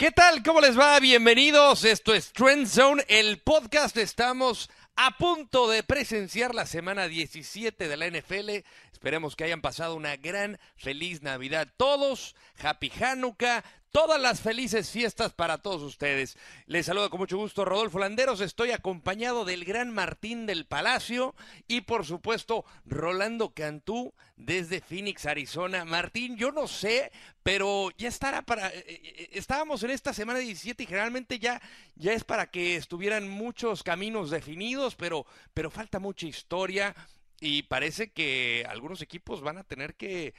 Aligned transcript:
¿Qué 0.00 0.10
tal? 0.10 0.42
¿Cómo 0.42 0.62
les 0.62 0.78
va? 0.78 0.98
Bienvenidos. 0.98 1.84
Esto 1.84 2.14
es 2.14 2.32
Trend 2.32 2.66
Zone, 2.66 3.04
el 3.06 3.36
podcast. 3.36 3.94
Estamos 3.98 4.70
a 4.96 5.18
punto 5.18 5.68
de 5.68 5.82
presenciar 5.82 6.54
la 6.54 6.64
semana 6.64 7.06
17 7.06 7.86
de 7.86 7.96
la 7.98 8.08
NFL. 8.08 8.64
Esperemos 8.94 9.36
que 9.36 9.44
hayan 9.44 9.60
pasado 9.60 9.94
una 9.94 10.16
gran, 10.16 10.58
feliz 10.74 11.20
Navidad 11.20 11.68
todos. 11.76 12.34
Happy 12.62 12.90
Hanukkah. 12.98 13.62
Todas 13.92 14.20
las 14.20 14.40
felices 14.40 14.88
fiestas 14.88 15.32
para 15.32 15.58
todos 15.58 15.82
ustedes. 15.82 16.38
Les 16.66 16.86
saludo 16.86 17.10
con 17.10 17.18
mucho 17.18 17.36
gusto 17.38 17.64
Rodolfo 17.64 17.98
Landeros. 17.98 18.40
Estoy 18.40 18.70
acompañado 18.70 19.44
del 19.44 19.64
gran 19.64 19.92
Martín 19.92 20.46
del 20.46 20.64
Palacio 20.64 21.34
y 21.66 21.80
por 21.80 22.06
supuesto 22.06 22.64
Rolando 22.84 23.52
Cantú 23.52 24.14
desde 24.36 24.80
Phoenix, 24.80 25.26
Arizona. 25.26 25.84
Martín, 25.84 26.36
yo 26.36 26.52
no 26.52 26.68
sé, 26.68 27.10
pero 27.42 27.90
ya 27.98 28.06
estará 28.06 28.42
para... 28.42 28.68
Eh, 28.68 28.84
eh, 28.86 29.30
estábamos 29.32 29.82
en 29.82 29.90
esta 29.90 30.14
semana 30.14 30.38
17 30.38 30.84
y 30.84 30.86
generalmente 30.86 31.40
ya, 31.40 31.60
ya 31.96 32.12
es 32.12 32.22
para 32.22 32.48
que 32.48 32.76
estuvieran 32.76 33.28
muchos 33.28 33.82
caminos 33.82 34.30
definidos, 34.30 34.94
pero, 34.94 35.26
pero 35.52 35.68
falta 35.68 35.98
mucha 35.98 36.28
historia 36.28 36.94
y 37.40 37.64
parece 37.64 38.12
que 38.12 38.64
algunos 38.68 39.02
equipos 39.02 39.40
van 39.40 39.58
a 39.58 39.64
tener 39.64 39.96
que 39.96 40.32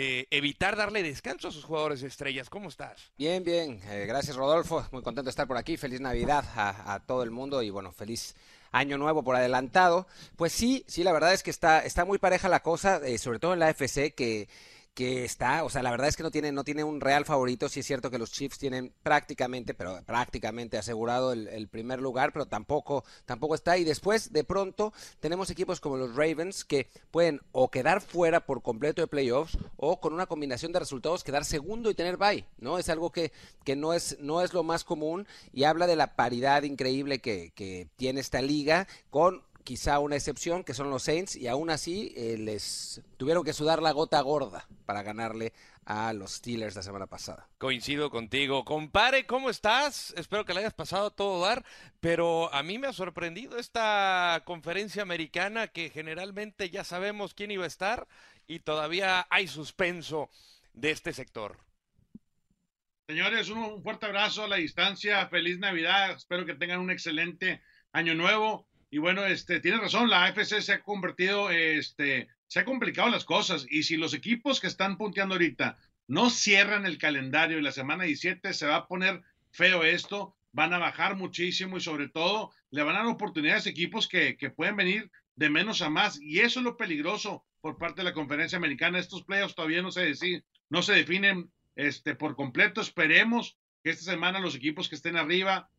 eh, 0.00 0.28
evitar 0.30 0.76
darle 0.76 1.02
descanso 1.02 1.48
a 1.48 1.50
sus 1.50 1.64
jugadores 1.64 2.04
estrellas. 2.04 2.48
¿Cómo 2.48 2.68
estás? 2.68 3.10
Bien, 3.18 3.42
bien. 3.42 3.80
Eh, 3.88 4.06
gracias, 4.06 4.36
Rodolfo. 4.36 4.86
Muy 4.92 5.02
contento 5.02 5.24
de 5.24 5.30
estar 5.30 5.48
por 5.48 5.56
aquí. 5.56 5.76
Feliz 5.76 6.00
Navidad 6.00 6.44
a, 6.54 7.00
todo 7.04 7.24
el 7.24 7.32
mundo 7.32 7.62
y 7.64 7.70
bueno, 7.70 7.90
feliz 7.90 8.36
año 8.70 8.96
nuevo 8.96 9.24
por 9.24 9.34
adelantado. 9.34 10.06
Pues 10.36 10.52
sí, 10.52 10.84
sí, 10.86 11.02
la 11.02 11.10
verdad 11.10 11.32
es 11.32 11.42
que 11.42 11.50
está, 11.50 11.80
está 11.80 12.04
muy 12.04 12.18
pareja 12.18 12.48
la 12.48 12.62
cosa, 12.62 13.00
eh, 13.04 13.18
sobre 13.18 13.40
todo 13.40 13.54
en 13.54 13.58
la 13.58 13.70
FC, 13.70 14.12
que 14.12 14.48
que 14.98 15.24
está, 15.24 15.62
o 15.62 15.70
sea, 15.70 15.80
la 15.84 15.92
verdad 15.92 16.08
es 16.08 16.16
que 16.16 16.24
no 16.24 16.32
tiene, 16.32 16.50
no 16.50 16.64
tiene 16.64 16.82
un 16.82 17.00
real 17.00 17.24
favorito, 17.24 17.68
sí 17.68 17.78
es 17.78 17.86
cierto 17.86 18.10
que 18.10 18.18
los 18.18 18.32
Chiefs 18.32 18.58
tienen 18.58 18.92
prácticamente, 19.04 19.72
pero 19.72 20.02
prácticamente 20.04 20.76
asegurado 20.76 21.32
el, 21.32 21.68
primer 21.68 22.00
lugar, 22.00 22.32
pero 22.32 22.46
tampoco, 22.46 23.04
tampoco 23.24 23.54
está, 23.54 23.78
y 23.78 23.84
después 23.84 24.32
de 24.32 24.42
pronto 24.42 24.92
tenemos 25.20 25.50
equipos 25.50 25.78
como 25.78 25.98
los 25.98 26.16
Ravens 26.16 26.64
que 26.64 26.88
pueden 27.12 27.40
o 27.52 27.70
quedar 27.70 28.00
fuera 28.00 28.44
por 28.44 28.60
completo 28.60 29.00
de 29.00 29.06
playoffs, 29.06 29.56
o 29.76 30.00
con 30.00 30.14
una 30.14 30.26
combinación 30.26 30.72
de 30.72 30.80
resultados 30.80 31.22
quedar 31.22 31.44
segundo 31.44 31.90
y 31.90 31.94
tener 31.94 32.16
bye, 32.16 32.44
¿no? 32.58 32.76
Es 32.76 32.88
algo 32.88 33.12
que, 33.12 33.30
que 33.62 33.76
no, 33.76 33.94
es, 33.94 34.18
no 34.18 34.42
es 34.42 34.52
lo 34.52 34.64
más 34.64 34.82
común, 34.82 35.28
y 35.52 35.62
habla 35.62 35.86
de 35.86 35.94
la 35.94 36.16
paridad 36.16 36.64
increíble 36.64 37.20
que, 37.20 37.52
que 37.54 37.86
tiene 37.94 38.18
esta 38.18 38.42
liga 38.42 38.88
con 39.10 39.44
quizá 39.68 39.98
una 39.98 40.16
excepción, 40.16 40.64
que 40.64 40.72
son 40.72 40.88
los 40.88 41.02
Saints, 41.02 41.36
y 41.36 41.46
aún 41.46 41.68
así 41.68 42.14
eh, 42.16 42.38
les 42.38 43.02
tuvieron 43.18 43.44
que 43.44 43.52
sudar 43.52 43.82
la 43.82 43.92
gota 43.92 44.18
gorda 44.22 44.66
para 44.86 45.02
ganarle 45.02 45.52
a 45.84 46.14
los 46.14 46.36
Steelers 46.36 46.74
la 46.74 46.82
semana 46.82 47.06
pasada. 47.06 47.50
Coincido 47.58 48.08
contigo. 48.08 48.64
Compare, 48.64 49.26
¿cómo 49.26 49.50
estás? 49.50 50.14
Espero 50.16 50.46
que 50.46 50.54
le 50.54 50.60
hayas 50.60 50.72
pasado 50.72 51.10
todo 51.10 51.44
dar, 51.44 51.66
pero 52.00 52.50
a 52.54 52.62
mí 52.62 52.78
me 52.78 52.86
ha 52.86 52.94
sorprendido 52.94 53.58
esta 53.58 54.40
conferencia 54.46 55.02
americana 55.02 55.68
que 55.68 55.90
generalmente 55.90 56.70
ya 56.70 56.82
sabemos 56.82 57.34
quién 57.34 57.50
iba 57.50 57.64
a 57.64 57.66
estar 57.66 58.08
y 58.46 58.60
todavía 58.60 59.26
hay 59.28 59.48
suspenso 59.48 60.30
de 60.72 60.92
este 60.92 61.12
sector. 61.12 61.58
Señores, 63.06 63.50
un 63.50 63.82
fuerte 63.82 64.06
abrazo 64.06 64.44
a 64.44 64.48
la 64.48 64.56
distancia, 64.56 65.28
feliz 65.28 65.58
Navidad, 65.58 66.12
espero 66.12 66.46
que 66.46 66.54
tengan 66.54 66.80
un 66.80 66.90
excelente 66.90 67.60
año 67.92 68.14
nuevo. 68.14 68.66
Y 68.90 68.98
bueno, 68.98 69.26
este, 69.26 69.60
tienes 69.60 69.80
razón, 69.80 70.08
la 70.08 70.24
AFC 70.24 70.60
se 70.60 70.72
ha 70.72 70.82
convertido, 70.82 71.50
este, 71.50 72.28
se 72.46 72.60
ha 72.60 72.64
complicado 72.64 73.10
las 73.10 73.24
cosas. 73.24 73.66
Y 73.68 73.82
si 73.82 73.96
los 73.96 74.14
equipos 74.14 74.60
que 74.60 74.66
están 74.66 74.96
punteando 74.96 75.34
ahorita 75.34 75.78
no 76.06 76.30
cierran 76.30 76.86
el 76.86 76.98
calendario 76.98 77.58
y 77.58 77.62
la 77.62 77.72
semana 77.72 78.04
17 78.04 78.54
se 78.54 78.66
va 78.66 78.76
a 78.76 78.86
poner 78.88 79.22
feo 79.50 79.84
esto, 79.84 80.36
van 80.52 80.72
a 80.72 80.78
bajar 80.78 81.16
muchísimo 81.16 81.76
y 81.76 81.80
sobre 81.80 82.08
todo 82.08 82.50
le 82.70 82.82
van 82.82 82.96
a 82.96 83.00
dar 83.00 83.08
oportunidades 83.08 83.66
a 83.66 83.70
equipos 83.70 84.08
que, 84.08 84.36
que 84.36 84.50
pueden 84.50 84.76
venir 84.76 85.10
de 85.36 85.50
menos 85.50 85.82
a 85.82 85.90
más. 85.90 86.20
Y 86.20 86.40
eso 86.40 86.60
es 86.60 86.64
lo 86.64 86.76
peligroso 86.76 87.44
por 87.60 87.76
parte 87.78 88.00
de 88.00 88.04
la 88.04 88.14
conferencia 88.14 88.56
americana. 88.56 88.98
Estos 88.98 89.22
playoffs 89.24 89.54
todavía 89.54 89.82
no 89.82 89.92
se, 89.92 90.12
no 90.70 90.82
se 90.82 90.94
definen 90.94 91.50
este, 91.76 92.14
por 92.14 92.36
completo. 92.36 92.80
Esperemos 92.80 93.58
que 93.82 93.90
esta 93.90 94.10
semana 94.10 94.40
los 94.40 94.54
equipos 94.54 94.88
que 94.88 94.94
estén 94.94 95.16
arriba 95.16 95.70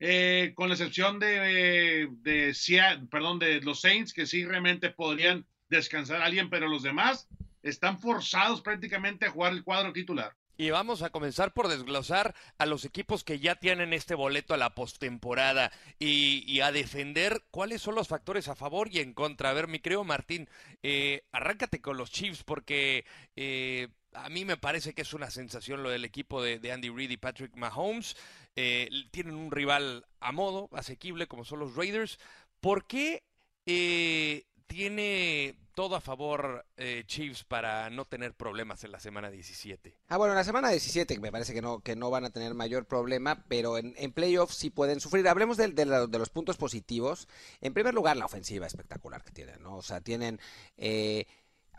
eh, 0.00 0.52
con 0.54 0.68
la 0.68 0.74
excepción 0.74 1.18
de, 1.18 2.08
de, 2.22 3.06
perdón, 3.10 3.38
de 3.38 3.60
los 3.60 3.80
Saints, 3.80 4.12
que 4.12 4.26
sí 4.26 4.44
realmente 4.44 4.90
podrían 4.90 5.46
descansar 5.68 6.22
a 6.22 6.26
alguien, 6.26 6.50
pero 6.50 6.68
los 6.68 6.82
demás 6.82 7.28
están 7.62 7.98
forzados 7.98 8.60
prácticamente 8.60 9.26
a 9.26 9.30
jugar 9.30 9.52
el 9.52 9.64
cuadro 9.64 9.92
titular. 9.92 10.34
Y 10.60 10.70
vamos 10.70 11.02
a 11.02 11.10
comenzar 11.10 11.52
por 11.52 11.68
desglosar 11.68 12.34
a 12.58 12.66
los 12.66 12.84
equipos 12.84 13.22
que 13.22 13.38
ya 13.38 13.54
tienen 13.54 13.92
este 13.92 14.16
boleto 14.16 14.54
a 14.54 14.56
la 14.56 14.74
postemporada 14.74 15.70
y, 16.00 16.60
a 16.60 16.72
defender 16.72 17.44
cuáles 17.52 17.80
son 17.80 17.94
los 17.94 18.08
factores 18.08 18.48
a 18.48 18.56
favor 18.56 18.88
y 18.90 18.98
en 18.98 19.14
contra. 19.14 19.50
A 19.50 19.52
ver, 19.52 19.68
mi 19.68 19.78
creo 19.78 20.02
Martín, 20.02 20.48
eh, 20.82 21.22
arráncate 21.30 21.80
con 21.80 21.96
los 21.96 22.10
Chiefs 22.10 22.42
porque 22.42 23.04
eh, 23.36 23.86
a 24.14 24.28
mí 24.28 24.44
me 24.44 24.56
parece 24.56 24.94
que 24.94 25.02
es 25.02 25.14
una 25.14 25.30
sensación 25.30 25.82
lo 25.82 25.90
del 25.90 26.04
equipo 26.04 26.42
de, 26.42 26.72
Andy 26.72 26.90
Reid 26.90 27.10
y 27.10 27.16
Patrick 27.16 27.56
Mahomes. 27.56 28.16
Eh, 28.56 28.88
tienen 29.10 29.34
un 29.34 29.50
rival 29.50 30.06
a 30.20 30.32
modo, 30.32 30.68
asequible, 30.72 31.26
como 31.26 31.44
son 31.44 31.60
los 31.60 31.76
Raiders. 31.76 32.18
¿Por 32.60 32.86
qué 32.86 33.22
eh, 33.66 34.46
tiene 34.66 35.56
todo 35.74 35.94
a 35.94 36.00
favor 36.00 36.66
eh, 36.76 37.04
Chiefs 37.06 37.44
para 37.44 37.88
no 37.90 38.04
tener 38.04 38.34
problemas 38.34 38.82
en 38.82 38.90
la 38.90 38.98
semana 38.98 39.30
17? 39.30 39.94
Ah, 40.08 40.16
bueno, 40.16 40.32
en 40.32 40.38
la 40.38 40.44
semana 40.44 40.70
17 40.70 41.20
me 41.20 41.30
parece 41.30 41.54
que 41.54 41.62
no, 41.62 41.80
que 41.80 41.94
no 41.94 42.10
van 42.10 42.24
a 42.24 42.30
tener 42.30 42.54
mayor 42.54 42.86
problema, 42.86 43.44
pero 43.46 43.78
en, 43.78 44.12
playoffs 44.12 44.56
sí 44.56 44.70
pueden 44.70 45.00
sufrir. 45.00 45.28
Hablemos 45.28 45.56
de, 45.56 45.68
de, 45.68 45.86
los 45.86 46.30
puntos 46.30 46.56
positivos. 46.56 47.28
En 47.60 47.74
primer 47.74 47.94
lugar, 47.94 48.16
la 48.16 48.26
ofensiva 48.26 48.66
espectacular 48.66 49.22
que 49.22 49.30
tienen, 49.30 49.62
¿no? 49.62 49.76
O 49.76 49.82
sea, 49.82 50.00
tienen 50.00 50.40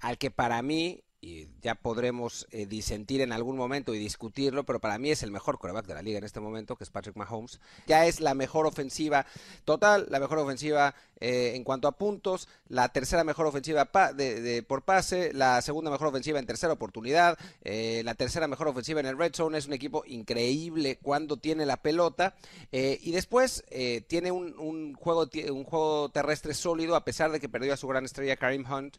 al 0.01 0.18
que 0.18 0.31
para 0.31 0.62
mí 0.62 1.03
y 1.22 1.47
ya 1.62 1.75
podremos 1.75 2.47
eh, 2.52 2.66
disentir 2.66 3.19
en 3.22 3.34
algún 3.34 3.57
momento 3.57 3.94
y 3.94 4.00
discutirlo, 4.00 4.63
pero 4.63 4.80
para 4.80 4.97
mí 4.97 5.12
es 5.12 5.22
el 5.22 5.31
mejor 5.31 5.59
coreback 5.59 5.85
de 5.85 5.94
la 5.94 6.02
liga 6.02 6.18
en 6.18 6.24
este 6.24 6.40
momento, 6.40 6.78
que 6.78 6.85
es 6.85 6.90
Patrick 6.90 7.18
Mahomes. 7.18 7.59
Ya 7.88 8.06
es 8.06 8.22
la 8.22 8.34
mejor 8.34 8.66
ofensiva 8.66 9.25
total, 9.66 10.07
la 10.09 10.19
mejor 10.19 10.38
ofensiva 10.40 10.96
eh, 11.19 11.53
en 11.56 11.66
cuanto 11.66 11.90
a 11.90 11.97
puntos, 11.97 12.47
la 12.69 12.88
tercera 12.90 13.25
mejor 13.25 13.47
ofensiva 13.47 13.90
de, 14.16 14.63
por 14.66 14.84
pase, 14.84 15.34
la 15.34 15.62
segunda 15.62 15.91
mejor 15.91 16.07
ofensiva 16.07 16.40
en 16.40 16.46
tercera 16.46 16.72
oportunidad, 16.72 17.38
eh, 17.63 18.01
la 18.06 18.16
tercera 18.16 18.47
mejor 18.47 18.69
ofensiva 18.69 19.01
en 19.01 19.06
el 19.06 19.18
red 19.18 19.34
zone. 19.36 19.57
Es 19.57 19.68
un 19.68 19.74
equipo 19.74 20.03
increíble 20.06 21.00
cuando 21.01 21.36
tiene 21.36 21.66
la 21.66 21.78
pelota 21.78 22.36
y 22.72 23.12
después 23.12 23.66
tiene 24.07 24.31
un, 24.31 24.57
un, 24.57 24.94
juego, 24.94 25.30
un 25.51 25.63
juego 25.63 26.09
terrestre 26.09 26.53
sólido 26.53 26.96
a 26.96 27.03
pesar 27.03 27.31
de 27.31 27.40
que 27.40 27.50
perdió 27.50 27.74
a 27.74 27.78
su 27.78 27.88
gran 27.88 28.06
estrella 28.06 28.38
Karim 28.38 28.66
Hunt. 28.72 28.97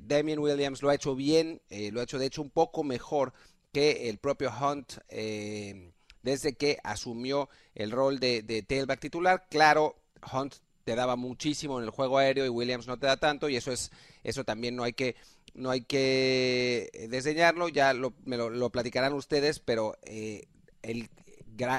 Damien 0.00 0.38
Williams 0.38 0.82
lo 0.82 0.90
ha 0.90 0.94
hecho 0.94 1.15
bien, 1.16 1.60
eh, 1.70 1.90
lo 1.90 2.00
ha 2.00 2.04
hecho 2.04 2.18
de 2.18 2.26
hecho 2.26 2.42
un 2.42 2.50
poco 2.50 2.84
mejor 2.84 3.32
que 3.72 4.08
el 4.08 4.18
propio 4.18 4.50
Hunt 4.50 4.98
eh, 5.08 5.92
desde 6.22 6.54
que 6.54 6.78
asumió 6.82 7.48
el 7.74 7.90
rol 7.90 8.18
de, 8.20 8.64
tailback 8.66 9.00
titular. 9.00 9.46
Claro, 9.50 9.96
Hunt 10.32 10.54
te 10.84 10.94
daba 10.94 11.16
muchísimo 11.16 11.78
en 11.78 11.84
el 11.84 11.90
juego 11.90 12.18
aéreo 12.18 12.46
y 12.46 12.48
Williams 12.48 12.86
no 12.86 12.98
te 12.98 13.06
da 13.06 13.16
tanto 13.16 13.48
y 13.48 13.56
eso 13.56 13.72
es 13.72 13.90
eso 14.22 14.44
también 14.44 14.76
no 14.76 14.84
hay 14.84 14.92
que 14.92 15.16
no 15.54 15.70
hay 15.70 15.80
que 15.80 17.08
desdeñarlo 17.10 17.68
ya 17.68 17.92
lo, 17.92 18.14
me 18.24 18.36
lo, 18.36 18.70
platicarán 18.70 19.12
ustedes 19.12 19.58
pero 19.58 19.98
eh, 20.02 20.46
el 20.82 21.10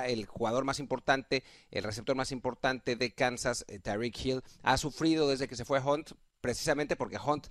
el 0.06 0.26
jugador 0.26 0.66
más 0.66 0.80
importante, 0.80 1.44
el 1.70 1.84
receptor 1.84 2.16
más 2.16 2.32
importante 2.32 2.96
de 2.96 3.12
Kansas, 3.12 3.66
Tyreek 3.84 4.26
Hill, 4.26 4.44
ha 4.64 4.78
sufrido 4.78 5.28
desde 5.28 5.48
que 5.48 5.56
se 5.56 5.66
fue 5.66 5.80
Hunt, 5.80 6.14
precisamente 6.42 6.96
porque 6.96 7.20
Hunt 7.24 7.48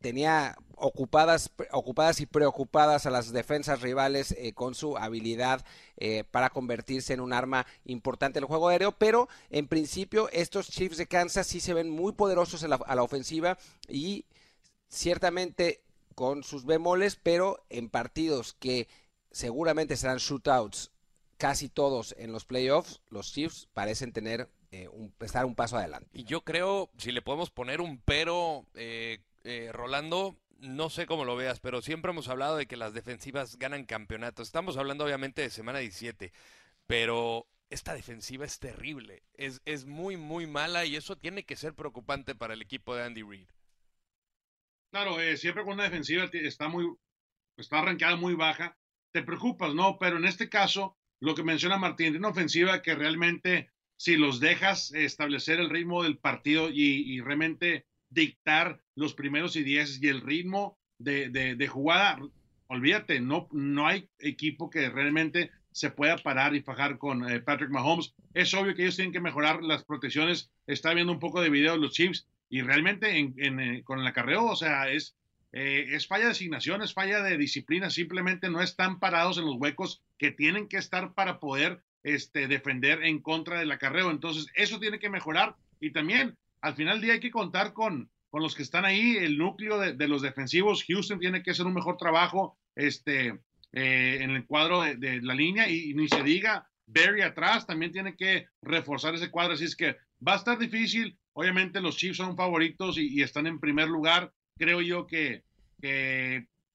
tenía 0.00 0.56
ocupadas, 0.76 1.50
ocupadas 1.72 2.20
y 2.20 2.26
preocupadas 2.26 3.06
a 3.06 3.10
las 3.10 3.32
defensas 3.32 3.82
rivales 3.82 4.32
eh, 4.32 4.52
con 4.52 4.74
su 4.74 4.96
habilidad 4.96 5.64
eh, 5.96 6.24
para 6.30 6.50
convertirse 6.50 7.12
en 7.12 7.20
un 7.20 7.32
arma 7.32 7.66
importante 7.84 8.38
en 8.38 8.44
el 8.44 8.48
juego 8.48 8.68
aéreo, 8.68 8.92
pero 8.92 9.28
en 9.50 9.68
principio 9.68 10.28
estos 10.32 10.70
Chiefs 10.70 10.96
de 10.96 11.06
Kansas 11.06 11.46
sí 11.46 11.60
se 11.60 11.74
ven 11.74 11.90
muy 11.90 12.12
poderosos 12.12 12.64
a 12.64 12.94
la 12.94 13.02
ofensiva 13.02 13.58
y 13.88 14.24
ciertamente 14.88 15.82
con 16.14 16.42
sus 16.42 16.64
bemoles, 16.64 17.16
pero 17.16 17.64
en 17.68 17.88
partidos 17.88 18.54
que 18.58 18.88
seguramente 19.30 19.96
serán 19.96 20.18
shootouts 20.18 20.90
casi 21.40 21.70
todos 21.70 22.14
en 22.18 22.32
los 22.32 22.44
playoffs, 22.44 23.00
los 23.08 23.32
Chiefs 23.32 23.68
parecen 23.72 24.12
tener 24.12 24.50
eh, 24.72 24.88
un, 24.88 25.14
estar 25.20 25.46
un 25.46 25.54
paso 25.54 25.78
adelante. 25.78 26.10
Y 26.12 26.24
yo 26.24 26.42
creo, 26.42 26.90
si 26.98 27.12
le 27.12 27.22
podemos 27.22 27.50
poner 27.50 27.80
un 27.80 27.98
pero 28.04 28.66
eh, 28.74 29.20
eh, 29.44 29.70
Rolando, 29.72 30.36
no 30.58 30.90
sé 30.90 31.06
cómo 31.06 31.24
lo 31.24 31.36
veas, 31.36 31.60
pero 31.60 31.82
siempre 31.82 32.10
hemos 32.10 32.28
hablado 32.28 32.56
de 32.56 32.66
que 32.66 32.76
las 32.76 32.94
defensivas 32.94 33.58
ganan 33.58 33.84
campeonatos. 33.84 34.48
Estamos 34.48 34.76
hablando 34.76 35.04
obviamente 35.04 35.42
de 35.42 35.50
semana 35.50 35.78
17, 35.78 36.32
pero 36.86 37.46
esta 37.70 37.94
defensiva 37.94 38.44
es 38.44 38.58
terrible, 38.58 39.22
es, 39.34 39.62
es 39.64 39.86
muy, 39.86 40.16
muy 40.16 40.46
mala 40.46 40.84
y 40.84 40.96
eso 40.96 41.16
tiene 41.16 41.44
que 41.44 41.56
ser 41.56 41.74
preocupante 41.74 42.34
para 42.34 42.54
el 42.54 42.62
equipo 42.62 42.94
de 42.94 43.04
Andy 43.04 43.22
Reid. 43.22 43.48
Claro, 44.90 45.20
eh, 45.20 45.36
siempre 45.36 45.62
con 45.62 45.74
una 45.74 45.84
defensiva 45.84 46.28
está 46.32 46.68
muy, 46.68 46.92
está 47.56 47.78
arrancada 47.78 48.16
muy 48.16 48.34
baja, 48.34 48.76
te 49.12 49.22
preocupas, 49.22 49.72
¿no? 49.74 49.98
Pero 49.98 50.16
en 50.16 50.24
este 50.24 50.48
caso, 50.48 50.96
lo 51.20 51.34
que 51.34 51.44
menciona 51.44 51.76
Martín, 51.76 52.16
una 52.16 52.28
ofensiva 52.28 52.82
que 52.82 52.94
realmente, 52.94 53.70
si 53.96 54.16
los 54.16 54.40
dejas 54.40 54.92
establecer 54.92 55.60
el 55.60 55.70
ritmo 55.70 56.02
del 56.02 56.18
partido 56.18 56.70
y, 56.70 57.20
realmente 57.20 57.86
dictar 58.08 58.82
los 59.00 59.14
primeros 59.14 59.56
y 59.56 59.62
diez 59.62 59.98
y 60.02 60.08
el 60.08 60.20
ritmo 60.20 60.78
de, 60.98 61.68
jugada, 61.68 62.18
olvídate, 62.66 63.18
no, 63.18 63.48
no 63.50 63.86
hay 63.86 64.10
equipo 64.18 64.68
que 64.68 64.90
realmente 64.90 65.50
se 65.72 65.90
pueda 65.90 66.18
parar 66.18 66.54
y 66.54 66.60
fajar 66.60 66.98
con 66.98 67.26
eh, 67.26 67.40
Patrick 67.40 67.70
Mahomes. 67.70 68.14
Es 68.34 68.52
obvio 68.52 68.74
que 68.74 68.82
ellos 68.82 68.96
tienen 68.96 69.12
que 69.12 69.20
mejorar 69.20 69.62
las 69.62 69.84
protecciones. 69.84 70.50
Está 70.66 70.92
viendo 70.92 71.14
un 71.14 71.18
poco 71.18 71.40
de 71.40 71.48
video 71.48 71.72
de 71.72 71.78
los 71.78 71.92
Chiefs 71.92 72.28
y 72.50 72.60
realmente 72.60 73.16
en, 73.16 73.60
eh, 73.60 73.82
con 73.84 74.00
el 74.00 74.06
acarreo, 74.06 74.44
o 74.44 74.56
sea, 74.56 74.90
es, 74.90 75.16
eh, 75.52 75.86
es 75.92 76.06
falla 76.06 76.26
de 76.26 76.32
asignación, 76.32 76.82
es 76.82 76.92
falla 76.92 77.22
de 77.22 77.38
disciplina. 77.38 77.88
Simplemente 77.88 78.50
no 78.50 78.60
están 78.60 78.98
parados 78.98 79.38
en 79.38 79.46
los 79.46 79.56
huecos 79.56 80.02
que 80.18 80.30
tienen 80.30 80.68
que 80.68 80.76
estar 80.76 81.14
para 81.14 81.40
poder 81.40 81.82
este, 82.02 82.48
defender 82.48 83.02
en 83.02 83.20
contra 83.20 83.60
del 83.60 83.72
acarreo. 83.72 84.10
Entonces, 84.10 84.48
eso 84.54 84.78
tiene 84.78 84.98
que 84.98 85.08
mejorar. 85.08 85.56
Y 85.80 85.92
también, 85.92 86.36
al 86.60 86.74
final 86.74 86.96
del 86.96 87.02
día, 87.02 87.12
hay 87.14 87.20
que 87.20 87.30
contar 87.30 87.72
con, 87.72 88.10
con 88.30 88.42
los 88.42 88.54
que 88.54 88.62
están 88.62 88.84
ahí, 88.84 89.16
el 89.16 89.36
núcleo 89.36 89.78
de, 89.78 90.08
los 90.08 90.22
defensivos. 90.22 90.84
Houston 90.86 91.18
tiene 91.18 91.42
que 91.42 91.50
hacer 91.50 91.66
un 91.66 91.74
mejor 91.74 91.96
trabajo. 91.96 92.56
Este, 92.76 93.40
eh, 93.72 94.18
en 94.20 94.30
el 94.30 94.46
cuadro 94.46 94.82
de, 94.82 95.20
la 95.22 95.34
línea 95.34 95.68
y, 95.68 95.94
ni 95.94 96.08
se 96.08 96.22
diga 96.22 96.68
Barry 96.86 97.22
atrás 97.22 97.66
también 97.66 97.92
tiene 97.92 98.16
que 98.16 98.46
reforzar 98.62 99.14
ese 99.14 99.30
cuadro, 99.30 99.54
así 99.54 99.64
es 99.64 99.76
que 99.76 99.96
va 100.26 100.34
a 100.34 100.36
estar 100.36 100.58
difícil. 100.58 101.18
Obviamente 101.32 101.80
los 101.80 101.96
Chiefs 101.96 102.16
son 102.16 102.36
favoritos 102.36 102.98
y, 102.98 103.22
están 103.22 103.46
en 103.46 103.60
primer 103.60 103.88
lugar. 103.88 104.32
Creo 104.56 104.80
yo 104.80 105.06
que, 105.06 105.44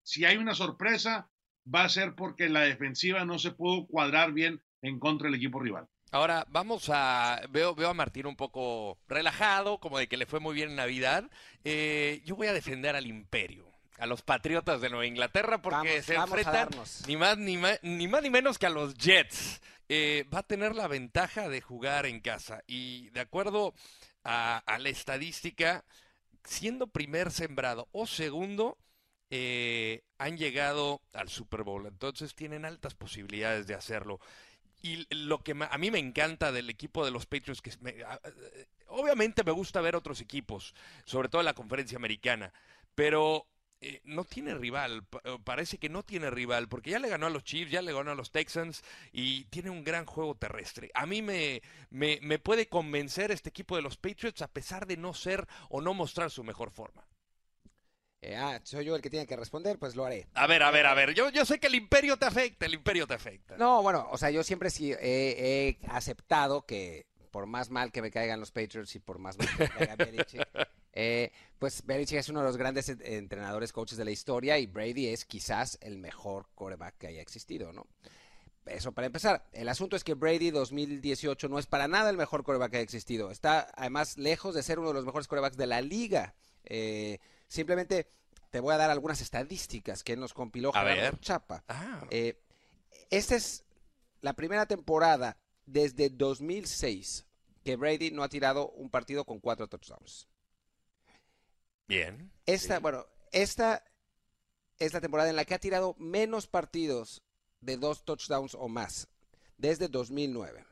si 0.04 0.26
hay 0.26 0.38
una 0.38 0.56
sorpresa 0.56 1.30
va 1.74 1.84
a 1.84 1.90
ser 1.90 2.16
porque 2.16 2.50
la 2.50 2.62
defensiva 2.62 3.26
no 3.26 3.40
se 3.40 3.52
pudo 3.52 3.88
cuadrar 3.88 4.34
bien 4.34 4.62
en 4.82 5.00
contra 5.00 5.28
del 5.28 5.36
equipo 5.36 5.60
rival. 5.60 5.88
Ahora 6.16 6.48
vamos 6.50 6.90
a 6.94 7.42
veo 7.50 7.76
veo 7.76 7.90
a 7.90 7.94
Martín 7.94 8.26
un 8.26 8.38
poco 8.38 8.98
relajado, 9.10 9.82
como 9.82 9.98
de 9.98 10.08
que 10.08 10.16
le 10.16 10.26
fue 10.26 10.40
muy 10.40 10.56
bien 10.56 10.70
en 10.70 10.78
Navidad. 10.78 11.30
Eh, 11.66 12.22
yo 12.24 12.38
voy 12.38 12.48
a 12.48 12.54
defender 12.54 12.96
al 12.96 13.06
Imperio 13.06 13.68
a 13.98 14.06
los 14.06 14.22
Patriotas 14.22 14.80
de 14.80 14.90
Nueva 14.90 15.06
Inglaterra 15.08 15.62
porque 15.62 16.02
se 16.02 16.16
enfrentan 16.16 16.70
ni 17.08 17.18
más 17.18 17.38
ni, 17.38 17.58
más 17.58 17.80
ni 17.82 18.08
más 18.08 18.24
ni 18.24 18.30
menos 18.30 18.58
que 18.58 18.66
a 18.66 18.70
los 18.70 18.94
Jets. 18.94 19.62
Eh, 19.90 20.24
va 20.34 20.40
a 20.40 20.44
tener 20.44 20.74
la 20.74 20.88
ventaja 20.88 21.50
de 21.50 21.60
jugar 21.60 22.06
en 22.06 22.22
casa 22.22 22.64
y 22.66 23.10
de 23.10 23.20
acuerdo 23.20 23.74
a, 24.24 24.64
la 24.80 24.88
estadística, 24.88 25.84
siendo 26.46 26.88
primer 26.88 27.30
sembrado 27.30 27.90
o 27.92 28.08
segundo, 28.08 28.78
eh, 29.32 30.06
han 30.18 30.38
llegado 30.38 31.02
al 31.12 31.28
Super 31.28 31.64
Bowl. 31.64 31.86
Entonces 31.88 32.36
tienen 32.36 32.64
altas 32.64 32.96
posibilidades 32.96 33.68
de 33.68 33.74
hacerlo. 33.74 34.22
Y 34.86 35.08
lo 35.10 35.44
que 35.44 35.56
a 35.68 35.78
mí 35.80 35.90
me 35.90 35.98
encanta 35.98 36.52
del 36.52 36.70
equipo 36.70 37.04
de 37.04 37.10
los 37.10 37.26
Patriots, 37.26 37.60
que 37.60 37.72
obviamente 38.86 39.44
me 39.44 39.52
gusta 39.52 39.82
ver 39.82 39.96
otros 39.96 40.22
equipos, 40.22 40.76
sobre 41.06 41.28
todo 41.28 41.42
la 41.42 41.56
conferencia 41.56 41.98
americana, 41.98 42.54
pero 42.94 43.48
eh, 43.82 44.02
no 44.04 44.26
tiene 44.26 44.54
rival, 44.54 45.08
eh, 45.24 45.40
parece 45.44 45.80
que 45.80 45.90
no 45.90 46.04
tiene 46.04 46.30
rival, 46.30 46.68
porque 46.68 46.92
ya 46.92 47.00
le 47.00 47.10
ganó 47.10 47.26
a 47.26 47.32
los 47.32 47.44
Chiefs, 47.44 47.72
ya 47.72 47.82
le 47.82 47.94
ganó 47.94 48.12
a 48.12 48.16
los 48.16 48.30
Texans 48.30 48.84
y 49.12 49.46
tiene 49.46 49.72
un 49.72 49.84
gran 49.84 50.06
juego 50.06 50.36
terrestre. 50.36 50.92
A 50.94 51.08
mí 51.08 51.24
me, 51.24 51.64
me, 51.90 52.38
puede 52.38 52.70
convencer 52.70 53.32
este 53.32 53.50
equipo 53.50 53.76
de 53.76 53.82
los 53.82 53.98
Patriots 53.98 54.44
a 54.44 54.54
pesar 54.54 54.86
de 54.86 54.98
no 54.98 55.16
ser 55.16 55.48
o 55.68 55.82
no 55.82 55.96
mostrar 55.96 56.30
su 56.30 56.44
mejor 56.44 56.70
forma. 56.70 57.08
Eh, 58.22 58.36
ah, 58.36 58.60
soy 58.64 58.86
yo 58.86 58.96
el 58.96 59.02
que 59.02 59.10
tiene 59.10 59.28
que 59.28 59.36
responder, 59.36 59.78
pues 59.78 59.96
lo 59.96 60.06
haré. 60.06 60.28
A 60.34 60.48
ver, 60.48 60.64
a 60.64 60.72
ver, 60.72 60.86
a 60.86 60.94
ver. 60.94 61.14
Yo, 61.14 61.30
yo 61.30 61.46
sé 61.46 61.60
que 61.60 61.68
el 61.68 61.76
imperio 61.76 62.18
te 62.18 62.26
afecta, 62.26 62.66
el 62.66 62.74
imperio 62.74 63.06
te 63.06 63.14
afecta. 63.14 63.56
No, 63.58 63.84
bueno, 63.84 64.08
o 64.12 64.18
sea, 64.18 64.32
yo 64.32 64.44
siempre 64.44 64.70
sí 64.70 64.94
he, 65.00 65.78
aceptado 65.88 66.66
que 66.66 67.06
por 67.32 67.46
más 67.46 67.70
mal 67.70 67.92
que 67.92 68.02
me 68.02 68.12
caigan 68.12 68.40
los 68.40 68.52
Patriots 68.52 68.96
y 68.96 69.00
por 69.00 69.20
más 69.20 69.38
mal 69.38 69.48
que 69.50 69.64
me 69.64 69.70
caiga 69.70 69.96
Belichick, 69.98 70.48
eh, 70.94 71.32
pues 71.60 71.86
Belichick 71.86 72.18
es 72.18 72.30
uno 72.30 72.40
de 72.40 72.46
los 72.46 72.58
grandes 72.58 72.90
entrenadores, 72.90 73.74
coaches 73.74 73.98
de 73.98 74.06
la 74.06 74.12
historia 74.12 74.58
y 74.58 74.66
Brady 74.66 75.08
es 75.08 75.26
quizás 75.26 75.78
el 75.82 75.98
mejor 75.98 76.48
coreback 76.56 76.98
que 76.98 77.08
haya 77.08 77.22
existido, 77.22 77.74
¿no? 77.74 77.86
Eso 78.66 78.92
para 78.94 79.06
empezar. 79.06 79.46
El 79.52 79.70
asunto 79.70 79.96
es 79.96 80.04
que 80.04 80.16
Brady 80.16 80.50
2018 80.50 81.48
no 81.50 81.60
es 81.60 81.68
para 81.68 81.88
nada 81.88 82.10
el 82.10 82.18
mejor 82.18 82.44
coreback 82.44 82.72
que 82.72 82.78
haya 82.78 82.84
existido. 82.84 83.30
Está 83.30 83.68
además 83.76 84.18
lejos 84.18 84.56
de 84.56 84.64
ser 84.64 84.80
uno 84.80 84.88
de 84.88 84.96
los 84.96 85.06
mejores 85.06 85.28
corebacks 85.28 85.58
de 85.58 85.68
la 85.68 85.82
liga. 85.82 86.34
Eh, 86.66 87.20
simplemente 87.48 88.08
te 88.52 88.60
voy 88.60 88.74
a 88.74 88.78
dar 88.78 88.90
algunas 88.90 89.22
estadísticas 89.22 90.04
que 90.04 90.16
nos 90.16 90.34
compiló 90.34 90.72
Gerardo 90.72 91.18
Chapa. 91.18 91.64
Ah. 91.68 92.06
Eh, 92.10 92.42
esta 93.10 93.36
es 93.36 93.66
la 94.22 94.34
primera 94.34 94.66
temporada 94.66 95.38
desde 95.66 96.10
2006 96.10 97.26
que 97.64 97.76
Brady 97.76 98.12
no 98.12 98.24
ha 98.24 98.30
tirado 98.30 98.70
un 98.72 98.90
partido 98.90 99.26
con 99.26 99.40
cuatro 99.40 99.68
touchdowns. 99.68 100.28
Bien. 101.88 102.32
Esta, 102.46 102.80
bueno, 102.80 103.06
esta 103.32 103.84
es 104.78 104.94
la 104.94 105.02
temporada 105.02 105.30
en 105.30 105.36
la 105.36 105.46
que 105.46 105.56
ha 105.56 105.60
tirado 105.60 105.96
menos 105.98 106.48
partidos 106.48 107.24
de 107.62 107.78
dos 107.78 108.06
touchdowns 108.06 108.56
o 108.56 108.68
más 108.68 109.08
desde 109.58 109.88
2009. 109.88 110.66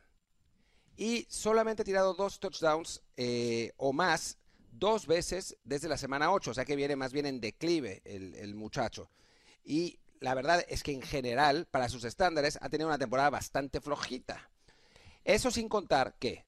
Y 0.95 1.25
solamente 1.29 1.81
ha 1.81 1.85
tirado 1.85 2.13
dos 2.13 2.39
touchdowns 2.39 3.01
eh, 3.17 3.73
o 3.77 3.93
más 3.93 4.37
dos 4.79 5.07
veces 5.07 5.57
desde 5.63 5.89
la 5.89 5.97
semana 5.97 6.31
8, 6.31 6.51
o 6.51 6.53
sea 6.53 6.65
que 6.65 6.75
viene 6.75 6.95
más 6.95 7.13
bien 7.13 7.25
en 7.25 7.39
declive 7.39 8.01
el, 8.05 8.35
el 8.35 8.55
muchacho. 8.55 9.09
Y 9.63 9.99
la 10.19 10.33
verdad 10.33 10.63
es 10.67 10.83
que 10.83 10.91
en 10.91 11.01
general, 11.01 11.67
para 11.69 11.89
sus 11.89 12.03
estándares, 12.03 12.57
ha 12.61 12.69
tenido 12.69 12.87
una 12.87 12.97
temporada 12.97 13.29
bastante 13.29 13.81
flojita. 13.81 14.49
Eso 15.23 15.51
sin 15.51 15.69
contar 15.69 16.15
que 16.19 16.45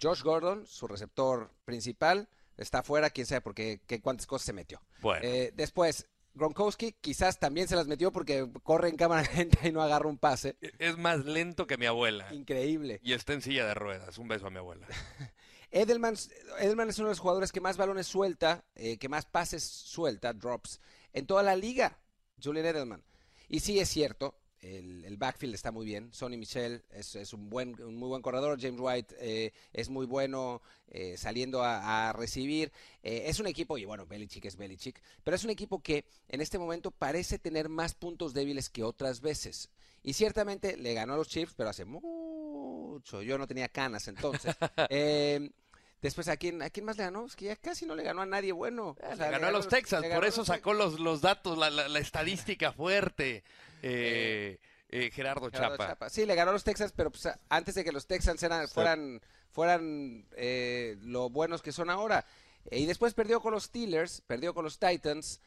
Josh 0.00 0.22
Gordon, 0.22 0.66
su 0.66 0.86
receptor 0.86 1.50
principal, 1.64 2.28
está 2.56 2.82
fuera, 2.82 3.10
quién 3.10 3.26
sabe 3.26 3.40
por 3.40 3.54
qué, 3.54 3.80
cuántas 4.02 4.26
cosas 4.26 4.46
se 4.46 4.52
metió. 4.52 4.80
Eh, 5.22 5.52
después, 5.54 6.06
Gronkowski 6.34 6.92
quizás 7.00 7.38
también 7.38 7.68
se 7.68 7.76
las 7.76 7.86
metió 7.86 8.12
porque 8.12 8.48
corre 8.62 8.88
en 8.88 8.96
cámara 8.96 9.28
lenta 9.36 9.66
y 9.66 9.72
no 9.72 9.82
agarra 9.82 10.08
un 10.08 10.18
pase. 10.18 10.56
E, 10.60 10.72
es 10.78 10.98
más 10.98 11.24
lento 11.24 11.66
que 11.66 11.78
mi 11.78 11.86
abuela. 11.86 12.32
Increíble. 12.32 13.00
Y 13.02 13.12
está 13.12 13.32
en 13.32 13.42
silla 13.42 13.66
de 13.66 13.74
ruedas. 13.74 14.18
Un 14.18 14.28
beso 14.28 14.48
a 14.48 14.50
mi 14.50 14.58
abuela. 14.58 14.86
Edelman, 15.74 16.14
Edelman 16.60 16.88
es 16.88 16.98
uno 16.98 17.08
de 17.08 17.12
los 17.12 17.18
jugadores 17.18 17.50
que 17.50 17.60
más 17.60 17.76
balones 17.76 18.06
suelta, 18.06 18.64
eh, 18.76 18.96
que 18.96 19.08
más 19.08 19.26
pases 19.26 19.64
suelta, 19.64 20.32
drops, 20.32 20.80
en 21.12 21.26
toda 21.26 21.42
la 21.42 21.56
liga. 21.56 21.98
Julian 22.42 22.66
Edelman. 22.66 23.02
Y 23.48 23.60
sí 23.60 23.78
es 23.78 23.88
cierto, 23.88 24.36
el, 24.64 25.16
backfield 25.16 25.54
está 25.54 25.70
muy 25.70 25.84
bien. 25.84 26.12
Sonny 26.12 26.36
Michel 26.36 26.82
es, 26.90 27.32
un, 27.32 27.50
buen, 27.50 27.80
un 27.82 27.96
muy 27.96 28.08
buen 28.08 28.22
corredor. 28.22 28.58
James 28.60 28.80
White 28.80 29.14
eh, 29.18 29.52
es 29.72 29.88
muy 29.88 30.06
bueno 30.06 30.62
eh, 30.88 31.16
saliendo 31.16 31.62
a, 31.62 32.12
recibir. 32.12 32.72
Eh, 33.02 33.24
es 33.26 33.40
un 33.40 33.46
equipo, 33.46 33.76
y 33.78 33.84
bueno, 33.84 34.06
Belichick 34.06 34.44
es 34.46 34.56
Belichick, 34.56 35.00
pero 35.22 35.34
es 35.34 35.44
un 35.44 35.50
equipo 35.50 35.82
que 35.82 36.04
en 36.28 36.40
este 36.40 36.58
momento 36.58 36.90
parece 36.90 37.38
tener 37.38 37.68
más 37.68 37.94
puntos 37.94 38.32
débiles 38.32 38.70
que 38.70 38.82
otras 38.82 39.20
veces. 39.20 39.70
Y 40.02 40.12
ciertamente 40.14 40.76
le 40.76 40.94
ganó 40.94 41.14
a 41.14 41.16
los 41.16 41.28
Chiefs, 41.28 41.54
pero 41.56 41.70
hace 41.70 41.84
mucho. 41.84 43.22
Yo 43.22 43.38
no 43.38 43.46
tenía 43.46 43.68
canas 43.68 44.08
entonces. 44.08 44.54
Después, 46.04 46.28
¿a 46.28 46.36
quién, 46.36 46.60
¿a 46.60 46.68
quién 46.68 46.84
más 46.84 46.98
le 46.98 47.04
ganó? 47.04 47.24
Es 47.24 47.34
que 47.34 47.46
ya 47.46 47.56
casi 47.56 47.86
no 47.86 47.94
le 47.94 48.02
ganó 48.02 48.20
a 48.20 48.26
nadie 48.26 48.52
bueno. 48.52 48.94
le, 49.00 49.16
ganó 49.16 49.46
a 49.46 49.50
los 49.50 49.68
Texans, 49.68 50.06
por 50.06 50.26
eso 50.26 50.44
sacó 50.44 50.74
los, 50.74 51.00
los 51.00 51.22
datos, 51.22 51.56
la, 51.56 51.70
la 51.70 51.98
estadística 51.98 52.72
fuerte. 52.72 53.42
Eh, 53.80 54.58
eh, 54.90 55.10
Gerardo, 55.10 55.48
Chapa. 55.48 56.10
Sí, 56.10 56.26
le 56.26 56.34
ganó 56.34 56.50
a 56.50 56.52
los 56.52 56.62
Texans, 56.62 56.92
pero 56.94 57.10
pues, 57.10 57.26
antes 57.48 57.74
de 57.74 57.84
que 57.84 57.90
los 57.90 58.06
Texans 58.06 58.46
fueran, 58.70 59.18
fueran 59.50 60.26
eh, 60.36 60.98
lo 61.00 61.30
buenos 61.30 61.62
que 61.62 61.72
son 61.72 61.88
ahora. 61.88 62.26
y 62.70 62.84
después 62.84 63.14
perdió 63.14 63.40
con 63.40 63.54
los 63.54 63.64
Steelers, 63.64 64.20
perdió 64.26 64.52
con 64.52 64.64
los 64.64 64.78
Titans, 64.78 65.40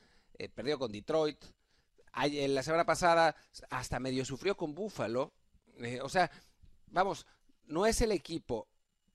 perdió 0.56 0.80
con 0.80 0.92
Detroit. 0.92 1.38
En 2.24 2.56
la 2.56 2.64
semana 2.64 2.84
pasada 2.84 3.36
hasta 3.70 4.00
medio 4.00 4.26
sufrió 4.26 4.58
con 4.58 4.74
Buffalo. 4.74 5.34
o 6.02 6.10
sea, 6.10 6.32
vamos, 6.88 7.28
no 7.68 7.86
es 7.86 8.02
el 8.02 8.12
equipo 8.12 8.68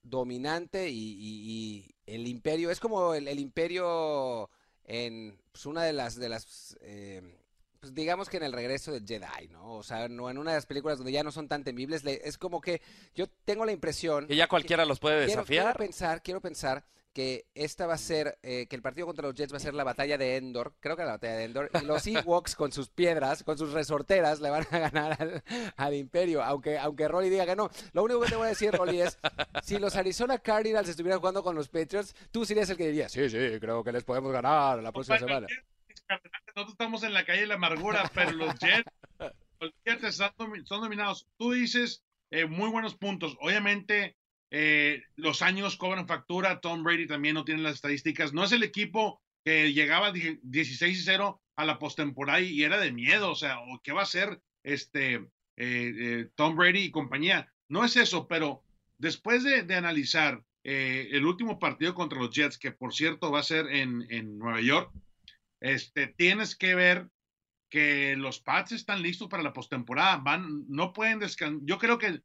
dominante 0.03 0.89
y, 0.89 1.89
el 2.05 2.27
imperio, 2.27 2.69
es 2.69 2.79
como 2.79 3.13
el, 3.13 3.39
imperio 3.39 4.49
en 4.85 5.39
pues, 5.51 5.65
una 5.65 5.83
de 5.83 5.93
las, 5.93 6.15
de 6.15 6.29
las 6.29 6.77
pues 7.83 7.93
digamos 7.93 8.29
que 8.29 8.37
en 8.37 8.43
el 8.43 8.53
regreso 8.53 8.93
de 8.93 9.01
Jedi, 9.05 9.49
¿no? 9.49 9.73
O 9.73 9.83
sea, 9.83 10.07
no 10.07 10.29
en 10.29 10.37
una 10.37 10.51
de 10.51 10.57
las 10.57 10.65
películas 10.65 10.99
donde 10.99 11.11
ya 11.11 11.21
no 11.21 11.33
son 11.33 11.49
tan 11.49 11.65
temibles, 11.65 12.05
es 12.05 12.37
como 12.37 12.61
que 12.61 12.81
yo 13.13 13.27
tengo 13.43 13.65
la 13.65 13.73
impresión... 13.73 14.25
Que 14.25 14.37
ya 14.37 14.47
cualquiera 14.47 14.85
los 14.85 14.99
puede 14.99 15.19
desafiar. 15.19 15.65
Quiero, 15.65 15.77
pensar, 15.77 16.23
quiero 16.23 16.39
pensar 16.39 16.85
que 17.13 17.45
esta 17.53 17.87
va 17.87 17.93
a 17.93 17.97
ser, 17.97 18.39
eh, 18.43 18.67
que 18.67 18.75
el 18.75 18.81
partido 18.81 19.07
contra 19.07 19.27
los 19.27 19.35
Jets 19.35 19.53
va 19.53 19.57
a 19.57 19.61
ser 19.61 19.73
la 19.73 19.83
batalla 19.83 20.17
de 20.17 20.37
Endor, 20.37 20.73
creo 20.79 20.95
que 20.95 21.03
la 21.03 21.13
batalla 21.13 21.35
de 21.35 21.43
Endor, 21.45 21.69
y 21.81 21.85
los 21.85 22.05
Ewoks 22.07 22.55
con 22.55 22.71
sus 22.71 22.89
piedras, 22.89 23.43
con 23.43 23.57
sus 23.57 23.71
resorteras, 23.71 24.41
le 24.41 24.49
van 24.49 24.65
a 24.71 24.79
ganar 24.79 25.43
al, 25.77 25.93
Imperio, 25.93 26.43
aunque, 26.43 26.77
aunque 26.77 27.07
Rolly 27.07 27.29
diga 27.29 27.45
que 27.45 27.55
no. 27.55 27.69
Lo 27.93 28.03
único 28.03 28.21
que 28.21 28.29
te 28.29 28.35
voy 28.35 28.45
a 28.45 28.49
decir, 28.49 28.71
Rolly, 28.71 29.01
es, 29.01 29.19
si 29.63 29.77
los 29.79 29.95
Arizona 29.95 30.39
Cardinals 30.39 30.89
estuvieran 30.89 31.19
jugando 31.19 31.43
con 31.43 31.55
los 31.55 31.69
Patriots, 31.69 32.15
tú 32.31 32.45
serías 32.45 32.69
el 32.69 32.77
que 32.77 32.87
diría, 32.87 33.09
sí, 33.09 33.29
sí, 33.29 33.59
creo 33.59 33.83
que 33.83 33.91
les 33.91 34.03
podemos 34.03 34.31
ganar 34.31 34.81
la 34.81 34.91
próxima 34.91 35.19
semana 35.19 35.47
nosotros 36.55 36.73
estamos 36.73 37.03
en 37.03 37.13
la 37.13 37.25
calle 37.25 37.41
de 37.41 37.47
la 37.47 37.55
amargura, 37.55 38.11
pero 38.13 38.31
los 38.31 38.53
Jets 38.59 38.89
Los 39.59 39.73
Jets 39.85 40.17
son 40.65 40.81
dominados. 40.81 41.27
Tú 41.37 41.51
dices 41.51 42.03
eh, 42.31 42.45
muy 42.45 42.69
buenos 42.69 42.95
puntos. 42.95 43.37
Obviamente, 43.39 44.15
eh, 44.55 45.01
los 45.15 45.41
años 45.41 45.77
cobran 45.77 46.07
factura. 46.07 46.61
Tom 46.61 46.83
Brady 46.83 47.07
también 47.07 47.33
no 47.33 47.43
tiene 47.43 47.63
las 47.63 47.73
estadísticas. 47.73 48.33
No 48.33 48.43
es 48.43 48.51
el 48.51 48.61
equipo 48.61 49.19
que 49.43 49.73
llegaba 49.73 50.11
16 50.11 50.99
y 50.99 51.01
0 51.01 51.41
a 51.55 51.65
la 51.65 51.79
postemporada 51.79 52.39
y 52.39 52.61
era 52.61 52.77
de 52.77 52.91
miedo. 52.91 53.31
O 53.31 53.35
sea, 53.35 53.57
¿qué 53.83 53.91
va 53.93 54.01
a 54.01 54.03
hacer 54.03 54.39
este 54.61 55.27
eh, 55.57 56.29
Tom 56.35 56.55
Brady 56.55 56.83
y 56.83 56.91
compañía? 56.91 57.51
No 57.67 57.83
es 57.83 57.97
eso, 57.97 58.27
pero 58.27 58.61
después 58.99 59.43
de, 59.43 59.73
analizar 59.73 60.43
el 60.63 61.25
último 61.25 61.57
partido 61.57 61.95
contra 61.95 62.19
los 62.19 62.29
Jets, 62.29 62.59
que 62.59 62.71
por 62.71 62.93
cierto 62.93 63.31
va 63.31 63.39
a 63.39 63.43
ser 63.43 63.65
en, 63.71 64.05
en 64.09 64.37
Nueva 64.37 64.61
York, 64.61 64.93
este, 65.61 66.07
tienes 66.07 66.55
que 66.55 66.75
ver 66.75 67.09
que 67.69 68.15
los 68.15 68.39
Pats 68.39 68.71
están 68.71 69.01
listos 69.01 69.29
para 69.29 69.41
la 69.41 69.51
postemporada. 69.51 70.17
Van, 70.17 70.65
no 70.67 70.93
pueden 70.93 71.17
descansar. 71.17 71.59
Yo 71.65 71.79
creo 71.79 71.97
que 71.97 72.21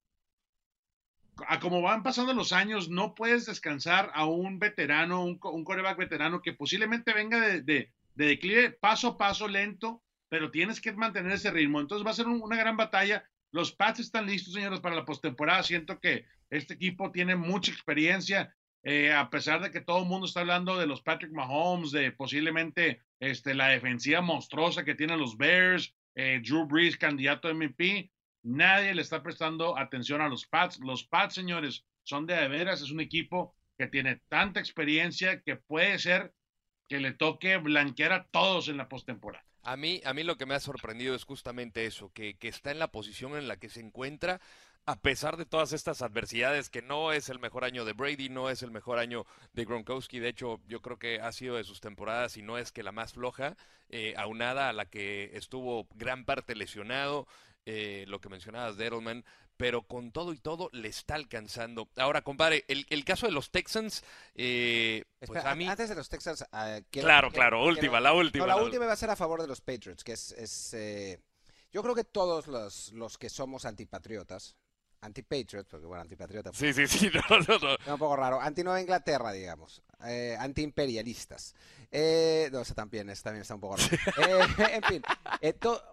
a 1.46 1.60
como 1.60 1.82
van 1.82 2.02
pasando 2.02 2.32
los 2.32 2.52
años, 2.52 2.88
no 2.88 3.14
puedes 3.14 3.46
descansar 3.46 4.10
a 4.14 4.26
un 4.26 4.58
veterano, 4.58 5.24
un, 5.24 5.38
un 5.42 5.64
coreback 5.64 5.98
veterano 5.98 6.42
que 6.42 6.52
posiblemente 6.52 7.12
venga 7.12 7.40
de, 7.40 7.62
de, 7.62 7.92
declive 8.14 8.70
paso 8.70 9.08
a 9.08 9.18
paso 9.18 9.46
lento, 9.46 10.02
pero 10.28 10.50
tienes 10.50 10.80
que 10.80 10.92
mantener 10.92 11.32
ese 11.32 11.50
ritmo. 11.50 11.80
Entonces 11.80 12.06
va 12.06 12.10
a 12.10 12.14
ser 12.14 12.26
una 12.26 12.56
gran 12.56 12.76
batalla. 12.76 13.24
Los 13.52 13.72
Pats 13.72 14.00
están 14.00 14.26
listos, 14.26 14.54
señores, 14.54 14.80
para 14.80 14.96
la 14.96 15.04
postemporada. 15.04 15.62
Siento 15.62 16.00
que 16.00 16.26
este 16.50 16.74
equipo 16.74 17.10
tiene 17.10 17.36
mucha 17.36 17.70
experiencia. 17.70 18.54
Eh, 18.82 19.12
a 19.12 19.28
pesar 19.30 19.60
de 19.60 19.70
que 19.70 19.80
todo 19.80 20.02
el 20.02 20.08
mundo 20.08 20.26
está 20.26 20.40
hablando 20.40 20.78
de 20.78 20.86
los 20.86 21.02
Patrick 21.02 21.32
Mahomes, 21.32 21.90
de 21.90 22.12
posiblemente 22.12 23.02
este, 23.20 23.54
la 23.54 23.68
defensiva 23.68 24.20
monstruosa 24.20 24.84
que 24.84 24.94
tienen 24.94 25.18
los 25.18 25.36
Bears, 25.36 25.94
eh, 26.14 26.40
Drew 26.42 26.66
Brees, 26.66 26.96
candidato 26.96 27.48
a 27.48 27.54
MVP, 27.54 28.10
nadie 28.48 28.94
le 28.94 29.02
está 29.02 29.22
prestando 29.22 29.78
atención 29.78 30.20
a 30.20 30.28
los 30.28 30.46
Pats. 30.46 30.80
Los 30.80 31.04
Pats, 31.04 31.34
señores, 31.34 31.84
son 32.02 32.26
de, 32.26 32.34
de 32.34 32.48
veras, 32.48 32.80
es 32.80 32.90
un 32.90 33.00
equipo 33.00 33.54
que 33.76 33.86
tiene 33.86 34.20
tanta 34.28 34.58
experiencia 34.58 35.42
que 35.42 35.56
puede 35.56 35.98
ser 35.98 36.34
que 36.88 36.98
le 36.98 37.12
toque 37.12 37.58
blanquear 37.58 38.12
a 38.12 38.24
todos 38.24 38.68
en 38.68 38.78
la 38.78 38.88
postemporada. 38.88 39.44
A 39.62 39.76
mí, 39.76 40.00
a 40.04 40.14
mí 40.14 40.22
lo 40.22 40.38
que 40.38 40.46
me 40.46 40.54
ha 40.54 40.60
sorprendido 40.60 41.14
es 41.14 41.24
justamente 41.24 41.84
eso, 41.84 42.10
que, 42.12 42.36
que 42.38 42.48
está 42.48 42.70
en 42.70 42.78
la 42.78 42.90
posición 42.90 43.36
en 43.36 43.48
la 43.48 43.58
que 43.58 43.68
se 43.68 43.80
encuentra, 43.80 44.40
a 44.88 44.96
pesar 45.02 45.36
de 45.36 45.44
todas 45.44 45.74
estas 45.74 46.00
adversidades, 46.00 46.70
que 46.70 46.80
no 46.80 47.12
es 47.12 47.28
el 47.28 47.38
mejor 47.38 47.64
año 47.64 47.84
de 47.84 47.92
Brady, 47.92 48.30
no 48.30 48.48
es 48.48 48.62
el 48.62 48.70
mejor 48.70 48.98
año 48.98 49.26
de 49.52 49.66
Gronkowski, 49.66 50.18
de 50.18 50.30
hecho 50.30 50.62
yo 50.66 50.80
creo 50.80 50.98
que 50.98 51.20
ha 51.20 51.30
sido 51.32 51.56
de 51.56 51.64
sus 51.64 51.82
temporadas 51.82 52.38
y 52.38 52.42
no 52.42 52.56
es 52.56 52.72
que 52.72 52.82
la 52.82 52.92
más 52.92 53.12
floja, 53.12 53.54
eh, 53.90 54.14
aunada 54.16 54.70
a 54.70 54.72
la 54.72 54.86
que 54.86 55.32
estuvo 55.34 55.86
gran 55.94 56.24
parte 56.24 56.54
lesionado, 56.54 57.28
eh, 57.70 58.06
lo 58.08 58.18
que 58.18 58.30
mencionabas 58.30 58.78
de 58.78 58.86
Edelman, 58.86 59.26
pero 59.58 59.82
con 59.82 60.10
todo 60.10 60.32
y 60.32 60.38
todo 60.38 60.70
le 60.72 60.88
está 60.88 61.16
alcanzando. 61.16 61.86
Ahora, 61.96 62.22
compadre, 62.22 62.64
el, 62.66 62.86
el 62.88 63.04
caso 63.04 63.26
de 63.26 63.32
los 63.32 63.50
Texans, 63.50 64.02
eh, 64.34 65.04
pues 65.26 65.44
a 65.44 65.54
mí... 65.54 65.68
Antes 65.68 65.90
de 65.90 65.94
los 65.94 66.08
Texans... 66.08 66.46
Uh, 66.50 66.82
claro, 66.90 67.30
claro, 67.30 67.62
última, 67.62 68.00
la 68.00 68.14
última. 68.14 68.46
No, 68.46 68.56
la, 68.56 68.62
última 68.62 68.86
va 68.86 68.94
a 68.94 68.96
ser 68.96 69.10
a 69.10 69.16
favor 69.16 69.42
de 69.42 69.48
los 69.48 69.60
Patriots, 69.60 70.02
que 70.02 70.12
es... 70.12 70.32
es 70.32 70.72
eh, 70.72 71.20
yo 71.70 71.82
creo 71.82 71.94
que 71.94 72.04
todos 72.04 72.46
los, 72.46 72.90
los 72.92 73.18
que 73.18 73.28
somos 73.28 73.66
antipatriotas, 73.66 74.56
anti-Patriots, 75.02 75.68
porque 75.70 75.84
bueno, 75.84 76.00
antipatriota. 76.00 76.50
Sí, 76.54 76.72
sí, 76.72 76.86
sí, 76.86 77.10
no, 77.28 77.38
no, 77.40 77.58
no. 77.58 77.74
Es 77.74 77.86
un 77.86 77.98
poco 77.98 78.16
raro. 78.16 78.40
Anti-Nueva 78.40 78.80
Inglaterra, 78.80 79.30
digamos. 79.32 79.82
Eh, 80.06 80.38
anti-imperialistas. 80.40 81.54
Eh, 81.90 82.48
no, 82.50 82.62
eso 82.62 82.74
también, 82.74 83.12
también 83.22 83.42
está 83.42 83.54
un 83.54 83.60
poco 83.60 83.76
raro. 83.76 83.94
eh, 84.16 84.70
en 84.72 84.82
fin, 84.84 85.02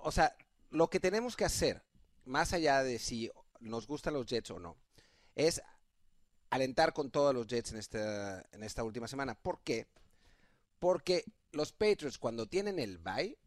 o 0.04 0.12
sea, 0.14 0.34
lo 0.76 0.90
que 0.90 1.00
tenemos 1.00 1.36
que 1.36 1.46
hacer, 1.46 1.84
más 2.26 2.54
allá 2.54 2.84
de 2.84 3.00
si 3.00 3.32
nos 3.60 3.88
gustan 3.88 4.14
los 4.14 4.26
Jets 4.26 4.52
o 4.52 4.60
no, 4.60 4.78
es 5.36 5.62
alentar 6.50 6.94
con 6.94 7.12
todos 7.12 7.34
los 7.34 7.48
Jets 7.48 7.72
en 7.72 7.78
esta, 7.78 8.46
en 8.52 8.64
esta 8.64 8.84
última 8.84 9.08
semana. 9.08 9.36
¿Por 9.36 9.62
qué? 9.62 9.88
Porque 10.80 11.24
los 11.52 11.72
Patriots, 11.72 12.18
cuando 12.18 12.48
tienen 12.48 12.80
el 12.80 12.98
bye, 12.98 13.38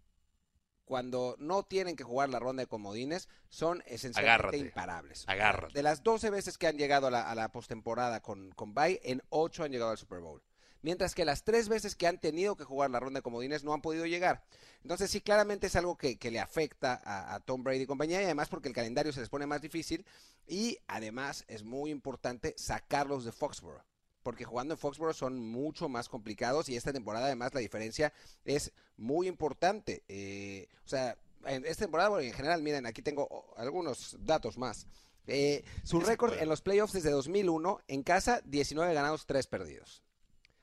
cuando 0.85 1.37
no 1.39 1.65
tienen 1.65 1.97
que 1.97 2.05
jugar 2.05 2.31
la 2.31 2.39
ronda 2.39 2.63
de 2.63 2.67
comodines, 2.67 3.29
son 3.51 3.83
esencialmente 3.85 4.57
imparables. 4.57 5.29
Agárrate. 5.29 5.75
De 5.75 5.83
las 5.83 6.03
12 6.03 6.31
veces 6.31 6.57
que 6.57 6.67
han 6.67 6.79
llegado 6.79 7.09
a 7.09 7.11
la, 7.11 7.31
a 7.31 7.35
la 7.35 7.53
postemporada 7.53 8.23
con, 8.23 8.53
con 8.53 8.73
bye, 8.73 8.99
en 9.05 9.23
8 9.29 9.65
han 9.65 9.73
llegado 9.73 9.91
al 9.91 9.99
Super 9.99 10.21
Bowl. 10.21 10.43
Mientras 10.83 11.15
que 11.15 11.25
las 11.25 11.45
tres 11.45 11.69
veces 11.69 11.97
que 11.97 12.07
han 12.07 12.21
tenido 12.21 12.57
que 12.57 12.65
jugar 12.65 12.91
la 12.91 13.01
ronda 13.01 13.19
de 13.19 13.23
comodines 13.23 13.65
no 13.65 13.75
han 13.75 13.83
podido 13.83 14.07
llegar. 14.07 14.45
Entonces 14.83 15.11
sí, 15.11 15.21
claramente 15.21 15.67
es 15.67 15.77
algo 15.77 15.97
que, 15.97 16.19
le 16.31 16.41
afecta 16.41 17.01
a, 17.05 17.41
Tom 17.41 17.65
Brady 17.65 17.83
y 17.83 17.87
compañía, 17.87 18.21
y 18.21 18.25
además 18.25 18.49
porque 18.49 18.69
el 18.69 18.75
calendario 18.75 19.13
se 19.13 19.21
les 19.21 19.29
pone 19.29 19.47
más 19.47 19.61
difícil, 19.61 20.07
y 20.47 20.79
además 20.87 21.45
es 21.49 21.65
muy 21.65 21.91
importante 21.91 22.55
sacarlos 22.57 23.25
de 23.25 23.33
Foxborough 23.33 23.83
porque 24.23 24.45
jugando 24.45 24.75
en 24.75 24.79
Foxborough 24.79 25.15
son 25.15 25.39
mucho 25.39 25.89
más 25.89 26.11
complicados 26.11 26.69
y 26.69 26.77
esta 26.77 26.93
temporada 26.93 27.27
además 27.27 27.55
la 27.55 27.61
diferencia 27.61 28.13
es 28.45 28.73
muy 28.99 29.27
importante. 29.27 30.03
Eh, 30.07 30.69
o 30.85 30.89
sea, 30.89 31.17
en 31.47 31.65
esta 31.65 31.85
temporada, 31.85 32.11
bueno, 32.11 32.27
en 32.27 32.35
general, 32.35 32.63
miren, 32.63 32.85
aquí 32.85 33.01
tengo 33.01 33.55
algunos 33.57 34.17
datos 34.21 34.59
más. 34.59 34.87
Eh, 35.27 35.65
su 35.83 36.01
récord 36.01 36.35
en 36.35 36.49
los 36.49 36.63
playoffs 36.63 36.93
desde 36.95 37.11
2001, 37.11 37.81
en 37.87 38.03
casa 38.03 38.41
19 38.45 38.93
ganados, 38.93 39.27
3 39.27 39.47
perdidos. 39.47 40.03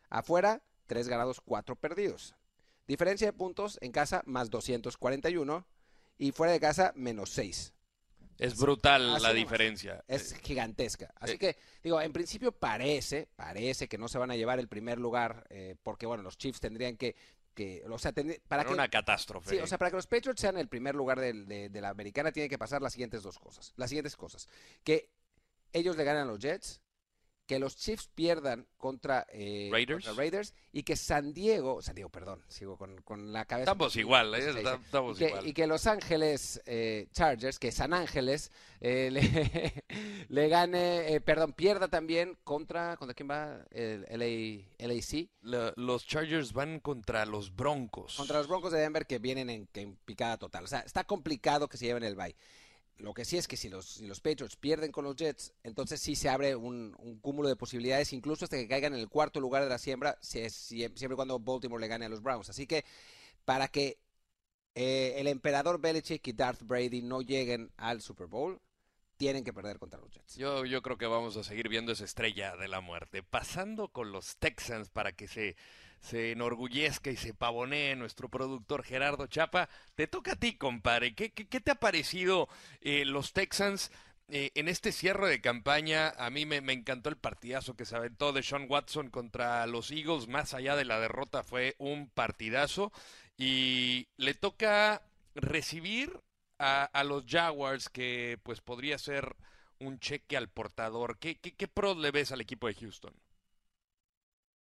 Afuera, 0.10 0.62
3 0.88 1.08
ganados, 1.08 1.42
4 1.42 1.76
perdidos. 1.76 2.36
Diferencia 2.88 3.28
de 3.28 3.34
puntos 3.34 3.78
en 3.82 3.92
casa, 3.92 4.22
más 4.26 4.50
241. 4.50 5.66
Y 6.18 6.32
fuera 6.32 6.54
de 6.54 6.60
casa, 6.60 6.94
menos 6.96 7.30
6. 7.32 7.74
Es 8.38 8.58
brutal 8.58 9.22
la 9.22 9.34
diferencia. 9.34 10.04
Es 10.08 10.34
gigantesca. 10.42 11.14
Así 11.16 11.38
que, 11.38 11.58
digo, 11.84 12.02
en 12.02 12.12
principio 12.12 12.52
parece, 12.52 13.28
parece 13.36 13.88
que 13.88 13.98
no 13.98 14.08
se 14.08 14.18
van 14.18 14.32
a 14.32 14.36
llevar 14.36 14.60
el 14.60 14.68
primer 14.68 15.00
lugar, 15.00 15.46
eh, 15.50 15.76
porque, 15.82 16.06
bueno, 16.06 16.24
los 16.24 16.38
Chiefs 16.38 16.60
tendrían 16.60 16.98
que, 16.98 17.16
que 17.54 17.84
o 17.90 17.98
sea, 17.98 18.14
para 18.48 18.66
que... 18.66 18.74
una 18.74 18.90
catástrofe. 18.90 19.52
Sí, 19.52 19.58
o 19.58 19.68
sea, 19.68 19.78
para 19.78 19.90
que 19.90 19.98
los 19.98 20.08
Patriots 20.08 20.42
sean 20.42 20.58
el 20.58 20.68
primer 20.68 20.96
lugar 20.96 21.20
de, 21.20 21.70
de 21.70 21.82
la 21.82 21.90
americana, 21.90 22.32
tienen 22.32 22.50
que 22.50 22.58
pasar 22.58 22.82
las 22.82 22.94
siguientes 22.94 23.24
dos 23.24 23.40
cosas. 23.40 23.74
Las 23.78 23.90
siguientes 23.90 24.18
cosas. 24.18 24.50
Que 24.84 25.10
ellos 25.72 25.96
le 25.96 26.04
ganan 26.04 26.24
a 26.24 26.32
los 26.32 26.40
Jets, 26.40 26.82
que 27.46 27.60
los 27.60 27.78
Chiefs 27.78 28.10
pierdan 28.14 28.68
contra, 28.78 29.26
eh, 29.32 29.70
Raiders. 29.72 30.54
y 30.72 30.84
que 30.84 30.96
San 30.96 31.34
Diego, 31.34 31.82
San 31.82 31.96
Diego, 31.96 32.10
perdón, 32.10 32.44
sigo 32.48 32.78
con, 32.78 33.34
la 33.34 33.46
cabeza. 33.46 33.72
Estamos 33.72 33.96
igual, 33.96 34.34
eh, 34.36 34.50
estamos 34.50 35.18
y 35.18 35.20
que, 35.20 35.28
igual. 35.28 35.48
Y 35.48 35.54
que 35.54 35.68
Los 35.68 35.88
Ángeles 35.88 36.62
eh, 36.66 37.08
Chargers, 37.12 37.60
que 37.60 37.72
San 37.72 37.94
Ángeles 37.94 38.52
le, 38.82 39.84
le, 40.30 40.50
gane, 40.50 41.22
perdón, 41.22 41.54
pierda 41.54 41.88
también 41.88 42.38
contra, 42.44 42.98
¿contra 42.98 43.14
quién 43.14 43.30
va? 43.30 43.66
El 43.72 44.06
LA, 44.10 44.88
LAC. 44.88 45.30
los 45.76 46.06
Chargers 46.06 46.54
van 46.54 46.80
contra 46.80 47.26
los 47.26 47.56
Broncos. 47.56 48.16
Contra 48.16 48.38
los 48.40 48.48
Broncos 48.48 48.72
de 48.72 48.80
Denver 48.80 49.06
que 49.06 49.20
vienen 49.20 49.50
en, 49.50 49.68
en 49.74 49.96
picada 50.06 50.38
total. 50.38 50.64
O 50.64 50.68
sea, 50.68 50.80
está 50.80 51.04
complicado 51.04 51.68
que 51.68 51.78
se 51.78 51.86
lleven 51.86 52.04
el 52.04 52.16
bye. 52.16 52.36
Lo 52.98 53.14
que 53.14 53.26
sí 53.26 53.38
es 53.38 53.48
que 53.48 53.58
si 53.58 53.70
los, 53.70 53.86
si 53.86 54.08
los 54.08 54.22
Patriots 54.22 54.56
pierden 54.56 54.92
con 54.92 55.04
los 55.04 55.16
Jets, 55.16 55.54
entonces 55.64 56.00
sí 56.00 56.16
se 56.16 56.30
abre 56.30 56.56
un, 56.56 56.96
cúmulo 57.22 57.50
de 57.50 57.58
posibilidades, 57.58 58.14
incluso 58.14 58.46
hasta 58.46 58.56
que 58.56 58.68
caigan 58.68 58.94
en 58.94 59.00
el 59.00 59.10
cuarto 59.10 59.42
lugar 59.42 59.64
de 59.64 59.70
la 59.70 59.78
siembra, 59.78 60.18
siempre 60.22 61.14
y 61.14 61.16
cuando 61.16 61.40
Baltimore 61.40 61.82
le 61.82 61.88
gane 61.88 62.06
a 62.06 62.10
los 62.10 62.22
Browns. 62.22 62.50
Así 62.50 62.68
que 62.68 62.86
para 63.44 63.68
que 63.68 64.00
eh, 64.76 65.16
el 65.18 65.28
emperador 65.28 65.80
Belichick 65.82 66.26
y 66.28 66.34
Darth 66.34 66.64
Brady 66.64 67.02
no 67.02 67.22
lleguen 67.22 67.72
al 67.76 68.02
Super 68.02 68.28
Bowl, 68.28 68.62
tienen 69.18 69.44
que 69.44 69.54
perder 69.54 69.78
contra 69.78 70.00
los 70.00 70.12
Jets. 70.12 70.36
Yo, 70.36 70.66
yo 70.66 70.82
creo 70.82 70.98
que 70.98 71.06
vamos 71.06 71.36
a 71.38 71.44
seguir 71.44 71.70
viendo 71.70 71.92
esa 71.92 72.06
estrella 72.06 72.56
de 72.56 72.68
la 72.68 72.82
muerte. 72.82 73.24
Pasando 73.24 73.90
con 73.90 74.12
los 74.12 74.38
Texans 74.38 74.90
para 74.90 75.14
que 75.14 75.28
se 75.28 75.56
se 76.02 76.32
enorgullezca 76.32 77.10
y 77.10 77.18
se 77.18 77.34
pavonee 77.34 77.96
nuestro 77.96 78.30
productor 78.30 78.84
Gerardo 78.84 79.28
Chapa. 79.28 79.70
Te 79.96 80.08
toca 80.08 80.34
a 80.34 80.36
ti, 80.36 80.58
compadre. 80.58 81.16
¿Qué, 81.16 81.32
qué, 81.32 81.60
te 81.60 81.72
ha 81.72 81.76
parecido 81.76 82.48
eh, 82.82 83.06
los 83.06 83.34
Texans? 83.34 83.92
Eh, 84.28 84.52
en 84.56 84.68
este 84.68 84.92
cierre 84.92 85.30
de 85.30 85.40
campaña, 85.40 86.10
a 86.18 86.32
mí 86.32 86.48
me, 86.48 86.58
encantó 86.58 87.10
el 87.10 87.18
partidazo 87.18 87.76
que 87.76 87.86
se 87.86 87.96
aventó 87.96 88.34
de 88.34 88.42
Sean 88.42 88.66
Watson 88.68 89.10
contra 89.10 89.66
los 89.68 89.92
Eagles. 89.92 90.28
Más 90.28 90.54
allá 90.54 90.76
de 90.76 90.86
la 90.86 91.00
derrota, 91.00 91.44
fue 91.44 91.76
un 91.78 92.10
partidazo. 92.10 92.92
Y 93.38 94.08
le 94.18 94.34
toca 94.34 95.04
recibir 95.36 96.20
a, 96.58 96.86
a 96.86 97.04
los 97.04 97.26
Jaguars, 97.28 97.90
que 97.90 98.40
pues 98.44 98.62
podría 98.62 98.98
ser 98.98 99.36
un 99.80 100.00
cheque 100.00 100.38
al 100.38 100.50
portador. 100.50 101.20
¿Qué, 101.20 101.38
qué, 101.40 101.56
qué 101.56 101.68
pros 101.68 101.98
le 101.98 102.12
ves 102.12 102.32
al 102.32 102.42
equipo 102.42 102.68
de 102.68 102.76
Houston? 102.76 103.14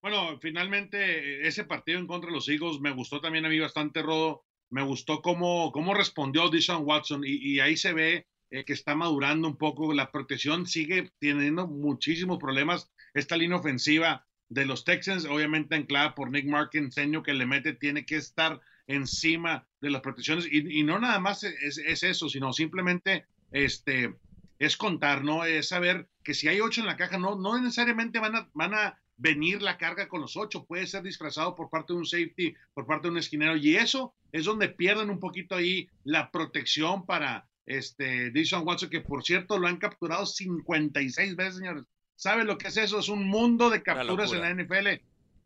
Bueno, 0.02 0.37
finalmente 0.40 1.47
ese 1.47 1.62
partido 1.62 2.00
en 2.00 2.09
contra 2.09 2.28
de 2.28 2.35
los 2.35 2.49
Eagles 2.49 2.80
me 2.80 2.90
gustó 2.90 3.21
también 3.21 3.47
a 3.47 3.49
mí 3.49 3.61
bastante, 3.61 4.02
Rodo. 4.02 4.44
Me 4.68 4.82
gustó 4.82 5.23
cómo, 5.23 5.71
cómo 5.71 5.94
respondió 5.94 6.50
Dishon 6.50 6.85
Watson 6.85 7.23
y, 7.25 7.61
ahí 7.61 7.76
se 7.76 7.92
ve 7.92 8.26
eh, 8.50 8.64
que 8.64 8.73
está 8.73 8.97
madurando 8.97 9.47
un 9.47 9.56
poco. 9.56 9.94
La 9.94 10.11
protección 10.11 10.66
sigue 10.66 11.12
teniendo 11.21 11.68
muchísimos 11.68 12.38
problemas. 12.38 12.90
Esta 13.14 13.37
línea 13.37 13.59
ofensiva 13.59 14.26
de 14.49 14.66
los 14.66 14.85
Texans, 14.85 15.25
obviamente 15.25 15.76
anclada 15.76 16.16
por 16.16 16.32
Nick 16.32 16.47
Mark, 16.47 16.71
enseño 16.73 17.23
que 17.23 17.32
le 17.32 17.47
mete, 17.47 17.73
tiene 17.73 18.04
que 18.04 18.16
estar 18.16 18.61
encima 18.88 19.68
de 19.80 19.90
las 19.90 20.00
protecciones. 20.00 20.49
Y, 20.50 20.82
no 20.82 20.99
nada 20.99 21.21
más 21.21 21.44
es, 21.44 22.02
eso, 22.02 22.28
sino 22.28 22.52
simplemente 22.52 23.26
este, 23.52 24.16
es 24.59 24.76
contar, 24.76 25.23
¿no? 25.23 25.44
Es 25.44 25.68
saber 25.68 26.09
que 26.25 26.35
si 26.35 26.49
hay 26.49 26.61
ocho 26.61 26.80
en 26.80 26.88
la 26.88 26.97
caja, 26.97 27.18
no, 27.18 27.37
no 27.37 27.56
necesariamente 27.56 28.18
van 28.18 28.35
a, 28.35 28.50
van 28.52 28.75
a 28.75 29.01
venir 29.23 29.62
la 29.62 29.79
carga 29.79 30.09
con 30.09 30.21
los 30.21 30.37
ocho, 30.37 30.64
puede 30.64 30.87
ser 30.87 31.05
disfrazado 31.05 31.55
por 31.55 31.71
parte 31.71 31.93
de 31.93 32.00
un 32.00 32.07
safety, 32.07 32.55
por 32.75 32.87
parte 32.87 33.07
de 33.07 33.12
un 33.12 33.19
esquinero, 33.19 33.57
y 33.57 33.76
eso 33.76 34.14
es 34.33 34.45
donde 34.45 34.69
pierden 34.69 35.11
un 35.11 35.21
poquito 35.21 35.55
ahí 35.55 35.88
la 36.02 36.31
protección 36.33 37.07
para 37.07 37.47
este 37.64 38.31
Dishon 38.33 38.67
Watson, 38.67 38.91
que 38.91 39.00
por 39.00 39.23
cierto 39.23 39.59
lo 39.59 39.69
han 39.69 39.76
capturado 39.76 40.26
56 40.26 41.37
veces, 41.37 41.57
señores. 41.57 41.85
¿Sabe 42.17 42.45
lo 42.45 42.59
que 42.59 42.69
es 42.69 42.76
eso? 42.76 42.99
Es 42.99 43.09
un 43.09 43.29
mundo 43.29 43.71
de 43.71 43.83
capturas 43.83 44.33
en 44.33 44.41
la 44.41 44.52
NFL. 44.52 44.88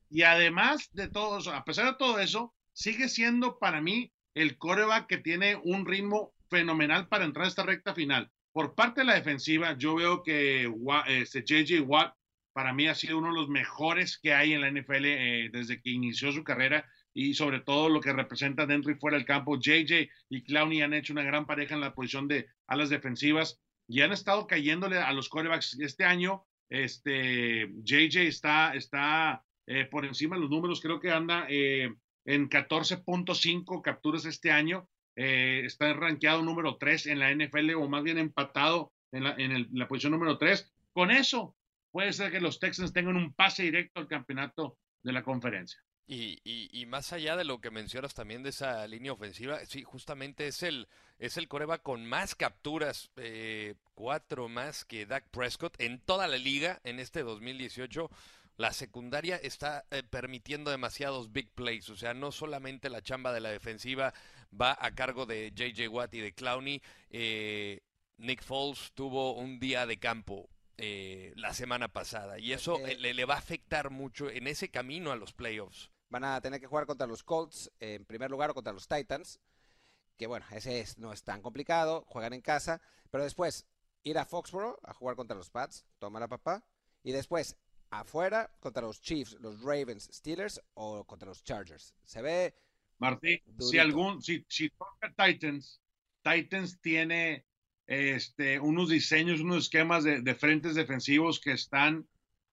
Y 0.09 0.23
además 0.23 0.88
de 0.92 1.09
todo 1.09 1.38
eso, 1.38 1.52
a 1.52 1.64
pesar 1.64 1.87
de 1.87 1.99
todo 1.99 2.18
eso, 2.18 2.54
sigue 2.73 3.09
siendo 3.09 3.59
para 3.59 3.83
mí 3.83 4.11
el 4.35 4.56
coreback 4.56 5.06
que 5.06 5.18
tiene 5.18 5.56
un 5.62 5.85
ritmo 5.85 6.33
fenomenal 6.49 7.09
para 7.09 7.25
entrar 7.25 7.45
a 7.45 7.49
esta 7.49 7.62
recta 7.62 7.95
final. 7.95 8.30
Por 8.52 8.75
parte 8.75 9.02
de 9.02 9.06
la 9.06 9.14
defensiva, 9.14 9.76
yo 9.76 9.97
veo 9.97 10.23
que 10.23 10.73
este, 11.09 11.45
JJ 11.45 11.83
Watt 11.83 12.15
para 12.56 12.72
mí 12.72 12.88
ha 12.88 12.94
sido 12.94 13.18
uno 13.18 13.28
de 13.28 13.34
los 13.34 13.50
mejores 13.50 14.16
que 14.16 14.32
hay 14.32 14.54
en 14.54 14.62
la 14.62 14.70
NFL 14.70 15.04
eh, 15.04 15.50
desde 15.52 15.78
que 15.78 15.90
inició 15.90 16.32
su 16.32 16.42
carrera 16.42 16.90
y 17.12 17.34
sobre 17.34 17.60
todo 17.60 17.90
lo 17.90 18.00
que 18.00 18.14
representa 18.14 18.64
dentro 18.64 18.90
y 18.90 18.94
fuera 18.94 19.18
del 19.18 19.26
campo. 19.26 19.60
JJ 19.60 20.08
y 20.30 20.42
Clowney 20.42 20.80
han 20.80 20.94
hecho 20.94 21.12
una 21.12 21.22
gran 21.22 21.44
pareja 21.44 21.75
en 21.75 21.82
la 21.82 21.94
posición 21.94 22.28
de 22.28 22.48
alas 22.66 22.88
defensivas 22.88 23.60
y 23.86 24.00
han 24.00 24.12
estado 24.12 24.46
cayéndole 24.46 24.96
a 24.96 25.12
los 25.12 25.28
corebacks 25.28 25.78
este 25.80 26.04
año. 26.04 26.46
Este 26.70 27.68
JJ 27.84 28.22
está, 28.22 28.75
está 28.75 29.44
eh, 29.66 29.84
por 29.84 30.06
encima 30.06 30.36
de 30.36 30.40
los 30.40 30.50
números, 30.50 30.80
creo 30.80 30.98
que 30.98 31.10
anda 31.10 31.44
eh, 31.50 31.94
en 32.25 32.48
14.5 32.48 33.82
capturas 33.82 34.25
este 34.25 34.50
año. 34.50 34.88
está 35.14 35.92
rankeado 35.92 36.40
número 36.40 36.78
3 36.78 37.08
en 37.08 37.18
la 37.18 37.34
NFL 37.34 37.75
o 37.75 37.86
más 37.86 38.02
bien 38.02 38.16
empatado 38.16 38.94
en 39.12 39.25
la, 39.25 39.34
en 39.36 39.68
la 39.72 39.88
posición 39.88 40.12
número 40.12 40.38
3. 40.38 40.72
Con 40.94 41.10
eso, 41.10 41.55
puede 41.96 42.12
ser 42.12 42.30
que 42.30 42.40
los 42.40 42.60
Texans 42.60 42.92
tengan 42.92 43.16
un 43.16 43.32
pase 43.32 43.62
directo 43.62 44.00
al 44.00 44.06
campeonato 44.06 44.76
de 45.02 45.14
la 45.14 45.22
conferencia. 45.22 45.82
Y, 46.06 46.84
más 46.88 47.14
allá 47.14 47.36
de 47.36 47.44
lo 47.44 47.58
que 47.58 47.70
mencionas 47.70 48.12
también 48.12 48.42
de 48.42 48.50
esa 48.50 48.86
línea 48.86 49.14
ofensiva, 49.14 49.64
sí, 49.64 49.82
justamente 49.82 50.46
es 50.46 50.62
el, 50.62 50.88
es 51.18 51.38
el 51.38 51.48
con 51.48 52.04
más 52.04 52.34
capturas, 52.34 53.10
eh, 53.16 53.76
cuatro 53.94 54.50
más 54.50 54.84
que 54.84 55.06
Dak 55.06 55.30
Prescott 55.30 55.80
en 55.80 55.98
toda 55.98 56.28
la 56.28 56.36
liga 56.36 56.82
en 56.84 57.00
este 57.00 57.22
2018. 57.22 58.10
La 58.58 58.74
secundaria 58.74 59.36
está 59.36 59.86
eh, 59.90 60.02
permitiendo 60.02 60.70
demasiados 60.70 61.32
big 61.32 61.50
plays, 61.54 61.88
o 61.88 61.96
sea, 61.96 62.12
no 62.12 62.30
solamente 62.30 62.90
la 62.90 63.00
chamba 63.00 63.32
de 63.32 63.40
la 63.40 63.48
defensiva 63.48 64.12
va 64.52 64.76
a 64.78 64.94
cargo 64.94 65.24
de 65.24 65.50
JJ 65.56 65.88
Watt 65.88 66.12
y 66.12 66.20
de 66.20 66.34
Clowney. 66.34 66.82
Eh, 67.08 67.80
Nick 68.18 68.42
Foles 68.42 68.92
tuvo 68.92 69.32
un 69.32 69.58
día 69.58 69.86
de 69.86 69.98
campo 69.98 70.50
eh, 70.78 71.33
la 71.37 71.54
semana 71.54 71.88
pasada. 71.88 72.38
Y 72.38 72.52
eso 72.52 72.78
le, 72.78 73.14
le, 73.14 73.25
va 73.25 73.35
a 73.35 73.38
afectar 73.38 73.90
mucho 73.90 74.30
en 74.30 74.47
ese 74.47 74.71
camino 74.71 75.11
a 75.11 75.16
los 75.16 75.33
playoffs. 75.33 75.90
Van 76.09 76.25
a 76.25 76.40
tener 76.40 76.61
que 76.61 76.66
jugar 76.66 76.87
contra 76.87 77.06
los 77.06 77.23
Colts 77.23 77.71
en 77.80 78.04
primer 78.04 78.30
lugar 78.30 78.50
o 78.50 78.54
contra 78.54 78.73
los 78.73 78.87
Titans. 78.87 79.40
Que 80.16 80.26
bueno, 80.26 80.47
ese 80.52 80.85
no 80.99 81.12
es 81.12 81.23
tan 81.23 81.42
complicado. 81.42 82.04
Juegan 82.09 82.33
en 82.33 82.42
casa. 82.42 82.80
Pero 83.11 83.25
después 83.25 83.66
ir 84.02 84.18
a 84.18 84.25
Foxborough 84.25 84.78
a 84.83 84.92
jugar 84.92 85.16
contra 85.16 85.37
los 85.37 85.50
Pats. 85.50 85.87
Toma 85.99 86.21
la 86.21 86.28
papá. 86.28 86.64
Y 87.02 87.12
después 87.12 87.56
afuera 87.90 88.50
contra 88.61 88.83
los 88.83 89.00
Chiefs, 89.00 89.37
los 89.40 89.62
Ravens, 89.62 90.09
Steelers 90.12 90.61
o 90.75 91.04
contra 91.04 91.28
los 91.28 91.42
Chargers. 91.42 91.95
Se 92.04 92.23
ve. 92.23 92.54
Martín, 92.99 93.40
si 93.59 93.78
algún, 93.78 94.23
si, 94.23 94.45
si 94.49 94.71
toca 94.71 95.12
Titans, 95.16 95.80
Titans 96.23 96.80
tiene 96.80 97.45
este, 97.86 98.58
unos 98.58 98.88
diseños, 98.88 99.40
unos 99.40 99.64
esquemas 99.64 100.04
de, 100.04 100.34
frentes 100.34 100.74
defensivos 100.74 101.40
que 101.40 101.52
están 101.52 102.06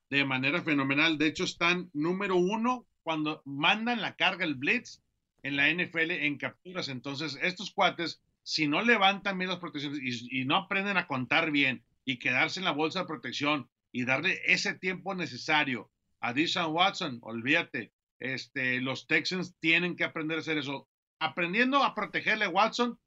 de 0.10 0.26
manera 0.26 0.62
fenomenal. 0.62 1.18
De 1.18 1.28
hecho, 1.28 1.44
están 1.44 1.90
número 1.94 2.36
uno 2.36 2.86
cuando 3.02 3.42
mandan 3.46 4.02
la 4.02 4.16
carga, 4.16 4.46
el 4.46 4.56
blitz, 4.56 5.02
en 5.42 5.58
la 5.58 5.70
NFL 5.70 6.12
en 6.12 6.38
capturas. 6.38 6.88
Entonces, 6.88 7.38
estos 7.42 7.72
cuates, 7.72 8.22
si 8.44 8.68
no 8.68 8.82
levantan 8.82 9.38
bien 9.38 9.50
las 9.50 9.60
protecciones 9.60 10.00
y, 10.02 10.46
no 10.46 10.56
aprenden 10.56 10.98
a 10.98 11.08
contar 11.08 11.52
bien 11.52 11.84
y 12.06 12.20
quedarse 12.20 12.60
en 12.60 12.66
la 12.66 12.72
bolsa 12.72 13.00
de 13.00 13.08
protección 13.08 13.70
y 13.92 14.06
darle 14.06 14.40
ese 14.46 14.74
tiempo 14.74 15.16
necesario 15.16 15.92
a 16.20 16.34
Deshaun 16.34 16.74
Watson, 16.74 17.20
olvídate, 17.22 17.92
este, 18.20 18.80
los 18.80 19.08
Texans 19.08 19.56
tienen 19.60 19.96
que 19.96 20.06
aprender 20.06 20.38
a 20.38 20.42
hacer 20.42 20.58
eso. 20.58 20.88
Aprendiendo 21.20 21.84
a 21.84 21.94
protegerle 21.94 22.46
a 22.46 22.50
Watson 22.50 22.98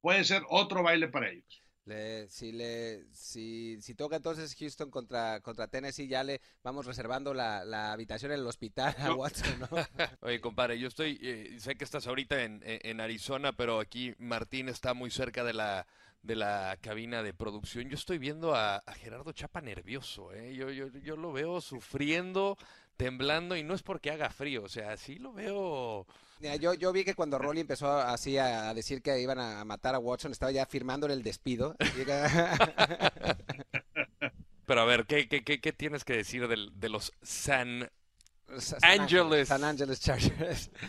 puede 0.00 0.24
ser 0.24 0.42
otro 0.48 0.82
baile 0.82 1.08
para 1.08 1.30
ellos. 1.30 1.65
Le, 1.86 2.28
si, 2.28 2.50
le, 2.50 3.04
si, 3.12 3.80
si 3.80 3.94
toca 3.94 4.16
entonces 4.16 4.56
Houston 4.58 4.90
contra, 4.90 5.40
contra 5.40 5.68
Tennessee, 5.68 6.08
ya 6.08 6.24
le 6.24 6.40
vamos 6.64 6.84
reservando 6.84 7.32
la, 7.32 7.64
la 7.64 7.92
habitación 7.92 8.32
en 8.32 8.40
el 8.40 8.46
hospital 8.46 8.96
a 8.98 9.14
Watson, 9.14 9.60
¿no? 9.60 9.68
Oye, 10.20 10.40
compadre, 10.40 10.80
yo 10.80 10.88
estoy, 10.88 11.16
eh, 11.22 11.56
sé 11.60 11.76
que 11.76 11.84
estás 11.84 12.08
ahorita 12.08 12.42
en, 12.42 12.60
en, 12.64 13.00
Arizona, 13.00 13.52
pero 13.52 13.78
aquí 13.78 14.14
Martín 14.18 14.68
está 14.68 14.94
muy 14.94 15.12
cerca 15.12 15.44
de 15.44 15.54
la, 15.54 15.86
de 16.22 16.34
la 16.34 16.76
cabina 16.80 17.22
de 17.22 17.32
producción. 17.32 17.88
Yo 17.88 17.94
estoy 17.94 18.18
viendo 18.18 18.56
a, 18.56 18.78
a 18.78 18.94
Gerardo 18.94 19.30
Chapa 19.30 19.60
nervioso, 19.60 20.32
¿eh? 20.34 20.56
Yo, 20.56 20.70
yo, 20.70 20.88
yo 20.88 21.16
lo 21.16 21.32
veo 21.32 21.60
sufriendo, 21.60 22.58
temblando, 22.96 23.56
y 23.56 23.62
no 23.62 23.74
es 23.74 23.84
porque 23.84 24.10
haga 24.10 24.30
frío, 24.30 24.64
o 24.64 24.68
sea, 24.68 24.96
sí 24.96 25.20
lo 25.20 25.32
veo 25.32 26.04
yo, 26.60 26.74
yo 26.74 26.92
vi 26.92 27.04
que 27.04 27.14
cuando 27.14 27.38
Rolly 27.38 27.60
empezó 27.60 27.98
así 27.98 28.38
a, 28.38 28.72
decir 28.74 29.02
que 29.02 29.20
iban 29.20 29.38
a 29.38 29.64
matar 29.64 29.94
a 29.94 29.98
Watson, 29.98 30.32
estaba 30.32 30.52
ya 30.52 30.66
firmándole 30.66 31.14
el 31.14 31.22
despido. 31.22 31.76
Pero 34.66 34.80
a 34.80 34.84
ver, 34.84 35.06
¿qué, 35.06 35.28
qué, 35.28 35.44
qué, 35.44 35.72
tienes 35.72 36.04
que 36.04 36.16
decir 36.16 36.48
de, 36.48 36.68
de 36.74 36.88
los 36.88 37.12
San, 37.22 37.88
Angeles? 38.82 39.48
San 39.48 39.64
Angeles 39.64 40.00
Chargers. 40.00 40.70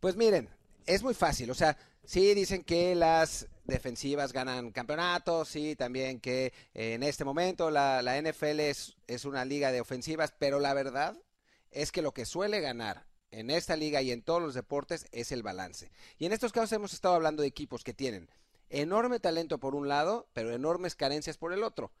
Pues 0.00 0.16
miren, 0.16 0.48
es 0.86 1.02
muy 1.02 1.14
fácil. 1.14 1.50
O 1.50 1.54
sea, 1.54 1.76
sí 2.04 2.34
dicen 2.34 2.62
que 2.62 2.94
las 2.94 3.48
defensivas 3.64 4.32
ganan 4.32 4.70
campeonatos, 4.70 5.48
sí, 5.48 5.74
también 5.74 6.20
que 6.20 6.52
en 6.74 7.02
este 7.02 7.24
momento 7.24 7.70
la, 7.70 8.02
la 8.02 8.20
NFL 8.20 8.60
es, 8.60 8.96
es 9.06 9.24
una 9.24 9.44
liga 9.44 9.72
de 9.72 9.80
ofensivas, 9.80 10.34
pero 10.38 10.60
la 10.60 10.74
verdad 10.74 11.16
es 11.70 11.90
que 11.90 12.02
lo 12.02 12.12
que 12.12 12.26
suele 12.26 12.60
ganar 12.60 13.06
en 13.38 13.50
esta 13.50 13.76
liga 13.76 14.00
y 14.02 14.10
en 14.10 14.22
todos 14.22 14.42
los 14.42 14.54
deportes 14.54 15.06
es 15.12 15.32
el 15.32 15.42
balance. 15.42 15.90
Y 16.18 16.26
en 16.26 16.32
estos 16.32 16.52
casos 16.52 16.72
hemos 16.72 16.92
estado 16.92 17.14
hablando 17.14 17.42
de 17.42 17.48
equipos 17.48 17.84
que 17.84 17.94
tienen 17.94 18.28
enorme 18.70 19.20
talento 19.20 19.58
por 19.58 19.74
un 19.74 19.88
lado, 19.88 20.28
pero 20.32 20.52
enormes 20.52 20.94
carencias 20.94 21.36
por 21.36 21.52
el 21.52 21.62
otro. 21.62 21.92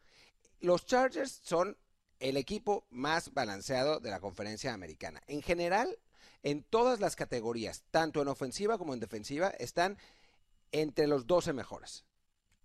Los 0.60 0.86
Chargers 0.86 1.40
son 1.42 1.76
el 2.20 2.36
equipo 2.36 2.86
más 2.90 3.34
balanceado 3.34 4.00
de 4.00 4.10
la 4.10 4.20
conferencia 4.20 4.72
americana. 4.72 5.22
En 5.26 5.42
general, 5.42 5.98
en 6.42 6.62
todas 6.62 7.00
las 7.00 7.16
categorías, 7.16 7.84
tanto 7.90 8.22
en 8.22 8.28
ofensiva 8.28 8.78
como 8.78 8.94
en 8.94 9.00
defensiva, 9.00 9.50
están 9.50 9.98
entre 10.72 11.06
los 11.06 11.26
12 11.26 11.52
mejores. 11.52 12.04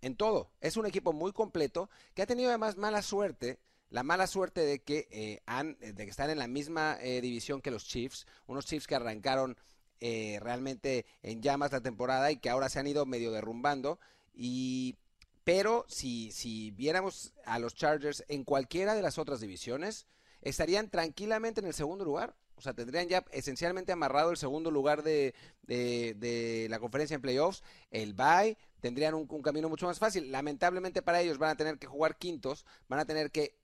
En 0.01 0.15
todo. 0.15 0.51
Es 0.62 0.77
un 0.77 0.86
equipo 0.86 1.12
muy 1.12 1.34
completo 1.34 1.89
que 2.13 2.21
ha 2.21 2.27
tenido 2.27 2.49
además 2.49 2.77
mala 2.77 3.01
suerte 3.01 3.60
la 3.89 4.04
mala 4.04 4.28
suerte 4.28 4.62
de 4.62 4.80
que, 4.80 5.08
eh, 5.12 5.41
han, 5.45 5.78
de 5.80 5.95
que 5.95 6.10
están 6.10 6.30
en 6.30 6.38
la 6.38 6.47
misma 6.47 6.97
eh, 7.02 7.21
división 7.21 7.62
que 7.62 7.71
los 7.71 7.86
Chiefs, 7.86 8.25
unos 8.47 8.65
Chiefs 8.65 8.88
que 8.88 8.95
arrancaron 8.95 9.58
eh, 9.99 10.39
realmente 10.41 11.06
en 11.23 11.41
llamas 11.41 11.71
la 11.71 11.82
temporada 11.82 12.32
y 12.32 12.38
que 12.38 12.49
ahora 12.49 12.69
se 12.69 12.80
han 12.80 12.88
ido 12.88 13.06
medio 13.06 13.32
derrumbando. 13.32 13.99
Y, 14.34 14.97
pero 15.43 15.86
si, 15.88 16.32
si 16.32 16.71
viéramos 16.71 17.34
a 17.45 17.60
los 17.60 17.73
Chargers 17.75 18.23
en 18.28 18.43
cualquiera 18.43 18.95
de 18.95 19.02
las 19.02 19.17
otras 19.17 19.39
divisiones, 19.39 20.06
estarían 20.41 20.89
tranquilamente 20.89 21.60
en 21.62 21.67
el 21.67 21.73
segundo 21.73 22.06
lugar. 22.06 22.36
O 22.56 22.62
sea, 22.62 22.73
tendrían 22.73 23.08
ya 23.08 23.23
esencialmente 23.32 23.93
amarrado 23.93 24.32
el 24.32 24.38
segundo 24.38 24.69
lugar 24.69 25.02
de, 25.02 25.34
de, 25.63 26.67
la 26.69 26.80
conferencia 26.80 27.15
en 27.15 27.21
playoffs, 27.21 27.63
el 27.89 28.13
bye, 28.13 28.58
tendrían 28.82 29.13
un, 29.13 29.28
camino 29.41 29.69
mucho 29.69 29.86
más 29.86 29.97
fácil. 29.97 30.30
Lamentablemente 30.30 31.02
para 31.02 31.21
ellos 31.21 31.38
van 31.38 31.52
a 31.52 31.56
tener 31.56 31.80
que 31.80 31.88
jugar 31.88 32.17
quintos, 32.17 32.65
van 32.89 32.99
a 32.99 33.06
tener 33.06 33.32
que 33.32 33.59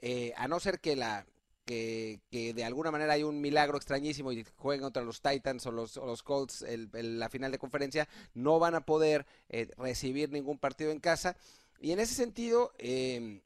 eh, 0.00 0.32
a 0.36 0.48
no 0.48 0.60
ser 0.60 0.80
que 0.80 0.96
la 0.96 1.26
que, 1.64 2.20
de 2.30 2.64
alguna 2.64 2.90
manera 2.90 3.14
hay 3.14 3.22
un 3.22 3.40
milagro 3.40 3.76
extrañísimo 3.76 4.32
y 4.32 4.44
jueguen 4.56 4.82
contra 4.82 5.02
los 5.02 5.22
Titans 5.22 5.66
o 5.66 5.72
los, 5.72 5.96
los 5.96 6.22
Colts 6.22 6.62
en 6.62 7.18
la 7.18 7.30
final 7.30 7.50
de 7.50 7.58
conferencia, 7.58 8.08
no 8.34 8.58
van 8.58 8.74
a 8.74 8.84
poder 8.84 9.26
eh, 9.48 9.68
recibir 9.76 10.30
ningún 10.30 10.58
partido 10.58 10.90
en 10.90 11.00
casa. 11.00 11.36
Y 11.80 11.92
en 11.92 12.00
ese 12.00 12.14
sentido, 12.14 12.72
em, 12.78 13.40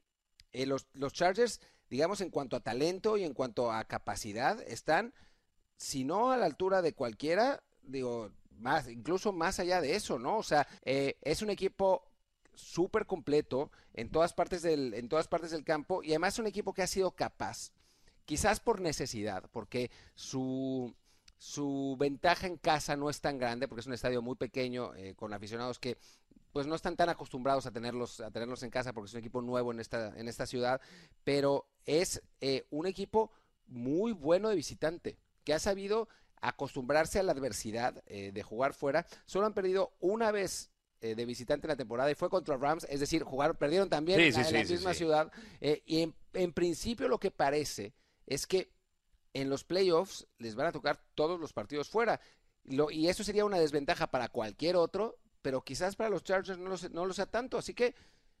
eh, 0.51 0.65
los, 0.65 0.87
los 0.93 1.13
Chargers, 1.13 1.61
digamos, 1.89 2.21
en 2.21 2.29
cuanto 2.29 2.57
a 2.57 2.61
talento 2.61 3.17
y 3.17 3.23
en 3.23 3.33
cuanto 3.33 3.71
a 3.71 3.85
capacidad, 3.85 4.61
están, 4.67 5.13
si 5.77 6.03
no 6.03 6.31
a 6.31 6.37
la 6.37 6.45
altura 6.45 6.81
de 6.81 6.93
cualquiera, 6.93 7.63
digo, 7.83 8.31
más, 8.51 8.89
incluso 8.89 9.31
más 9.31 9.59
allá 9.59 9.79
de 9.79 9.95
eso, 9.95 10.19
¿no? 10.19 10.37
O 10.37 10.43
sea, 10.43 10.67
es 10.83 11.41
un 11.41 11.49
equipo 11.49 12.08
súper 12.59 13.05
completo 13.05 13.71
en 13.93 14.09
todas, 14.09 14.33
partes 14.33 14.61
del, 14.61 14.93
en 14.93 15.09
todas 15.09 15.27
partes 15.27 15.51
del 15.51 15.63
campo 15.63 16.03
y 16.03 16.09
además 16.09 16.39
un 16.39 16.47
equipo 16.47 16.73
que 16.73 16.81
ha 16.81 16.87
sido 16.87 17.11
capaz, 17.11 17.71
quizás 18.25 18.59
por 18.59 18.81
necesidad, 18.81 19.49
porque 19.51 19.91
su, 20.15 20.93
su 21.37 21.95
ventaja 21.99 22.47
en 22.47 22.57
casa 22.57 22.95
no 22.95 23.09
es 23.09 23.21
tan 23.21 23.37
grande 23.37 23.67
porque 23.67 23.81
es 23.81 23.87
un 23.87 23.93
estadio 23.93 24.21
muy 24.21 24.35
pequeño 24.35 24.93
eh, 24.95 25.15
con 25.15 25.33
aficionados 25.33 25.79
que 25.79 25.97
pues 26.51 26.65
no 26.65 26.75
están 26.75 26.95
tan 26.95 27.09
acostumbrados 27.09 27.65
a 27.65 27.71
tenerlos 27.71 28.19
a 28.21 28.31
tenerlos 28.31 28.63
en 28.63 28.71
casa 28.71 28.91
porque 28.91 29.07
es 29.07 29.13
un 29.13 29.19
equipo 29.19 29.41
nuevo 29.41 29.71
en 29.71 29.79
esta 29.79 30.17
en 30.19 30.27
esta 30.27 30.45
ciudad, 30.45 30.81
pero 31.23 31.67
es 31.85 32.21
eh, 32.41 32.65
un 32.71 32.87
equipo 32.87 33.31
muy 33.67 34.11
bueno 34.11 34.49
de 34.49 34.55
visitante 34.55 35.17
que 35.43 35.53
ha 35.53 35.59
sabido 35.59 36.09
acostumbrarse 36.41 37.19
a 37.19 37.23
la 37.23 37.31
adversidad 37.31 38.01
eh, 38.05 38.31
de 38.31 38.43
jugar 38.43 38.73
fuera. 38.73 39.05
Solo 39.25 39.45
han 39.45 39.53
perdido 39.53 39.93
una 39.99 40.31
vez 40.31 40.68
de 41.01 41.25
visitante 41.25 41.67
en 41.67 41.69
la 41.69 41.75
temporada 41.75 42.11
y 42.11 42.15
fue 42.15 42.29
contra 42.29 42.57
Rams, 42.57 42.85
es 42.89 42.99
decir, 42.99 43.23
jugaron, 43.23 43.55
perdieron 43.55 43.89
también 43.89 44.19
en, 44.19 44.33
la, 44.33 44.63
misma 44.63 44.93
ciudad. 44.93 45.31
y 45.61 46.01
en, 46.01 46.13
en, 46.33 46.53
principio 46.53 47.07
lo 47.07 47.19
que 47.19 47.31
parece 47.31 47.93
es 48.25 48.45
que 48.45 48.71
en 49.33 49.49
los 49.49 49.63
playoffs 49.63 50.27
les 50.37 50.55
van 50.55 50.67
a 50.67 50.71
tocar 50.71 51.01
todos 51.15 51.39
los 51.39 51.53
partidos 51.53 51.89
fuera. 51.89 52.19
y 52.91 53.07
eso 53.07 53.23
sería 53.23 53.45
una 53.45 53.59
desventaja 53.59 54.07
para 54.07 54.29
cualquier 54.29 54.75
otro, 54.75 55.17
pero 55.41 55.63
quizás 55.63 55.95
para 55.95 56.09
los 56.09 56.23
Chargers 56.23 56.59
no 56.59 56.69
lo, 56.69 56.77
no 56.91 57.05
lo 57.05 57.13
sea 57.13 57.25
tanto. 57.25 57.57
Así 57.57 57.73
que 57.73 57.95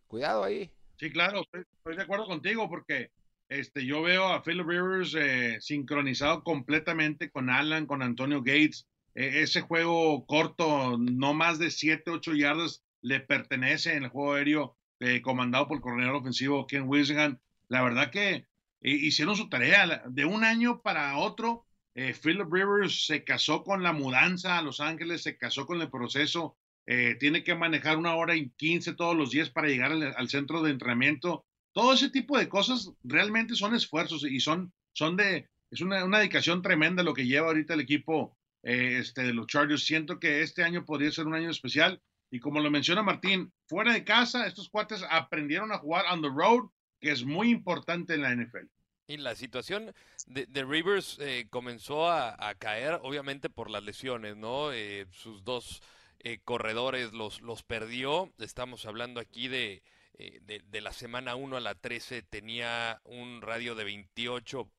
cuidado 0.07 0.43
ahí. 0.43 0.71
Sí, 0.97 1.11
claro, 1.11 1.41
estoy, 1.41 1.95
de 1.95 2.01
acuerdo 2.01 2.25
contigo 2.25 2.67
porque 2.67 3.11
este, 3.47 3.85
yo 3.85 4.01
veo 4.01 4.27
a 4.27 4.43
Philip 4.43 4.67
Rivers 4.67 5.15
eh, 5.15 5.57
sincronizado 5.61 6.43
completamente 6.43 7.31
con 7.31 7.49
Alan, 7.49 7.85
con 7.85 8.01
Antonio 8.01 8.39
Gates. 8.39 8.85
E, 9.15 9.41
ese 9.41 9.61
juego 9.61 10.25
corto, 10.25 10.97
no 10.97 11.33
más 11.33 11.59
de 11.59 11.71
7, 11.71 12.11
8 12.11 12.33
yardas, 12.35 12.83
le 13.01 13.19
pertenece 13.19 13.95
en 13.95 14.03
el 14.03 14.09
juego 14.09 14.33
aéreo 14.33 14.77
eh, 14.99 15.21
comandado 15.21 15.67
por 15.67 15.77
el 15.77 15.81
coordinador 15.81 16.15
ofensivo 16.17 16.67
Ken 16.67 16.87
Wilson. 16.87 17.39
La 17.67 17.81
verdad 17.81 18.11
que 18.11 18.45
hicieron 18.81 19.35
su 19.35 19.49
tarea. 19.49 20.03
De 20.09 20.25
un 20.25 20.43
año 20.43 20.81
para 20.81 21.17
otro, 21.17 21.65
eh, 21.95 22.13
Philip 22.13 22.47
Rivers 22.51 23.05
se 23.05 23.23
casó 23.23 23.63
con 23.63 23.83
la 23.83 23.93
mudanza 23.93 24.57
a 24.57 24.61
Los 24.61 24.79
Ángeles, 24.79 25.23
se 25.23 25.37
casó 25.37 25.65
con 25.65 25.81
el 25.81 25.89
proceso, 25.89 26.57
eh, 26.85 27.15
tiene 27.19 27.43
que 27.43 27.55
manejar 27.55 27.97
una 27.97 28.15
hora 28.15 28.35
y 28.35 28.51
quince 28.51 28.93
todos 28.93 29.15
los 29.15 29.31
días 29.31 29.49
para 29.49 29.67
llegar 29.67 29.91
al, 29.91 30.29
centro 30.29 30.61
de 30.61 30.71
entrenamiento. 30.71 31.45
Todo 31.71 31.93
ese 31.93 32.09
tipo 32.09 32.37
de 32.37 32.49
cosas 32.49 32.91
realmente 33.03 33.55
son 33.55 33.75
esfuerzos 33.75 34.23
y 34.23 34.39
son, 34.39 34.73
son 34.93 35.15
de, 35.15 35.49
es 35.71 35.81
una, 35.81 36.05
dedicación 36.17 36.61
tremenda 36.61 37.03
lo 37.03 37.13
que 37.13 37.27
lleva 37.27 37.47
ahorita 37.47 37.73
el 37.73 37.81
equipo 37.81 38.37
eh, 38.63 38.97
este, 38.99 39.23
de 39.23 39.33
los 39.33 39.47
Chargers. 39.47 39.83
Siento 39.83 40.19
que 40.19 40.41
este 40.41 40.63
año 40.63 40.85
podría 40.85 41.11
ser 41.11 41.27
un 41.27 41.35
año 41.35 41.49
especial. 41.49 42.01
Y 42.31 42.39
como 42.39 42.59
lo 42.59 42.69
menciona 42.69 43.01
Martín, 43.01 43.51
fuera 43.67 43.93
de 43.93 44.03
casa, 44.03 44.45
estos 44.45 44.69
cuates 44.69 45.03
aprendieron 45.09 45.71
a 45.71 45.79
jugar 45.79 46.05
on 46.11 46.21
the 46.21 46.29
road 46.29 46.69
que 46.99 47.11
es 47.11 47.23
muy 47.23 47.49
importante 47.49 48.13
en 48.13 48.21
la 48.21 48.35
NFL. 48.35 48.67
Y 49.07 49.17
la 49.17 49.33
situación 49.33 49.91
de, 50.27 50.63
Rivers 50.63 51.17
eh, 51.19 51.47
comenzó 51.49 52.11
a, 52.11 52.53
caer, 52.59 52.99
obviamente, 53.01 53.49
por 53.49 53.71
las 53.71 53.83
lesiones, 53.83 54.37
¿no? 54.37 54.71
Eh, 54.71 55.07
sus 55.11 55.43
dos 55.43 55.81
eh, 56.19 56.39
corredores 56.45 57.11
los, 57.11 57.41
los 57.41 57.63
perdió. 57.63 58.31
Estamos 58.37 58.85
hablando 58.85 59.19
aquí 59.19 59.47
de, 59.47 59.81
de, 60.13 60.81
la 60.81 60.93
semana 60.93 61.35
1 61.35 61.57
a 61.57 61.59
la 61.59 61.73
13, 61.73 62.21
tenía 62.21 63.01
un 63.03 63.41
radio 63.41 63.73
de 63.73 63.85
28 63.85 64.69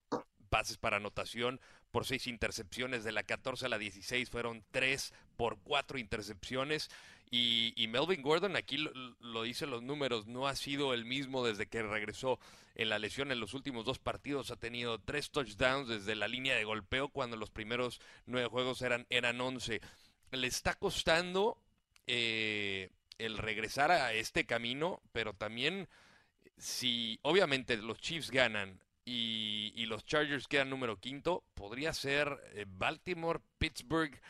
pases 0.49 0.77
para 0.77 0.99
anotación 0.99 1.61
por 1.91 2.07
6 2.07 2.27
intercepciones. 2.27 3.05
De 3.05 3.13
la 3.13 3.23
14 3.23 3.67
a 3.67 3.69
la 3.69 3.79
16 3.79 4.31
fueron 4.31 4.65
3 4.71 5.13
por 5.37 5.59
4 5.61 5.99
intercepciones. 5.99 6.91
Y, 7.33 7.87
Melvin 7.89 8.23
Gordon, 8.23 8.57
aquí 8.57 8.77
lo, 8.77 8.91
lo 9.21 9.43
dicen 9.45 9.71
los 9.71 9.83
números, 9.83 10.27
no 10.27 10.49
ha 10.49 10.57
sido 10.57 10.93
el 10.93 11.05
mismo 11.05 11.47
desde 11.47 11.67
que 11.67 11.81
regresó 11.81 12.41
en 12.75 12.89
la 12.89 12.99
lesión 12.99 13.31
en 13.31 13.39
los 13.39 13.55
últimos 13.55 13.85
dos 13.85 13.99
partidos. 13.99 14.51
Ha 14.51 14.57
tenido 14.57 14.99
tres 14.99 15.31
touchdowns 15.31 15.89
desde 15.89 16.17
la 16.17 16.27
línea 16.27 16.57
de 16.57 16.65
golpeo 16.65 17.09
cuando 17.09 17.37
los 17.37 17.51
primeros 17.51 18.01
nueve 18.27 18.49
juegos 18.49 18.83
eran, 18.83 19.07
eran 19.11 19.41
once. 19.41 19.81
Le 20.33 20.47
está 20.49 20.75
costando 20.75 21.57
eh, 22.07 22.91
el 23.19 23.39
regresar 23.39 23.91
a 23.93 24.13
este 24.13 24.45
camino, 24.45 25.01
pero 25.13 25.33
también 25.33 25.89
si 26.57 27.19
obviamente 27.23 27.77
los 27.77 28.01
Chiefs 28.01 28.31
ganan 28.31 28.81
y, 29.05 29.87
los 29.87 30.05
Chargers 30.07 30.47
quedan 30.47 30.71
número 30.71 31.01
quinto, 31.01 31.45
podría 31.55 31.93
ser 31.93 32.41
eh, 32.53 32.65
Baltimore, 32.69 33.41
Pittsburgh, 33.59 34.21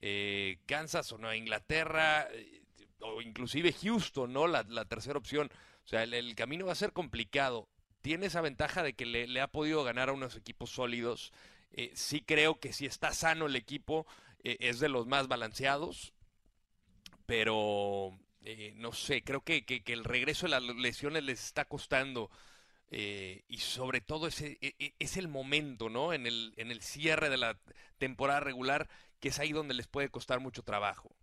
eh, 0.00 0.58
Kansas 0.66 1.12
o 1.12 1.18
Nueva 1.18 1.36
Inglaterra, 1.36 2.26
eh, 2.32 2.62
o 3.00 3.20
inclusive 3.20 3.72
Houston, 3.72 4.32
¿no? 4.32 4.46
La, 4.46 4.64
tercera 4.86 5.18
opción. 5.18 5.50
O 5.84 5.88
sea, 5.88 6.04
el, 6.04 6.34
camino 6.34 6.66
va 6.66 6.72
a 6.72 6.76
ser 6.76 6.92
complicado. 6.92 7.68
Tiene 8.00 8.26
esa 8.26 8.40
ventaja 8.40 8.82
de 8.82 8.94
que 8.94 9.04
le, 9.04 9.40
ha 9.40 9.48
podido 9.48 9.84
ganar 9.84 10.08
a 10.08 10.12
unos 10.12 10.36
equipos 10.36 10.70
sólidos. 10.70 11.32
Eh, 11.72 11.92
sí 11.94 12.22
creo 12.22 12.58
que 12.58 12.72
si 12.72 12.86
está 12.86 13.12
sano 13.12 13.46
el 13.46 13.56
equipo, 13.56 14.06
es 14.42 14.80
de 14.80 14.88
los 14.88 15.06
más 15.06 15.28
balanceados. 15.28 16.14
Pero, 17.26 18.18
no 18.76 18.92
sé, 18.92 19.22
creo 19.22 19.42
que, 19.42 19.64
que, 19.64 19.82
el 19.92 20.04
regreso 20.04 20.46
de 20.46 20.50
las 20.50 20.62
lesiones 20.62 21.24
les 21.24 21.44
está 21.44 21.66
costando. 21.66 22.30
Y 22.90 23.58
sobre 23.58 24.00
todo 24.00 24.26
ese, 24.26 24.58
e, 24.60 24.74
e, 24.78 24.94
es 24.98 25.16
el 25.16 25.28
momento, 25.28 25.88
¿no? 25.88 26.12
En 26.12 26.26
el, 26.26 26.52
en 26.56 26.70
el 26.70 26.82
cierre 26.82 27.30
de 27.30 27.36
la 27.36 27.58
temporada 27.98 28.40
regular 28.40 28.88
que 29.20 29.28
es 29.28 29.38
ahí 29.38 29.52
donde 29.52 29.74
les 29.74 29.86
puede 29.86 30.08
costar 30.08 30.40
mucho 30.40 30.62
trabajo. 30.62 31.14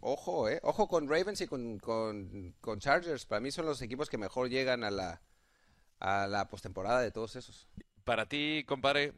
Ojo, 0.00 0.48
eh. 0.50 0.60
Ojo 0.62 0.86
con 0.86 1.08
Ravens 1.08 1.40
y 1.40 1.46
con, 1.46 1.78
con, 1.78 2.78
Chargers. 2.78 3.24
Para 3.24 3.40
mí 3.40 3.50
son 3.50 3.64
los 3.64 3.80
equipos 3.80 4.10
que 4.10 4.18
mejor 4.18 4.50
llegan 4.50 4.84
a 4.84 4.90
la, 4.90 5.22
a 5.98 6.26
la 6.26 6.48
postemporada 6.48 7.00
de 7.00 7.10
todos 7.10 7.36
esos. 7.36 7.66
Para 8.04 8.28
ti, 8.28 8.64
compadre, 8.66 9.14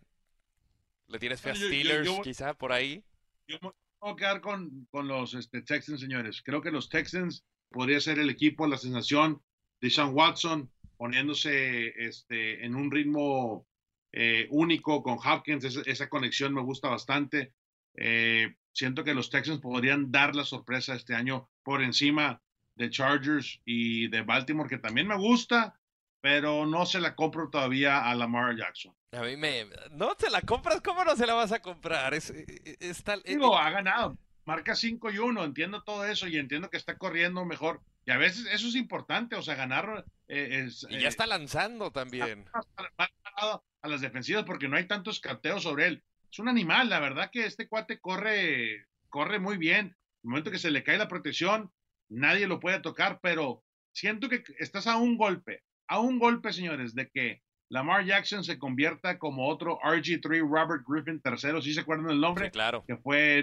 ¿le 1.09 1.19
tienes 1.19 1.41
fe 1.41 1.51
a 1.51 1.55
Steelers 1.57 2.09
quizá 2.23 2.55
por 2.55 2.73
ahí? 2.73 3.05
Yo 3.49 3.59
me 3.61 3.73
voy 4.01 4.13
a 4.13 4.17
quedar 4.17 4.41
con, 4.41 4.87
los 4.93 5.35
este, 5.35 5.63
Texans, 5.63 6.01
señores. 6.01 6.41
Creo 6.43 6.63
que 6.63 6.71
los 6.71 6.89
Texans 6.89 7.45
podría 7.71 8.01
ser 8.01 8.21
el 8.21 8.31
equipo, 8.31 8.69
la 8.69 8.79
sensación 8.79 9.43
de 9.81 9.91
Sean 9.91 10.15
Watson 10.15 10.71
poniéndose 10.97 11.89
este, 11.97 12.65
en 12.65 12.75
un 12.75 12.91
ritmo 12.91 13.67
eh, 14.13 14.47
único 14.51 15.03
con 15.03 15.19
Hopkins. 15.19 15.65
esa 15.65 16.09
conexión 16.09 16.55
me 16.55 16.63
gusta 16.63 16.89
bastante. 16.89 17.53
Eh, 17.95 18.55
siento 18.73 19.05
que 19.05 19.15
los 19.15 19.31
Texans 19.31 19.61
podrían 19.61 20.11
dar 20.11 20.35
la 20.35 20.45
sorpresa 20.45 20.95
este 20.95 21.15
año 21.15 21.49
por 21.63 21.83
encima 21.83 22.43
de 22.75 22.91
Chargers 22.91 23.61
y 23.65 24.09
de 24.09 24.23
Baltimore, 24.23 24.69
que 24.69 24.79
también 24.79 25.09
me 25.09 25.17
gusta, 25.17 25.79
pero 26.21 26.67
no 26.67 26.85
se 26.87 27.01
la 27.01 27.15
compro 27.15 27.49
todavía 27.51 28.09
a 28.09 28.15
Lamar 28.15 28.57
Jackson. 28.57 28.95
A 29.13 29.23
mí 29.23 29.37
me... 29.37 29.67
¿No 29.93 30.15
te 30.15 30.29
la 30.31 30.43
compras? 30.43 30.81
¿Cómo 30.83 31.05
no 31.05 31.17
se 31.17 31.27
la 31.27 31.35
vas 31.35 31.53
a 31.53 31.61
comprar? 31.61 32.13
Es, 32.15 32.31
es, 32.31 33.03
tal... 33.03 33.23
Digo, 33.23 33.57
ha 33.57 33.71
ganado. 33.71 34.19
Marca 34.47 34.75
5 34.75 35.11
y 35.11 35.19
1, 35.19 35.45
entiendo 35.45 35.83
todo 35.83 36.07
eso 36.07 36.27
y 36.29 36.39
entiendo 36.39 36.71
que 36.71 36.77
está 36.77 36.97
corriendo 36.97 37.45
mejor. 37.45 37.83
Y 38.07 38.13
a 38.13 38.17
veces 38.17 38.47
eso 38.53 38.69
es 38.69 38.75
importante, 38.77 39.37
o 39.37 39.43
sea, 39.43 39.57
ganar... 39.57 40.07
Eh, 40.29 40.65
es, 40.67 40.87
y 40.89 41.01
ya 41.01 41.09
está 41.09 41.27
lanzando 41.27 41.91
también. 41.91 42.47
A 43.83 43.89
las 43.89 44.01
defensivas 44.01 44.45
porque 44.45 44.67
no 44.67 44.77
hay 44.77 44.87
tantos 44.87 45.21
carteos 45.21 45.63
sobre 45.63 45.87
él 45.87 46.03
es 46.37 46.39
un 46.39 46.49
animal, 46.49 46.91
la 46.91 47.01
verdad 47.01 47.31
que 47.31 47.47
este 47.47 47.67
cuate 47.67 47.99
corre, 47.99 48.87
corre 49.09 49.39
muy 49.39 49.57
bien. 49.57 49.87
En 49.87 49.95
el 50.25 50.31
momento 50.31 50.51
que 50.51 50.59
se 50.59 50.71
le 50.71 50.83
cae 50.83 50.99
la 50.99 51.09
protección, 51.09 51.73
nadie 52.11 52.47
lo 52.47 52.61
puede 52.61 52.81
tocar, 52.81 53.21
pero 53.23 53.65
siento 53.93 54.29
que 54.29 54.43
estás 54.59 54.87
a 54.87 54.97
un 54.97 55.17
golpe, 55.17 55.63
a 55.87 55.99
un 55.99 56.19
golpe, 56.19 56.53
señores, 56.53 56.95
de 56.95 57.09
que 57.09 57.43
Lamar 57.69 58.05
Jackson 58.05 58.45
se 58.45 58.59
convierta 58.59 59.19
como 59.19 59.49
otro 59.49 59.79
RG3 59.81 60.41
Robert 60.49 60.85
Griffin 60.87 61.21
tercero, 61.21 61.61
si 61.61 61.75
se 61.75 61.81
acuerdan 61.81 62.09
del 62.09 62.21
nombre? 62.21 62.51
claro. 62.51 62.85
Que 62.87 62.97
fue 62.97 63.43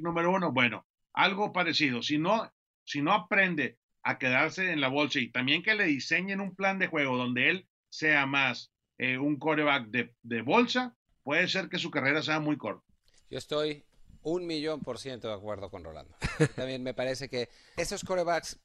número 0.00 0.30
uno. 0.30 0.52
Bueno, 0.52 0.86
algo 1.12 1.52
parecido. 1.52 2.02
Si 2.02 2.18
no, 2.18 2.50
si 2.84 3.02
no 3.02 3.12
aprende 3.12 3.78
a 4.02 4.18
quedarse 4.18 4.72
en 4.72 4.80
la 4.80 4.88
bolsa 4.88 5.18
y 5.18 5.30
también 5.30 5.62
que 5.62 5.74
le 5.74 5.84
diseñen 5.84 6.40
un 6.40 6.54
plan 6.54 6.78
de 6.78 6.86
juego 6.86 7.16
donde 7.16 7.50
él 7.50 7.68
sea 7.90 8.26
más 8.26 8.72
eh, 8.96 9.18
un 9.18 9.38
coreback 9.38 9.88
de, 9.88 10.14
de 10.22 10.42
bolsa, 10.42 10.96
puede 11.22 11.46
ser 11.48 11.68
que 11.68 11.78
su 11.78 11.90
carrera 11.90 12.22
sea 12.22 12.40
muy 12.40 12.56
corta. 12.56 12.84
Yo 13.30 13.36
estoy 13.36 13.84
un 14.22 14.46
millón 14.46 14.80
por 14.80 14.98
ciento 14.98 15.28
de 15.28 15.34
acuerdo 15.34 15.70
con 15.70 15.84
Rolando. 15.84 16.14
También 16.56 16.82
me 16.82 16.94
parece 16.94 17.28
que 17.28 17.48
esos 17.76 18.02
corebacks 18.04 18.58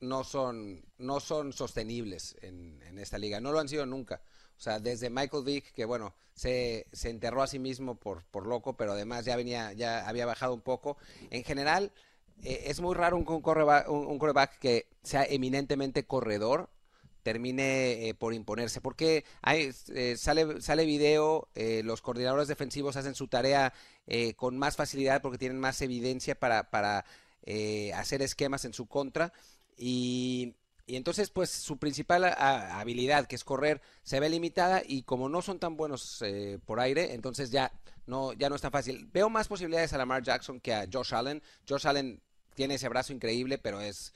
no 0.00 0.24
son, 0.24 0.84
no 0.98 1.20
son 1.20 1.52
sostenibles 1.52 2.36
en, 2.42 2.80
esta 2.98 3.18
liga. 3.18 3.40
No 3.40 3.52
lo 3.52 3.58
han 3.58 3.68
sido 3.68 3.84
nunca. 3.86 4.22
O 4.56 4.60
sea, 4.60 4.80
desde 4.80 5.10
Michael 5.10 5.44
Vick, 5.44 5.72
que 5.72 5.84
bueno, 5.84 6.14
se, 6.34 6.86
se 6.92 7.10
enterró 7.10 7.42
a 7.42 7.46
sí 7.46 7.58
mismo 7.58 7.96
por, 7.96 8.24
por 8.24 8.46
loco, 8.46 8.76
pero 8.76 8.92
además 8.92 9.24
ya 9.24 9.36
venía, 9.36 9.72
ya 9.74 10.08
había 10.08 10.24
bajado 10.24 10.54
un 10.54 10.62
poco. 10.62 10.96
En 11.30 11.44
general, 11.44 11.92
eh, 12.42 12.64
es 12.66 12.80
muy 12.80 12.94
raro 12.94 13.16
un, 13.16 13.26
un, 13.28 14.18
que 14.60 14.88
sea 15.02 15.24
eminentemente 15.24 16.06
corredor 16.06 16.70
termine 17.26 18.08
eh, 18.08 18.14
por 18.14 18.34
imponerse. 18.34 18.80
Porque 18.80 19.24
hay, 19.42 19.72
eh, 19.88 20.16
sale, 20.16 20.60
sale 20.62 20.84
video, 20.84 21.48
eh, 21.56 21.82
los 21.84 22.00
coordinadores 22.00 22.46
defensivos 22.46 22.96
hacen 22.96 23.16
su 23.16 23.26
tarea 23.26 23.72
con 24.36 24.56
más 24.56 24.76
facilidad 24.76 25.20
porque 25.20 25.36
tienen 25.36 25.58
más 25.58 25.82
evidencia 25.82 26.38
para, 26.38 26.70
para 26.70 27.04
hacer 27.96 28.22
esquemas 28.22 28.64
en 28.64 28.72
su 28.72 28.86
contra. 28.86 29.32
Y, 29.76 30.54
y 30.86 30.96
entonces, 30.96 31.30
pues 31.30 31.50
su 31.50 31.78
principal 31.78 32.24
habilidad, 32.24 33.26
que 33.26 33.36
es 33.36 33.44
correr, 33.44 33.80
se 34.02 34.20
ve 34.20 34.28
limitada 34.28 34.82
y 34.86 35.02
como 35.02 35.28
no 35.28 35.42
son 35.42 35.58
tan 35.58 35.76
buenos 35.76 36.22
por 36.64 36.80
aire, 36.80 37.14
entonces 37.14 37.50
ya 37.50 37.72
no, 38.06 38.32
ya 38.32 38.48
no 38.48 38.54
es 38.56 38.62
tan 38.62 38.70
fácil. 38.70 39.08
Veo 39.12 39.28
más 39.28 39.48
posibilidades 39.48 39.92
a 39.92 39.98
Lamar 39.98 40.22
Jackson 40.22 40.60
que 40.60 40.72
a 40.74 40.86
Josh 40.90 41.14
Allen. 41.14 41.42
Josh 41.68 41.86
Allen 41.86 42.20
tiene 42.54 42.74
ese 42.76 42.88
brazo 42.88 43.12
increíble, 43.12 43.58
pero 43.58 43.80
es, 43.80 44.12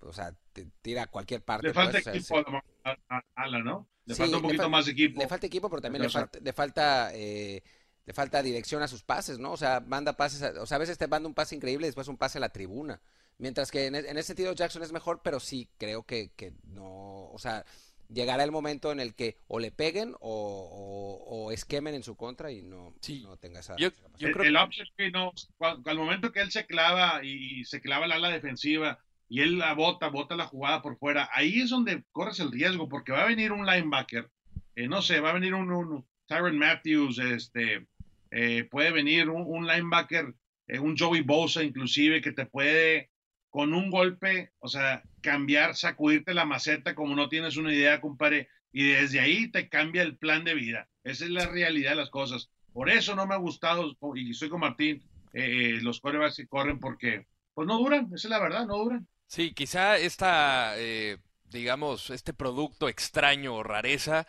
o 0.00 0.12
sea, 0.12 0.34
te 0.52 0.66
tira 0.82 1.02
a 1.04 1.06
cualquier 1.06 1.42
parte. 1.42 1.68
Le 1.68 1.74
falta 1.74 1.92
pues, 1.92 2.02
o 2.02 2.04
sea, 2.04 2.14
equipo 2.14 2.38
sí. 2.38 2.44
a, 2.84 2.90
a- 2.90 3.18
a 3.18 3.22
Alan, 3.34 3.64
¿no? 3.64 3.86
Le 4.06 4.14
Sí, 4.14 4.22
falta 4.22 4.36
un 4.36 4.42
poquito 4.42 4.62
fal- 4.64 4.70
más 4.70 4.88
equipo. 4.88 5.20
Le 5.20 5.28
falta 5.28 5.46
equipo, 5.46 5.68
pero 5.68 5.82
también 5.82 6.02
le 6.02 6.08
falta, 6.08 6.38
le 6.40 6.52
falta, 6.52 7.10
eh, 7.12 7.62
le 8.06 8.12
falta 8.12 8.42
dirección 8.42 8.82
a 8.82 8.88
sus 8.88 9.02
pases, 9.02 9.38
¿no? 9.38 9.52
O 9.52 9.56
sea, 9.56 9.80
manda 9.80 10.16
pases, 10.16 10.42
a- 10.42 10.62
o 10.62 10.66
sea, 10.66 10.76
a 10.76 10.78
veces 10.78 10.96
te 10.96 11.08
manda 11.08 11.28
un 11.28 11.34
pase 11.34 11.54
increíble 11.56 11.86
y 11.86 11.88
después 11.88 12.08
un 12.08 12.16
pase 12.16 12.38
a 12.38 12.40
la 12.40 12.48
tribuna. 12.50 13.00
Mientras 13.38 13.70
que 13.70 13.86
en, 13.86 13.94
e- 13.94 14.08
en 14.08 14.16
ese 14.16 14.28
sentido 14.28 14.54
Jackson 14.54 14.82
es 14.82 14.92
mejor, 14.92 15.20
pero 15.22 15.40
sí 15.40 15.68
creo 15.78 16.04
que, 16.04 16.30
que 16.36 16.52
no, 16.64 17.30
o 17.30 17.38
sea, 17.38 17.64
llegará 18.08 18.44
el 18.44 18.52
momento 18.52 18.92
en 18.92 19.00
el 19.00 19.14
que 19.14 19.36
o 19.48 19.58
le 19.58 19.70
peguen 19.72 20.14
o, 20.20 20.20
o- 20.20 21.44
o 21.46 21.52
esquemen 21.52 21.94
en 21.94 22.02
su 22.02 22.16
contra 22.16 22.50
y 22.52 22.62
no, 22.62 22.94
Sí. 23.00 23.22
no 23.24 23.36
tenga 23.36 23.60
esa, 23.60 23.76
Yo- 23.76 23.88
esa 23.88 24.08
yo 24.18 24.28
el, 24.28 24.32
creo 24.34 24.44
el 24.46 24.56
option 24.56 24.88
que 24.96 25.10
no, 25.10 25.32
al 25.60 25.96
momento 25.98 26.32
que 26.32 26.40
él 26.40 26.50
se 26.50 26.66
clava 26.66 27.20
y, 27.24 27.60
y 27.60 27.64
se 27.64 27.80
clava 27.80 28.06
la 28.06 28.14
ala 28.16 28.30
defensiva 28.30 28.98
y 29.28 29.40
él 29.40 29.58
la 29.58 29.74
bota, 29.74 30.08
bota 30.08 30.36
la 30.36 30.46
jugada 30.46 30.82
por 30.82 30.96
fuera, 30.98 31.28
ahí 31.32 31.60
es 31.60 31.70
donde 31.70 32.04
corres 32.12 32.38
el 32.40 32.52
riesgo, 32.52 32.88
porque 32.88 33.10
va 33.12 33.22
a 33.24 33.26
venir 33.26 33.50
un 33.52 33.66
linebacker, 33.66 34.30
eh, 34.76 34.86
no 34.88 35.02
sé, 35.02 35.18
va 35.20 35.30
a 35.30 35.34
venir 35.34 35.52
un, 35.52 35.70
un 35.72 36.06
Tyron 36.26 36.56
Matthews, 36.56 37.18
este, 37.18 37.86
eh, 38.30 38.64
puede 38.70 38.92
venir 38.92 39.28
un, 39.28 39.42
un 39.44 39.66
linebacker, 39.66 40.32
eh, 40.68 40.78
un 40.78 40.96
Joey 40.96 41.22
Bosa 41.22 41.64
inclusive, 41.64 42.20
que 42.20 42.30
te 42.32 42.46
puede 42.46 43.10
con 43.50 43.74
un 43.74 43.90
golpe, 43.90 44.52
o 44.58 44.68
sea, 44.68 45.02
cambiar, 45.20 45.76
sacudirte 45.76 46.34
la 46.34 46.44
maceta 46.44 46.94
como 46.94 47.14
no 47.14 47.28
tienes 47.28 47.56
una 47.56 47.72
idea, 47.72 48.00
compadre, 48.00 48.48
y 48.72 48.88
desde 48.88 49.20
ahí 49.20 49.50
te 49.50 49.68
cambia 49.68 50.02
el 50.02 50.16
plan 50.16 50.44
de 50.44 50.54
vida. 50.54 50.88
Esa 51.04 51.24
es 51.24 51.30
la 51.30 51.46
realidad 51.46 51.90
de 51.90 51.96
las 51.96 52.10
cosas. 52.10 52.50
Por 52.72 52.90
eso 52.90 53.16
no 53.16 53.26
me 53.26 53.34
ha 53.34 53.38
gustado, 53.38 53.96
y 54.14 54.30
estoy 54.30 54.50
con 54.50 54.60
Martín, 54.60 55.02
eh, 55.32 55.76
eh, 55.76 55.80
los 55.82 56.00
corebacks 56.00 56.36
que 56.36 56.46
corren 56.46 56.78
porque, 56.78 57.26
pues 57.54 57.66
no 57.66 57.78
duran, 57.78 58.06
esa 58.06 58.26
es 58.26 58.30
la 58.30 58.40
verdad, 58.40 58.66
no 58.66 58.76
duran. 58.76 59.06
Sí, 59.26 59.52
quizá 59.54 59.96
esta, 59.96 60.74
eh, 60.76 61.18
digamos, 61.50 62.10
este 62.10 62.32
producto 62.32 62.88
extraño 62.88 63.54
o 63.54 63.62
rareza, 63.62 64.26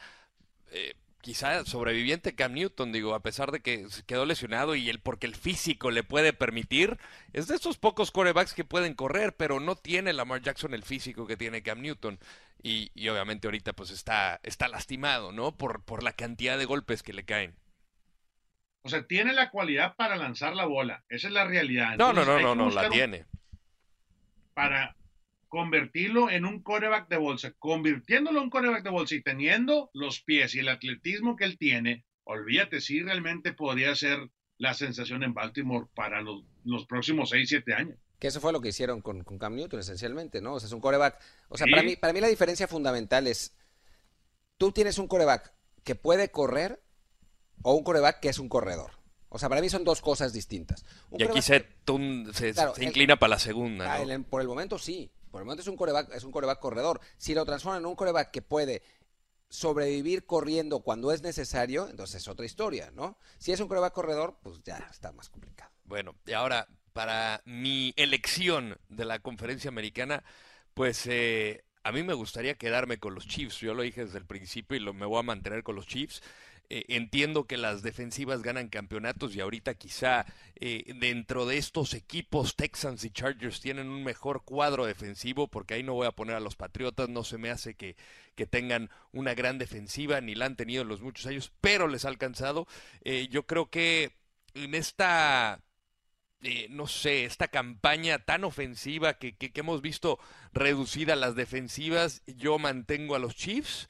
eh, 0.71 0.93
quizá 1.27 1.65
sobreviviente 1.65 2.35
Cam 2.35 2.53
Newton, 2.53 2.93
digo, 2.93 3.13
a 3.13 3.21
pesar 3.21 3.51
de 3.51 3.59
que 3.59 3.85
quedó 4.05 4.25
lesionado 4.25 4.75
y 4.75 4.89
el 4.89 5.01
porque 5.01 5.27
el 5.27 5.35
físico 5.35 5.91
le 5.91 6.01
puede 6.01 6.31
permitir, 6.31 6.97
es 7.33 7.49
de 7.49 7.55
estos 7.55 7.77
pocos 7.77 8.11
corebacks 8.11 8.53
que 8.53 8.63
pueden 8.63 8.93
correr, 8.93 9.35
pero 9.35 9.59
no 9.59 9.75
tiene 9.75 10.13
Lamar 10.13 10.41
Jackson 10.41 10.73
el 10.73 10.83
físico 10.83 11.27
que 11.27 11.35
tiene 11.35 11.61
Cam 11.63 11.81
Newton. 11.81 12.17
Y, 12.63 12.91
y 12.95 13.09
obviamente 13.09 13.45
ahorita 13.47 13.73
pues 13.73 13.89
está, 13.91 14.39
está 14.43 14.69
lastimado, 14.69 15.33
¿no? 15.33 15.51
Por, 15.57 15.83
por 15.83 16.01
la 16.01 16.13
cantidad 16.13 16.57
de 16.57 16.63
golpes 16.63 17.03
que 17.03 17.11
le 17.11 17.25
caen. 17.25 17.57
O 18.83 18.89
sea, 18.89 19.05
tiene 19.05 19.33
la 19.33 19.49
cualidad 19.51 19.97
para 19.97 20.15
lanzar 20.15 20.55
la 20.55 20.63
bola, 20.63 21.03
esa 21.09 21.27
es 21.27 21.33
la 21.33 21.43
realidad. 21.43 21.97
No, 21.97 22.13
no, 22.13 22.23
no, 22.23 22.39
no, 22.39 22.55
no, 22.55 22.69
la 22.69 22.85
un- 22.85 22.89
tiene. 22.93 23.25
Para 24.53 24.95
convertirlo 25.62 26.30
en 26.30 26.46
un 26.46 26.62
coreback 26.62 27.10
de 27.10 27.17
bolsa, 27.17 27.52
convirtiéndolo 27.58 28.38
en 28.39 28.43
un 28.46 28.50
coreback 28.52 28.84
de 28.84 28.91
bolsa 28.91 29.15
y 29.15 29.24
teniendo 29.24 29.89
los 29.93 30.22
pies 30.22 30.54
y 30.54 30.60
el 30.60 30.70
atletismo 30.70 31.36
que 31.36 31.46
él 31.46 31.58
tiene, 31.58 32.06
olvídate, 32.26 32.80
sí 32.80 33.02
realmente 33.02 33.54
podría 33.54 33.96
ser 33.96 34.30
la 34.60 34.76
sensación 34.76 35.24
en 35.24 35.34
Baltimore 35.34 35.88
para 35.96 36.22
los, 36.22 36.43
los 36.63 36.86
próximos 36.86 37.32
6, 37.32 37.50
7 37.50 37.74
años. 37.74 37.98
Que 38.20 38.28
eso 38.28 38.39
fue 38.39 38.54
lo 38.54 38.62
que 38.62 38.70
hicieron 38.70 39.02
con, 39.02 39.24
con 39.24 39.39
Cam 39.39 39.56
Newton, 39.56 39.80
esencialmente, 39.80 40.41
¿no? 40.41 40.54
O 40.54 40.60
sea, 40.60 40.67
es 40.67 40.74
un 40.74 40.80
coreback. 40.82 41.20
O 41.50 41.58
sea, 41.58 41.65
Sí. 41.65 41.72
para 41.72 41.82
mí, 41.84 41.96
para 41.96 42.13
mí 42.13 42.22
la 42.22 42.28
diferencia 42.28 42.67
fundamental 42.67 43.26
es, 43.26 43.58
tú 44.58 44.72
tienes 44.72 45.00
un 45.00 45.08
coreback 45.08 45.54
que 45.84 45.96
puede 45.96 46.30
correr 46.30 46.84
o 47.63 47.74
un 47.74 47.84
coreback 47.84 48.20
que 48.20 48.30
es 48.30 48.38
un 48.38 48.48
corredor. 48.50 48.91
O 49.30 49.39
sea, 49.39 49.50
para 49.50 49.62
mí 49.62 49.70
son 49.70 49.84
dos 49.84 50.02
cosas 50.02 50.34
distintas. 50.34 50.86
Un 51.10 51.20
Y 51.20 51.24
aquí 51.24 51.41
se, 51.41 51.67
se, 52.34 52.54
Claro, 52.54 52.76
se 52.76 52.82
el- 52.84 52.88
inclina 52.89 53.17
para 53.17 53.32
la 53.32 53.39
segunda, 53.39 53.91
Ah, 53.96 54.04
¿no? 54.04 54.12
el- 54.12 54.24
por 54.24 54.41
el 54.41 54.48
momento 54.48 54.78
sí. 54.78 55.12
Por 55.31 55.41
el 55.41 55.45
momento 55.45 55.61
es 55.61 55.67
un 55.67 56.31
coreback, 56.31 56.59
corredor. 56.59 56.99
Si 57.17 57.33
lo 57.33 57.45
transforman 57.45 57.81
en 57.81 57.85
un 57.85 57.95
coreback 57.95 58.31
que 58.31 58.41
puede 58.41 58.81
sobrevivir 59.49 60.25
corriendo 60.25 60.79
cuando 60.79 61.11
es 61.11 61.21
necesario, 61.21 61.87
entonces 61.89 62.21
es 62.21 62.27
otra 62.27 62.45
historia, 62.45 62.91
¿no? 62.93 63.17
Si 63.37 63.51
es 63.51 63.59
un 63.59 63.67
coreback 63.67 63.93
corredor, 63.93 64.37
pues 64.41 64.61
ya 64.63 64.77
está 64.91 65.11
más 65.13 65.29
complicado. 65.29 65.71
Bueno, 65.85 66.15
y 66.25 66.33
ahora, 66.33 66.67
para 66.93 67.41
mi 67.45 67.93
elección 67.95 68.77
de 68.89 69.05
la 69.05 69.19
conferencia 69.19 69.69
americana, 69.69 70.23
pues 70.73 71.07
eh, 71.07 71.63
a 71.83 71.91
mí 71.93 72.03
me 72.03 72.13
gustaría 72.13 72.55
quedarme 72.55 72.97
con 72.97 73.15
los 73.15 73.27
Chiefs. 73.27 73.59
Yo 73.59 73.73
lo 73.73 73.83
dije 73.83 74.03
desde 74.03 74.17
el 74.17 74.25
principio 74.25 74.75
y 74.75 74.81
lo, 74.81 74.93
me 74.93 75.05
voy 75.05 75.19
a 75.19 75.23
mantener 75.23 75.63
con 75.63 75.75
los 75.75 75.87
Chiefs. 75.87 76.21
Eh, 76.69 76.84
entiendo 76.89 77.45
que 77.47 77.56
las 77.56 77.82
defensivas 77.82 78.41
ganan 78.41 78.67
campeonatos 78.67 79.34
y 79.34 79.39
ahorita 79.39 79.75
quizá 79.75 80.25
eh, 80.56 80.84
dentro 80.99 81.45
de 81.45 81.58
estos 81.58 81.93
equipos 81.93 82.58
Texans 82.58 83.06
y 83.06 83.10
Chargers 83.10 83.62
tienen 83.62 83.88
un 83.88 84.03
mejor 84.03 84.43
cuadro 84.43 84.86
defensivo 84.86 85.47
porque 85.47 85.75
ahí 85.75 85.84
no 85.84 85.93
voy 85.93 86.08
a 86.08 86.12
poner 86.12 86.36
a 86.36 86.41
los 86.41 86.58
Patriotas, 86.58 87.08
no 87.08 87.23
se 87.23 87.38
me 87.38 87.49
hace 87.51 87.75
que, 87.75 87.95
que 88.36 88.47
tengan 88.47 88.89
una 89.13 89.34
gran 89.34 89.58
defensiva, 89.60 90.19
ni 90.19 90.36
la 90.36 90.45
han 90.45 90.58
tenido 90.58 90.82
en 90.82 90.89
los 90.89 91.01
muchos 91.01 91.25
años, 91.27 91.53
pero 91.62 91.88
les 91.88 92.03
ha 92.03 92.10
alcanzado. 92.10 92.67
Eh, 93.01 93.30
yo 93.32 93.45
creo 93.47 93.69
que 93.69 94.12
en 94.53 94.75
esta 94.75 95.62
eh, 96.41 96.67
no 96.69 96.88
sé, 96.88 97.25
esta 97.25 97.47
campaña 97.47 98.19
tan 98.19 98.43
ofensiva 98.43 99.15
que, 99.17 99.36
que- 99.36 99.51
que 99.51 99.60
hemos 99.62 99.82
visto 99.82 100.19
reducida 100.53 101.15
las 101.15 101.36
defensivas, 101.36 102.21
yo 102.27 102.60
mantengo 102.60 103.15
a 103.15 103.19
los 103.19 103.36
Chiefs. 103.36 103.89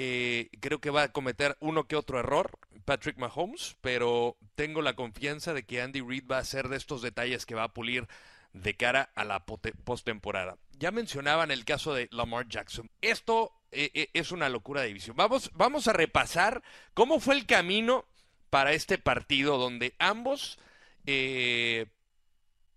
Eh, 0.00 0.48
creo 0.60 0.80
que 0.80 0.90
va 0.90 1.02
a 1.02 1.12
cometer 1.12 1.56
uno 1.58 1.88
que 1.88 1.96
otro 1.96 2.20
error 2.20 2.56
Patrick 2.84 3.18
Mahomes, 3.18 3.76
pero 3.80 4.36
tengo 4.54 4.80
la 4.80 4.94
confianza 4.94 5.54
de 5.54 5.64
que 5.64 5.82
Andy 5.82 6.02
Reid 6.02 6.24
va 6.30 6.38
a 6.38 6.44
ser 6.44 6.68
de 6.68 6.76
estos 6.76 7.02
detalles 7.02 7.46
que 7.46 7.56
va 7.56 7.64
a 7.64 7.74
pulir 7.74 8.06
de 8.52 8.76
cara 8.76 9.10
a 9.16 9.24
la 9.24 9.44
postemporada. 9.44 10.56
Ya 10.78 10.92
mencionaban 10.92 11.50
el 11.50 11.64
caso 11.64 11.94
de 11.94 12.08
Lamar 12.12 12.48
Jackson. 12.48 12.88
Esto 13.02 13.52
eh, 13.72 13.90
eh, 13.92 14.10
es 14.14 14.30
una 14.30 14.48
locura 14.48 14.82
de 14.82 14.86
división. 14.86 15.16
Vamos, 15.16 15.50
vamos 15.52 15.88
a 15.88 15.92
repasar 15.92 16.62
cómo 16.94 17.18
fue 17.18 17.34
el 17.34 17.44
camino 17.44 18.06
para 18.50 18.74
este 18.74 18.98
partido 18.98 19.58
donde 19.58 19.96
ambos 19.98 20.60
eh, 21.06 21.86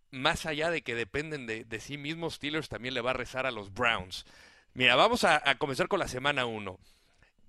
más 0.10 0.46
allá 0.48 0.72
de 0.72 0.82
que 0.82 0.96
dependen 0.96 1.46
de, 1.46 1.66
de 1.66 1.80
sí 1.80 1.98
mismos, 1.98 2.34
Steelers 2.34 2.68
también 2.68 2.96
le 2.96 3.02
va 3.02 3.12
a 3.12 3.14
rezar 3.14 3.46
a 3.46 3.52
los 3.52 3.72
Browns. 3.74 4.26
Mira, 4.74 4.96
vamos 4.96 5.24
a, 5.24 5.42
a 5.50 5.58
comenzar 5.60 5.88
con 5.88 6.00
la 6.00 6.08
semana 6.08 6.46
1. 6.46 6.80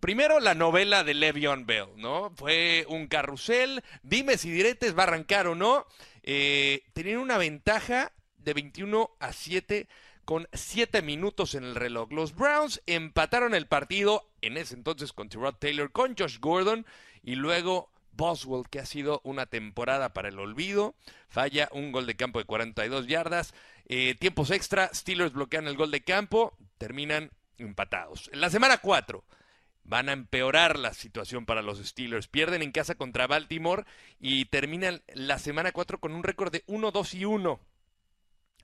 Primero 0.02 0.40
la 0.40 0.56
novela 0.56 1.04
de 1.04 1.14
Le'Veon 1.14 1.64
Bell, 1.64 1.86
¿no? 1.94 2.32
Fue 2.34 2.84
un 2.88 3.06
carrusel, 3.06 3.84
dime 4.02 4.36
si 4.36 4.50
diretes 4.50 4.98
va 4.98 5.04
a 5.04 5.06
arrancar 5.06 5.46
o 5.46 5.54
no. 5.54 5.86
Eh, 6.24 6.82
tenían 6.92 7.18
una 7.18 7.38
ventaja 7.38 8.10
de 8.38 8.52
21 8.52 9.12
a 9.20 9.32
7 9.32 9.86
con 10.24 10.48
7 10.52 11.02
minutos 11.02 11.54
en 11.54 11.62
el 11.62 11.76
reloj. 11.76 12.10
Los 12.10 12.34
Browns 12.34 12.82
empataron 12.86 13.54
el 13.54 13.68
partido 13.68 14.28
en 14.40 14.56
ese 14.56 14.74
entonces 14.74 15.12
con 15.12 15.28
Tyrod 15.28 15.54
Taylor, 15.60 15.92
con 15.92 16.16
Josh 16.18 16.40
Gordon 16.40 16.84
y 17.22 17.36
luego 17.36 17.92
Boswell, 18.10 18.68
que 18.68 18.80
ha 18.80 18.86
sido 18.86 19.20
una 19.22 19.46
temporada 19.46 20.12
para 20.12 20.30
el 20.30 20.40
olvido, 20.40 20.96
falla 21.28 21.68
un 21.70 21.92
gol 21.92 22.06
de 22.06 22.16
campo 22.16 22.40
de 22.40 22.44
42 22.44 23.06
yardas. 23.06 23.54
Eh, 23.86 24.16
tiempos 24.18 24.50
extra, 24.50 24.90
Steelers 24.92 25.32
bloquean 25.32 25.68
el 25.68 25.76
gol 25.76 25.92
de 25.92 26.02
campo, 26.02 26.56
terminan 26.76 27.30
empatados. 27.56 28.30
En 28.32 28.40
la 28.40 28.50
semana 28.50 28.78
4 28.78 29.22
van 29.84 30.08
a 30.08 30.12
empeorar 30.12 30.78
la 30.78 30.94
situación 30.94 31.46
para 31.46 31.62
los 31.62 31.78
Steelers. 31.78 32.28
Pierden 32.28 32.62
en 32.62 32.72
casa 32.72 32.94
contra 32.94 33.26
Baltimore 33.26 33.84
y 34.20 34.44
terminan 34.46 35.02
la 35.14 35.38
semana 35.38 35.72
4 35.72 36.00
con 36.00 36.12
un 36.12 36.22
récord 36.22 36.52
de 36.52 36.64
1-2 36.66 37.14
y 37.14 37.24
1. 37.24 37.60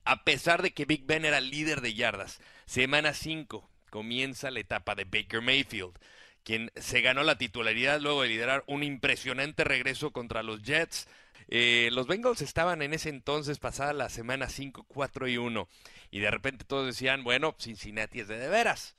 A 0.05 0.23
pesar 0.23 0.61
de 0.61 0.71
que 0.71 0.85
Big 0.85 1.05
Ben 1.05 1.25
era 1.25 1.41
líder 1.41 1.81
de 1.81 1.93
yardas. 1.93 2.39
Semana 2.65 3.13
5 3.13 3.69
comienza 3.89 4.51
la 4.51 4.59
etapa 4.59 4.95
de 4.95 5.05
Baker 5.05 5.41
Mayfield 5.41 5.99
quien 6.43 6.71
se 6.75 7.01
ganó 7.01 7.23
la 7.23 7.37
titularidad 7.37 7.99
luego 7.99 8.23
de 8.23 8.29
liderar 8.29 8.63
un 8.67 8.83
impresionante 8.83 9.63
regreso 9.63 10.11
contra 10.11 10.41
los 10.41 10.63
Jets. 10.63 11.07
Eh, 11.47 11.89
los 11.91 12.07
Bengals 12.07 12.41
estaban 12.41 12.81
en 12.81 12.93
ese 12.93 13.09
entonces 13.09 13.59
pasada 13.59 13.93
la 13.93 14.09
semana 14.09 14.49
5, 14.49 14.85
4 14.87 15.27
y 15.27 15.37
1. 15.37 15.67
Y 16.11 16.19
de 16.19 16.31
repente 16.31 16.65
todos 16.65 16.85
decían, 16.87 17.23
bueno, 17.23 17.55
Cincinnati 17.59 18.21
es 18.21 18.27
de 18.27 18.37
de 18.37 18.49
veras. 18.49 18.95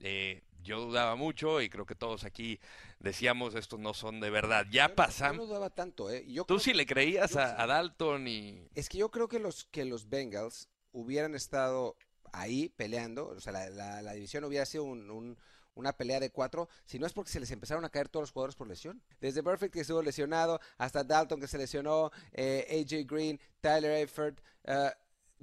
Eh, 0.00 0.42
yo 0.66 0.80
dudaba 0.80 1.16
mucho 1.16 1.60
y 1.62 1.68
creo 1.70 1.86
que 1.86 1.94
todos 1.94 2.24
aquí 2.24 2.60
decíamos, 3.00 3.54
estos 3.54 3.80
no 3.80 3.94
son 3.94 4.20
de 4.20 4.30
verdad. 4.30 4.66
Ya 4.70 4.88
Yo 4.88 4.94
pasamos. 4.94 5.36
no 5.38 5.46
dudaba 5.46 5.70
tanto, 5.70 6.10
¿eh? 6.10 6.24
Yo 6.28 6.44
Tú 6.44 6.58
sí 6.58 6.72
que- 6.72 6.76
le 6.78 6.86
creías 6.86 7.32
yo 7.32 7.40
a, 7.40 7.66
Dalton 7.66 8.28
y... 8.28 8.68
Es 8.74 8.88
que 8.88 8.98
yo 8.98 9.10
creo 9.10 9.28
que 9.28 9.38
los, 9.38 9.64
que 9.70 9.84
los 9.84 10.08
Bengals 10.08 10.68
hubieran 10.92 11.34
estado 11.34 11.96
ahí 12.32 12.68
peleando, 12.70 13.28
o 13.28 13.40
sea, 13.40 13.52
la, 13.52 13.70
la- 13.70 14.02
la 14.02 14.12
división 14.12 14.44
hubiera 14.44 14.66
sido 14.66 14.84
un- 14.84 15.10
un- 15.10 15.38
una 15.74 15.92
pelea 15.92 16.20
de 16.20 16.30
cuatro, 16.30 16.70
si 16.86 16.98
no 16.98 17.06
es 17.06 17.12
porque 17.12 17.30
se 17.30 17.38
les 17.38 17.50
empezaron 17.50 17.84
a 17.84 17.90
caer 17.90 18.08
todos 18.08 18.22
los 18.22 18.32
jugadores 18.32 18.56
por 18.56 18.66
lesión. 18.66 19.02
Desde 19.20 19.42
Perfect 19.42 19.74
que 19.74 19.80
estuvo 19.80 20.00
lesionado, 20.00 20.58
hasta 20.78 21.04
Dalton 21.04 21.38
que 21.38 21.46
se 21.48 21.58
lesionó, 21.58 22.10
eh, 22.32 22.66
AJ 22.82 23.04
Green, 23.06 23.38
Tyler 23.60 23.90
Eifert, 23.92 24.40
eh, 24.64 24.90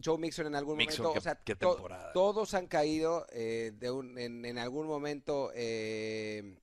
Joe 0.03 0.17
Mixon 0.17 0.47
en 0.47 0.55
algún 0.55 0.77
Mixon, 0.77 1.03
momento, 1.03 1.13
qué- 1.13 1.19
o 1.19 1.21
sea, 1.21 1.35
qué 1.43 1.55
to- 1.55 1.73
temporada. 1.75 2.13
todos 2.13 2.53
han 2.53 2.67
caído 2.67 3.25
eh, 3.31 3.71
de 3.77 3.91
un- 3.91 4.17
en, 4.17 4.45
en 4.45 4.57
algún 4.57 4.87
momento 4.87 5.51
eh, 5.55 6.57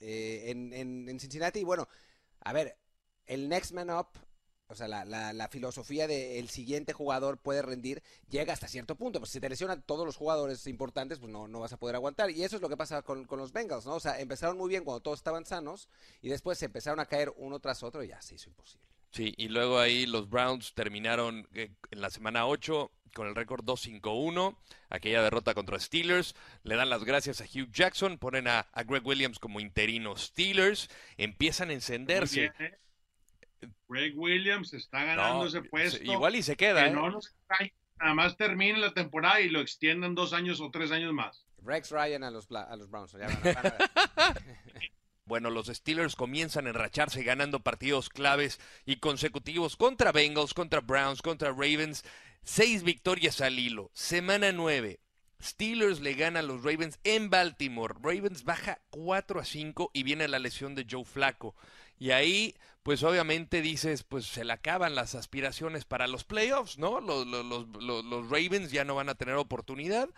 eh, 0.00 0.44
en, 0.50 0.72
en- 0.72 1.08
en 1.08 1.20
Cincinnati. 1.20 1.60
Y 1.60 1.64
bueno, 1.64 1.88
a 2.40 2.52
ver, 2.52 2.76
el 3.26 3.48
next 3.48 3.72
man 3.72 3.90
up 3.90 4.08
o 4.68 4.74
sea, 4.74 4.88
la, 4.88 5.04
la, 5.04 5.32
la 5.32 5.46
filosofía 5.46 6.08
de 6.08 6.40
el 6.40 6.48
siguiente 6.48 6.92
jugador 6.92 7.38
puede 7.38 7.62
rendir 7.62 8.02
llega 8.28 8.52
hasta 8.52 8.66
cierto 8.66 8.96
punto. 8.96 9.20
Pues 9.20 9.30
si 9.30 9.38
te 9.38 9.48
lesionan 9.48 9.82
todos 9.82 10.04
los 10.04 10.16
jugadores 10.16 10.66
importantes, 10.66 11.20
pues 11.20 11.30
no, 11.30 11.46
no 11.46 11.60
vas 11.60 11.72
a 11.72 11.76
poder 11.76 11.94
aguantar. 11.94 12.32
Y 12.32 12.42
eso 12.42 12.56
es 12.56 12.62
lo 12.62 12.68
que 12.68 12.76
pasa 12.76 13.02
con, 13.02 13.26
con 13.26 13.38
los 13.38 13.52
Bengals, 13.52 13.86
¿no? 13.86 13.94
O 13.94 14.00
sea, 14.00 14.18
empezaron 14.20 14.58
muy 14.58 14.68
bien 14.68 14.82
cuando 14.82 15.02
todos 15.02 15.20
estaban 15.20 15.46
sanos 15.46 15.88
y 16.20 16.30
después 16.30 16.58
se 16.58 16.64
empezaron 16.64 16.98
a 16.98 17.06
caer 17.06 17.32
uno 17.36 17.60
tras 17.60 17.84
otro 17.84 18.02
y 18.02 18.08
ya 18.08 18.20
se 18.20 18.34
hizo 18.34 18.48
imposible. 18.50 18.88
Sí, 19.16 19.32
y 19.38 19.48
luego 19.48 19.78
ahí 19.78 20.04
los 20.04 20.28
Browns 20.28 20.74
terminaron 20.74 21.48
eh, 21.54 21.70
en 21.90 22.00
la 22.02 22.10
semana 22.10 22.46
8 22.46 22.92
con 23.14 23.26
el 23.28 23.34
récord 23.34 23.64
2-5-1, 23.64 24.54
aquella 24.90 25.22
derrota 25.22 25.54
contra 25.54 25.80
Steelers. 25.80 26.34
Le 26.64 26.76
dan 26.76 26.90
las 26.90 27.02
gracias 27.02 27.40
a 27.40 27.44
Hugh 27.44 27.70
Jackson, 27.72 28.18
ponen 28.18 28.46
a, 28.46 28.60
a 28.72 28.82
Greg 28.82 29.06
Williams 29.06 29.38
como 29.38 29.58
interino 29.60 30.14
Steelers, 30.16 30.90
empiezan 31.16 31.70
a 31.70 31.72
encenderse. 31.72 32.52
Muy 32.58 32.58
bien, 32.58 32.72
¿eh? 32.72 32.78
Greg 33.88 34.18
Williams 34.18 34.74
está 34.74 35.02
ganando 35.04 35.38
No, 35.40 35.46
ese 35.46 35.62
puesto. 35.62 36.02
igual 36.04 36.36
y 36.36 36.42
se 36.42 36.56
queda, 36.56 36.84
que 36.84 36.90
¿eh? 36.90 36.92
no 36.92 37.08
nos 37.10 37.34
cae, 37.46 37.72
nada 37.98 38.12
más 38.12 38.36
termine 38.36 38.78
la 38.78 38.92
temporada 38.92 39.40
y 39.40 39.48
lo 39.48 39.60
extiendan 39.60 40.14
dos 40.14 40.34
años 40.34 40.60
o 40.60 40.70
tres 40.70 40.90
años 40.92 41.14
más. 41.14 41.46
Rex 41.62 41.90
Ryan 41.90 42.22
a 42.22 42.30
los, 42.30 42.46
Bla- 42.48 42.64
a 42.70 42.76
los 42.76 42.90
Browns. 42.90 43.12
ya 43.12 43.28
van 43.28 43.36
a- 43.56 43.62
van 43.62 43.66
a. 43.66 44.34
Bueno, 45.26 45.50
los 45.50 45.66
Steelers 45.66 46.14
comienzan 46.14 46.66
a 46.66 46.70
enracharse 46.70 47.22
ganando 47.24 47.60
partidos 47.60 48.08
claves 48.08 48.60
y 48.84 48.96
consecutivos 48.96 49.76
contra 49.76 50.12
Bengals, 50.12 50.54
contra 50.54 50.80
Browns, 50.80 51.20
contra 51.20 51.50
Ravens. 51.50 52.04
Seis 52.44 52.84
victorias 52.84 53.40
al 53.40 53.58
hilo. 53.58 53.90
Semana 53.92 54.52
9. 54.52 55.00
Steelers 55.42 56.00
le 56.00 56.14
gana 56.14 56.40
a 56.40 56.42
los 56.44 56.62
Ravens 56.62 56.98
en 57.02 57.28
Baltimore. 57.28 57.94
Ravens 58.00 58.44
baja 58.44 58.80
4 58.90 59.40
a 59.40 59.44
5 59.44 59.90
y 59.92 60.04
viene 60.04 60.28
la 60.28 60.38
lesión 60.38 60.74
de 60.76 60.86
Joe 60.88 61.04
Flaco. 61.04 61.56
Y 61.98 62.12
ahí, 62.12 62.54
pues 62.84 63.02
obviamente 63.02 63.62
dices, 63.62 64.04
pues 64.04 64.26
se 64.26 64.44
le 64.44 64.52
acaban 64.52 64.94
las 64.94 65.14
aspiraciones 65.16 65.84
para 65.84 66.06
los 66.06 66.24
playoffs, 66.24 66.78
¿no? 66.78 67.00
Los, 67.00 67.26
los- 67.26 68.04
los 68.04 68.30
Ravens 68.30 68.70
ya 68.70 68.84
no 68.84 68.94
van 68.94 69.08
a 69.08 69.14
tener 69.16 69.34
oportunidad 69.34 70.08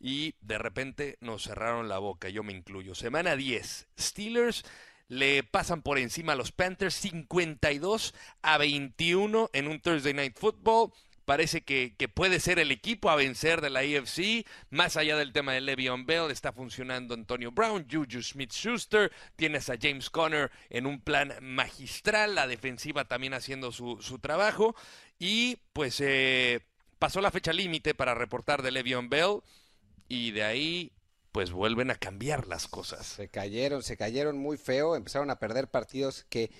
y 0.00 0.34
de 0.40 0.58
repente 0.58 1.16
nos 1.20 1.44
cerraron 1.44 1.88
la 1.88 1.98
boca, 1.98 2.28
yo 2.28 2.42
me 2.42 2.52
incluyo. 2.52 2.94
Semana 2.94 3.36
10, 3.36 3.88
Steelers 3.98 4.64
le 5.08 5.42
pasan 5.42 5.82
por 5.82 5.98
encima 5.98 6.32
a 6.32 6.36
los 6.36 6.52
Panthers 6.52 6.94
52 6.94 8.14
a 8.40 8.58
21 8.58 9.50
en 9.52 9.68
un 9.68 9.80
Thursday 9.80 10.14
Night 10.14 10.38
Football. 10.38 10.92
Parece 11.24 11.60
que, 11.60 11.94
que 11.96 12.08
puede 12.08 12.40
ser 12.40 12.58
el 12.58 12.70
equipo 12.70 13.08
a 13.08 13.14
vencer 13.14 13.60
de 13.60 13.70
la 13.70 13.80
AFC. 13.80 14.44
Más 14.70 14.96
allá 14.96 15.16
del 15.16 15.32
tema 15.32 15.52
de 15.52 15.60
Le'Veon 15.60 16.04
Bell, 16.04 16.30
está 16.30 16.52
funcionando 16.52 17.14
Antonio 17.14 17.52
Brown, 17.52 17.86
Juju 17.90 18.22
Smith-Schuster. 18.22 19.12
Tienes 19.36 19.70
a 19.70 19.76
James 19.80 20.10
Conner 20.10 20.50
en 20.68 20.86
un 20.86 21.00
plan 21.00 21.34
magistral. 21.40 22.34
La 22.34 22.48
defensiva 22.48 23.04
también 23.04 23.34
haciendo 23.34 23.70
su, 23.70 23.98
su 24.00 24.18
trabajo. 24.18 24.74
Y 25.18 25.58
pues 25.72 26.00
eh, 26.00 26.60
pasó 26.98 27.20
la 27.20 27.30
fecha 27.30 27.52
límite 27.52 27.94
para 27.94 28.14
reportar 28.14 28.62
de 28.62 28.72
Le'Veon 28.72 29.08
Bell. 29.08 29.42
Y 30.12 30.30
de 30.32 30.42
ahí 30.42 30.92
pues 31.32 31.52
vuelven 31.52 31.90
a 31.90 31.94
cambiar 31.94 32.46
las 32.46 32.68
cosas. 32.68 33.06
Se 33.06 33.28
cayeron, 33.28 33.82
se 33.82 33.96
cayeron 33.96 34.36
muy 34.36 34.58
feo, 34.58 34.94
empezaron 34.94 35.30
a 35.30 35.38
perder 35.38 35.68
partidos 35.68 36.26
que, 36.28 36.50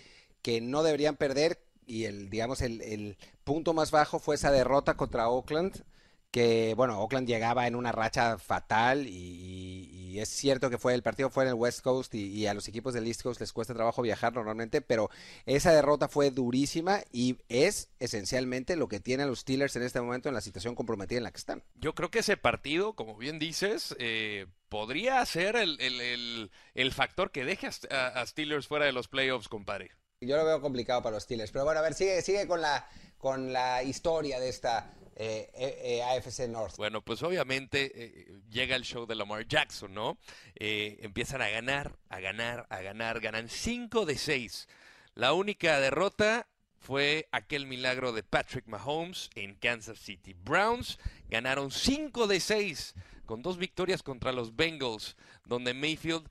que 0.40 0.62
no 0.62 0.82
deberían 0.82 1.16
perder 1.16 1.62
y 1.86 2.04
el, 2.04 2.30
digamos, 2.30 2.62
el, 2.62 2.80
el 2.80 3.18
punto 3.44 3.74
más 3.74 3.90
bajo 3.90 4.18
fue 4.18 4.36
esa 4.36 4.50
derrota 4.50 4.96
contra 4.96 5.28
Oakland, 5.28 5.84
que, 6.32 6.72
bueno, 6.74 6.98
Oakland 6.98 7.28
llegaba 7.28 7.66
en 7.68 7.76
una 7.76 7.92
racha 7.92 8.38
fatal 8.38 9.06
y, 9.06 9.88
y 9.92 10.18
es 10.18 10.30
cierto 10.30 10.70
que 10.70 10.78
fue 10.78 10.94
el 10.94 11.02
partido 11.02 11.28
fue 11.30 11.44
en 11.44 11.48
el 11.50 11.54
West 11.54 11.82
Coast 11.82 12.14
y, 12.14 12.24
y 12.28 12.46
a 12.46 12.54
los 12.54 12.66
equipos 12.68 12.94
del 12.94 13.06
East 13.06 13.22
Coast 13.22 13.38
les 13.40 13.52
cuesta 13.52 13.74
trabajo 13.74 14.00
viajar 14.02 14.32
normalmente, 14.32 14.80
pero 14.80 15.10
esa 15.46 15.72
derrota 15.72 16.08
fue 16.08 16.30
durísima 16.30 17.00
y 17.12 17.36
es 17.48 17.90
esencialmente 17.98 18.76
lo 18.76 18.88
que 18.88 18.98
tienen 18.98 19.28
los 19.28 19.40
Steelers 19.40 19.76
en 19.76 19.82
este 19.82 20.00
momento 20.00 20.28
en 20.30 20.34
la 20.34 20.40
situación 20.40 20.74
comprometida 20.74 21.18
en 21.18 21.24
la 21.24 21.30
que 21.32 21.38
están. 21.38 21.62
Yo 21.74 21.94
creo 21.94 22.10
que 22.10 22.20
ese 22.20 22.36
partido, 22.38 22.94
como 22.94 23.16
bien 23.16 23.38
dices, 23.38 23.94
eh, 23.98 24.46
podría 24.70 25.24
ser 25.26 25.54
el, 25.56 25.78
el- 25.80 26.00
el- 26.00 26.50
el 26.74 26.92
factor 26.92 27.30
que 27.30 27.44
deje 27.44 27.68
a, 27.90 28.06
a 28.06 28.26
Steelers 28.26 28.66
fuera 28.66 28.86
de 28.86 28.92
los 28.92 29.06
playoffs, 29.08 29.48
compadre. 29.48 29.90
Yo 30.22 30.36
lo 30.38 30.44
veo 30.46 30.60
complicado 30.62 31.02
para 31.02 31.14
los 31.16 31.24
Steelers, 31.24 31.50
pero 31.50 31.64
bueno, 31.64 31.80
a 31.80 31.82
ver, 31.82 31.92
sigue, 31.94 32.22
sigue 32.22 32.46
con 32.46 32.60
la, 32.62 32.88
con 33.18 33.52
la 33.52 33.82
historia 33.82 34.40
de 34.40 34.48
esta 34.48 34.94
eh, 35.24 35.48
eh, 35.54 35.78
eh, 35.84 36.02
AFC 36.02 36.48
North. 36.48 36.76
Bueno, 36.78 37.00
pues 37.00 37.22
obviamente 37.22 38.42
llega 38.50 38.74
el 38.74 38.82
show 38.82 39.06
de 39.06 39.14
Lamar 39.14 39.46
Jackson, 39.46 39.94
¿no? 39.94 40.18
Empiezan 40.56 41.40
a 41.42 41.48
ganar, 41.48 41.96
a 42.08 42.18
ganar, 42.18 42.66
a 42.70 42.80
ganar, 42.80 43.20
ganan 43.20 43.48
5 43.48 44.04
de 44.04 44.16
6. 44.16 44.66
La 45.14 45.32
única 45.32 45.78
derrota 45.78 46.48
fue 46.76 47.28
aquel 47.30 47.68
milagro 47.68 48.12
de 48.12 48.24
Patrick 48.24 48.66
Mahomes 48.66 49.30
en 49.36 49.54
Kansas 49.54 50.00
City. 50.00 50.34
Browns 50.34 50.98
ganaron 51.30 51.70
5 51.70 52.26
de 52.26 52.40
6 52.40 52.94
con 53.24 53.42
dos 53.42 53.58
victorias 53.58 54.02
contra 54.02 54.32
los 54.32 54.56
Bengals, 54.56 55.16
donde 55.44 55.72
Mayfield 55.72 56.28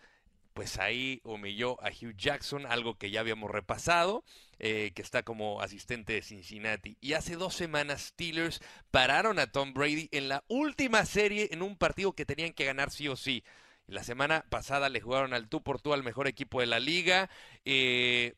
pues 0.61 0.77
ahí 0.77 1.21
humilló 1.23 1.83
a 1.83 1.89
Hugh 1.89 2.15
Jackson, 2.15 2.67
algo 2.67 2.95
que 2.95 3.09
ya 3.09 3.21
habíamos 3.21 3.49
repasado, 3.49 4.23
eh, 4.59 4.91
que 4.93 5.01
está 5.01 5.23
como 5.23 5.59
asistente 5.59 6.13
de 6.13 6.21
Cincinnati. 6.21 6.99
Y 7.01 7.13
hace 7.13 7.35
dos 7.35 7.55
semanas 7.55 8.09
Steelers 8.09 8.61
pararon 8.91 9.39
a 9.39 9.47
Tom 9.47 9.73
Brady 9.73 10.07
en 10.11 10.29
la 10.29 10.43
última 10.49 11.03
serie 11.05 11.49
en 11.49 11.63
un 11.63 11.77
partido 11.77 12.13
que 12.13 12.27
tenían 12.27 12.53
que 12.53 12.65
ganar 12.65 12.91
sí 12.91 13.07
o 13.07 13.15
sí. 13.15 13.43
La 13.87 14.03
semana 14.03 14.45
pasada 14.49 14.89
le 14.89 15.01
jugaron 15.01 15.33
al 15.33 15.49
tú 15.49 15.63
por 15.63 15.81
tú 15.81 15.93
al 15.93 16.03
mejor 16.03 16.27
equipo 16.27 16.59
de 16.59 16.67
la 16.67 16.79
liga. 16.79 17.31
Eh, 17.65 18.35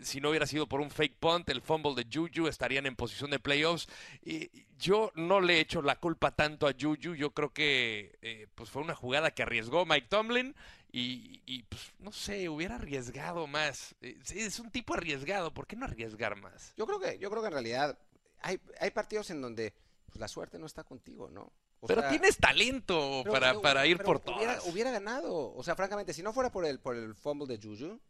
si 0.00 0.20
no 0.20 0.30
hubiera 0.30 0.46
sido 0.46 0.68
por 0.68 0.80
un 0.80 0.90
fake 0.90 1.16
punt, 1.18 1.48
el 1.50 1.60
fumble 1.60 1.94
de 1.94 2.06
Juju, 2.10 2.48
estarían 2.48 2.86
en 2.86 2.96
posición 2.96 3.30
de 3.30 3.40
playoffs. 3.40 3.88
Y 4.22 4.50
yo 4.78 5.12
no 5.16 5.40
le 5.40 5.60
echo 5.60 5.82
la 5.82 5.96
culpa 5.96 6.30
tanto 6.30 6.66
a 6.66 6.72
Juju. 6.72 7.14
Yo 7.14 7.32
creo 7.32 7.52
que 7.52 8.16
eh, 8.22 8.46
pues 8.54 8.70
fue 8.70 8.80
una 8.80 8.94
jugada 8.94 9.32
que 9.32 9.42
arriesgó 9.42 9.84
Mike 9.84 10.06
Tomlin. 10.08 10.54
Y, 10.90 11.42
y, 11.44 11.64
pues 11.64 11.92
no 11.98 12.12
sé, 12.12 12.48
hubiera 12.48 12.76
arriesgado 12.76 13.46
más. 13.46 13.94
Eh, 14.00 14.18
es 14.34 14.58
un 14.58 14.70
tipo 14.70 14.94
arriesgado. 14.94 15.52
¿Por 15.52 15.66
qué 15.66 15.76
no 15.76 15.84
arriesgar 15.84 16.36
más? 16.40 16.72
Yo 16.76 16.86
creo 16.86 16.98
que, 16.98 17.18
yo 17.18 17.28
creo 17.30 17.42
que 17.42 17.48
en 17.48 17.52
realidad 17.52 17.98
hay, 18.40 18.58
hay 18.80 18.90
partidos 18.90 19.30
en 19.30 19.42
donde 19.42 19.74
pues, 20.06 20.18
la 20.18 20.28
suerte 20.28 20.58
no 20.58 20.66
está 20.66 20.84
contigo, 20.84 21.28
¿no? 21.30 21.52
O 21.80 21.86
Pero 21.86 22.00
sea, 22.00 22.10
tienes 22.10 22.38
talento 22.38 23.20
pero- 23.22 23.32
para, 23.32 23.48
pero- 23.50 23.62
para 23.62 23.86
ir 23.86 23.98
pero 23.98 24.06
por 24.20 24.34
hubiera, 24.34 24.56
todas. 24.58 24.72
hubiera 24.72 24.90
ganado. 24.90 25.52
O 25.54 25.62
sea, 25.62 25.76
francamente, 25.76 26.12
si 26.14 26.22
no 26.22 26.32
fuera 26.32 26.50
por 26.50 26.64
el, 26.64 26.80
por 26.80 26.96
el 26.96 27.14
fumble 27.14 27.46
de 27.56 27.62
Juju, 27.62 28.00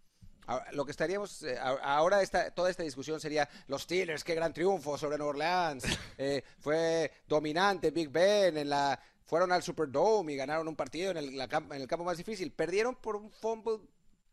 ahora- 0.47 0.71
lo 0.73 0.85
que 0.87 0.93
estaríamos, 0.93 1.43
eh, 1.43 1.59
ahora 1.59 2.23
esta, 2.23 2.51
toda 2.53 2.71
esta 2.71 2.83
discusión 2.85 3.21
sería 3.21 3.47
los 3.67 3.83
Steelers, 3.83 4.23
qué 4.25 4.35
gran 4.37 4.55
triunfo 4.55 4.97
sobre 4.97 5.19
Nueva 5.19 5.31
Orleans, 5.31 5.85
eh, 6.19 6.43
fue 6.61 7.11
dominante 7.27 7.91
Big 7.91 8.09
Ben, 8.09 8.57
en 8.57 8.71
la, 8.71 8.99
fueron 9.29 9.53
al 9.53 9.63
Superdome 9.63 10.33
y 10.33 10.37
ganaron 10.37 10.67
un 10.67 10.75
partido 10.75 11.13
en 11.13 11.19
el, 11.19 11.37
la 11.37 11.49
cam- 11.49 11.73
en 11.73 11.81
el 11.81 11.87
campo 11.87 12.05
más 12.05 12.19
difícil, 12.19 12.51
perdieron 12.51 12.97
por 12.97 13.15
un 13.15 13.31
fumble 13.31 13.79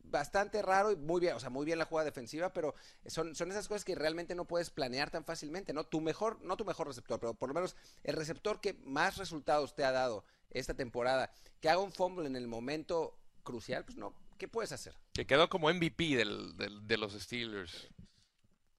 bastante 0.08 0.62
raro 0.62 0.92
y 0.92 0.96
muy 0.96 1.20
bien, 1.20 1.34
o 1.36 1.40
sea, 1.40 1.50
muy 1.50 1.66
bien 1.66 1.78
la 1.80 1.86
jugada 1.86 2.06
defensiva, 2.06 2.54
pero 2.54 2.74
son, 3.06 3.36
son 3.36 3.52
esas 3.52 3.68
cosas 3.68 3.84
que 3.84 3.96
realmente 3.96 4.36
no 4.36 4.46
puedes 4.46 4.70
planear 4.70 5.10
tan 5.12 5.26
fácilmente, 5.26 5.74
¿no? 5.74 5.84
Tu 5.84 6.00
mejor, 6.02 6.42
no 6.44 6.58
tu 6.58 6.64
mejor 6.66 6.88
receptor, 6.88 7.20
pero 7.20 7.34
por 7.34 7.50
lo 7.50 7.56
menos 7.56 7.76
el 8.04 8.16
receptor 8.16 8.62
que 8.62 8.74
más 8.86 9.18
resultados 9.18 9.76
te 9.76 9.84
ha 9.84 9.92
dado 9.92 10.24
esta 10.52 10.74
temporada, 10.76 11.32
que 11.60 11.70
haga 11.70 11.82
un 11.82 11.92
fumble 11.92 12.28
en 12.28 12.36
el 12.36 12.48
momento 12.48 13.18
crucial, 13.44 13.84
pues 13.84 13.98
no, 13.98 14.14
¿qué 14.38 14.48
puedes 14.48 14.72
hacer? 14.72 14.96
Que 15.14 15.26
quedó 15.26 15.50
como 15.50 15.70
MVP 15.74 16.16
del, 16.16 16.56
del- 16.56 16.88
de 16.88 16.98
los 16.98 17.14
Steelers. 17.14 17.88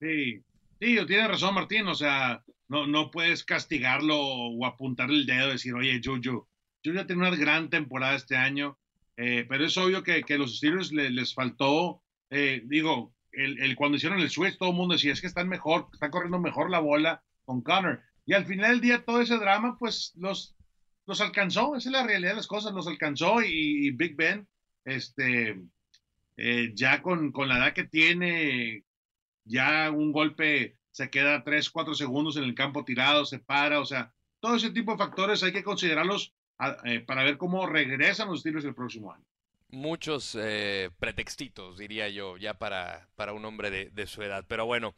Sí, 0.00 0.42
sí, 0.81 1.07
tiene 1.07 1.29
razón 1.29 1.55
Martín, 1.55 1.87
o 1.88 1.94
sea, 1.94 2.42
no, 2.68 2.87
no 2.87 3.11
puedes 3.11 3.44
castigarlo 3.44 4.16
o 4.18 4.66
apuntarle 4.66 5.16
el 5.20 5.26
dedo 5.26 5.48
decir, 5.50 5.74
oye, 5.74 6.00
Juju, 6.02 6.46
Juju 6.85 7.07
tenido 7.07 7.29
una 7.29 7.37
gran 7.37 7.70
temporada 7.70 8.14
este 8.16 8.37
año, 8.37 8.79
eh, 9.16 9.46
pero 9.48 9.64
es 9.66 9.76
obvio 9.76 10.02
que, 10.02 10.22
que 10.22 10.38
los 10.38 10.59
Steelers 10.59 10.92
le- 10.92 11.11
les 11.11 11.35
faltó, 11.35 12.02
eh, 12.31 12.62
digo, 12.66 13.14
el, 13.33 13.61
el- 13.62 13.76
cuando 13.76 13.96
hicieron 13.96 14.20
el 14.20 14.31
switch, 14.31 14.59
todo 14.59 14.70
el 14.70 14.76
mundo 14.76 14.94
decía, 14.94 15.12
es 15.12 15.20
que 15.20 15.26
están 15.26 15.48
mejor, 15.48 15.88
están 15.92 16.11
corriendo 16.11 16.38
mejor 16.40 16.70
la 16.70 16.80
bola 16.80 17.22
con 17.45 17.62
Connor. 17.62 18.03
Y 18.24 18.34
al 18.34 18.45
final 18.47 18.72
del 18.72 18.80
día, 18.80 19.05
todo 19.05 19.20
ese 19.20 19.36
drama, 19.38 19.76
pues 19.78 20.12
los, 20.16 20.57
los 21.07 21.20
alcanzó, 21.20 21.76
esa 21.76 21.88
es 21.88 21.93
la 21.93 22.07
realidad 22.07 22.30
de 22.30 22.36
las 22.36 22.47
cosas, 22.49 22.72
los 22.72 22.88
alcanzó 22.88 23.43
y, 23.43 23.86
y 23.86 23.90
Big 23.93 24.16
Ben, 24.16 24.49
este, 24.84 25.61
eh, 26.36 26.72
ya 26.74 27.03
con, 27.03 27.32
con 27.32 27.49
la 27.49 27.59
edad 27.59 27.72
que 27.74 27.84
tiene, 27.84 28.84
ya 29.45 29.90
un 29.90 30.12
golpe 30.12 30.76
se 30.97 31.11
queda 31.11 31.44
3, 31.44 31.68
4 31.68 31.94
segundos 31.94 32.38
en 32.38 32.44
el 32.44 32.55
campo 32.55 32.82
tirado, 32.82 33.26
se 33.26 33.38
para, 33.38 33.80
o 33.80 33.84
sea, 33.84 34.14
todo 34.40 34.57
ese 34.57 34.70
tipo 34.70 34.92
de 34.92 34.97
factores 34.97 35.42
hay 35.42 35.53
que 35.53 35.62
considerarlos 35.62 36.32
eh, 36.84 37.01
para 37.01 37.22
ver 37.22 37.36
cómo 37.36 37.66
regresan 37.66 38.28
los 38.28 38.40
Steelers 38.40 38.64
el 38.64 38.74
próximo 38.74 39.12
año. 39.12 39.22
Muchos 39.68 40.34
eh, 40.40 40.88
pretextitos, 40.99 41.76
diría 41.76 42.09
yo, 42.09 42.38
ya 42.38 42.55
para, 42.55 43.11
para 43.14 43.34
un 43.34 43.44
hombre 43.44 43.70
de, 43.70 43.90
de 43.90 44.07
su 44.07 44.22
edad. 44.22 44.47
Pero 44.49 44.64
bueno, 44.64 44.94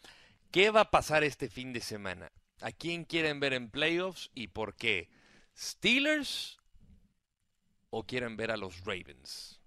¿qué 0.53 0.71
va 0.71 0.83
a 0.83 0.91
pasar 0.93 1.25
este 1.25 1.49
fin 1.49 1.73
de 1.73 1.81
semana? 1.81 2.31
¿A 2.61 2.71
quién 2.71 3.05
quieren 3.05 3.41
ver 3.41 3.53
en 3.53 3.69
playoffs 3.69 4.31
y 4.37 4.47
por 4.47 4.77
qué? 4.77 5.09
¿Steelers 5.57 6.59
o 7.91 8.05
quieren 8.05 8.37
ver 8.37 8.53
a 8.53 8.57
los 8.57 8.85
Ravens? 8.85 9.61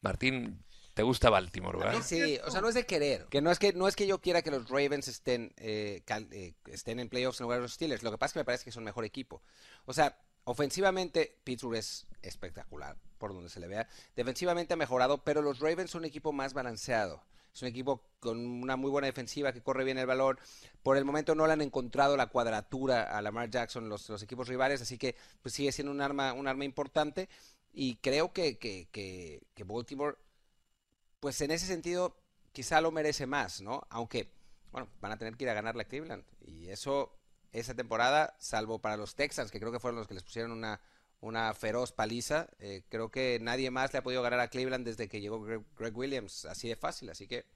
Martín, 0.00 0.64
Te 0.96 1.02
gusta 1.02 1.28
Baltimore, 1.28 1.76
¿verdad? 1.76 2.00
Sí, 2.02 2.38
o 2.42 2.50
sea, 2.50 2.62
no 2.62 2.70
es 2.70 2.74
de 2.74 2.86
querer. 2.86 3.26
Que 3.26 3.42
no 3.42 3.50
es 3.50 3.58
que 3.58 3.74
no 3.74 3.86
es 3.86 3.94
que 3.94 4.06
yo 4.06 4.18
quiera 4.22 4.40
que 4.40 4.50
los 4.50 4.66
Ravens 4.70 5.08
estén 5.08 5.52
eh, 5.58 6.02
eh, 6.32 6.54
estén 6.68 7.00
en 7.00 7.10
playoffs 7.10 7.38
en 7.38 7.44
lugar 7.44 7.58
de 7.58 7.64
los 7.64 7.74
Steelers. 7.74 8.02
Lo 8.02 8.10
que 8.10 8.16
pasa 8.16 8.30
es 8.30 8.32
que 8.32 8.38
me 8.38 8.44
parece 8.46 8.64
que 8.64 8.72
son 8.72 8.82
mejor 8.82 9.04
equipo. 9.04 9.42
O 9.84 9.92
sea, 9.92 10.18
ofensivamente 10.44 11.36
Pittsburgh 11.44 11.76
es 11.76 12.06
espectacular 12.22 12.96
por 13.18 13.34
donde 13.34 13.50
se 13.50 13.60
le 13.60 13.68
vea. 13.68 13.86
Defensivamente 14.16 14.72
ha 14.72 14.78
mejorado, 14.78 15.22
pero 15.22 15.42
los 15.42 15.58
Ravens 15.58 15.90
son 15.90 15.98
un 15.98 16.04
equipo 16.06 16.32
más 16.32 16.54
balanceado. 16.54 17.22
Es 17.54 17.60
un 17.60 17.68
equipo 17.68 18.02
con 18.18 18.38
una 18.38 18.76
muy 18.76 18.90
buena 18.90 19.04
defensiva 19.04 19.52
que 19.52 19.60
corre 19.60 19.84
bien 19.84 19.98
el 19.98 20.06
balón. 20.06 20.38
Por 20.82 20.96
el 20.96 21.04
momento 21.04 21.34
no 21.34 21.46
le 21.46 21.52
han 21.52 21.60
encontrado 21.60 22.16
la 22.16 22.28
cuadratura 22.28 23.02
a 23.02 23.20
Lamar 23.20 23.50
Jackson 23.50 23.90
los, 23.90 24.08
los 24.08 24.22
equipos 24.22 24.48
rivales, 24.48 24.80
así 24.80 24.96
que 24.96 25.14
pues 25.42 25.54
sigue 25.54 25.72
siendo 25.72 25.92
un 25.92 26.00
arma, 26.00 26.32
un 26.32 26.48
arma 26.48 26.64
importante. 26.64 27.28
Y 27.74 27.96
creo 27.96 28.32
que, 28.32 28.56
que, 28.56 28.88
que, 28.90 29.42
que 29.54 29.64
Baltimore, 29.64 30.16
pues 31.20 31.40
en 31.40 31.50
ese 31.50 31.66
sentido, 31.66 32.16
quizá 32.52 32.80
lo 32.80 32.90
merece 32.90 33.26
más, 33.26 33.60
¿no? 33.60 33.86
Aunque, 33.90 34.32
bueno, 34.72 34.88
van 35.00 35.12
a 35.12 35.18
tener 35.18 35.36
que 35.36 35.44
ir 35.44 35.50
a 35.50 35.54
ganarle 35.54 35.82
a 35.82 35.88
Cleveland. 35.88 36.24
Y 36.40 36.68
eso, 36.68 37.18
esa 37.52 37.74
temporada, 37.74 38.36
salvo 38.38 38.80
para 38.80 38.96
los 38.96 39.14
Texans, 39.14 39.50
que 39.50 39.60
creo 39.60 39.72
que 39.72 39.80
fueron 39.80 39.98
los 39.98 40.08
que 40.08 40.14
les 40.14 40.22
pusieron 40.22 40.52
una, 40.52 40.80
una 41.20 41.52
feroz 41.54 41.92
paliza. 41.92 42.48
Eh, 42.58 42.82
creo 42.88 43.10
que 43.10 43.38
nadie 43.40 43.70
más 43.70 43.92
le 43.92 43.98
ha 43.98 44.02
podido 44.02 44.22
ganar 44.22 44.40
a 44.40 44.48
Cleveland 44.48 44.86
desde 44.86 45.08
que 45.08 45.20
llegó 45.20 45.42
Greg, 45.42 45.96
Williams, 45.96 46.44
así 46.44 46.68
de 46.68 46.76
fácil. 46.76 47.10
Así 47.10 47.26
que, 47.26 47.46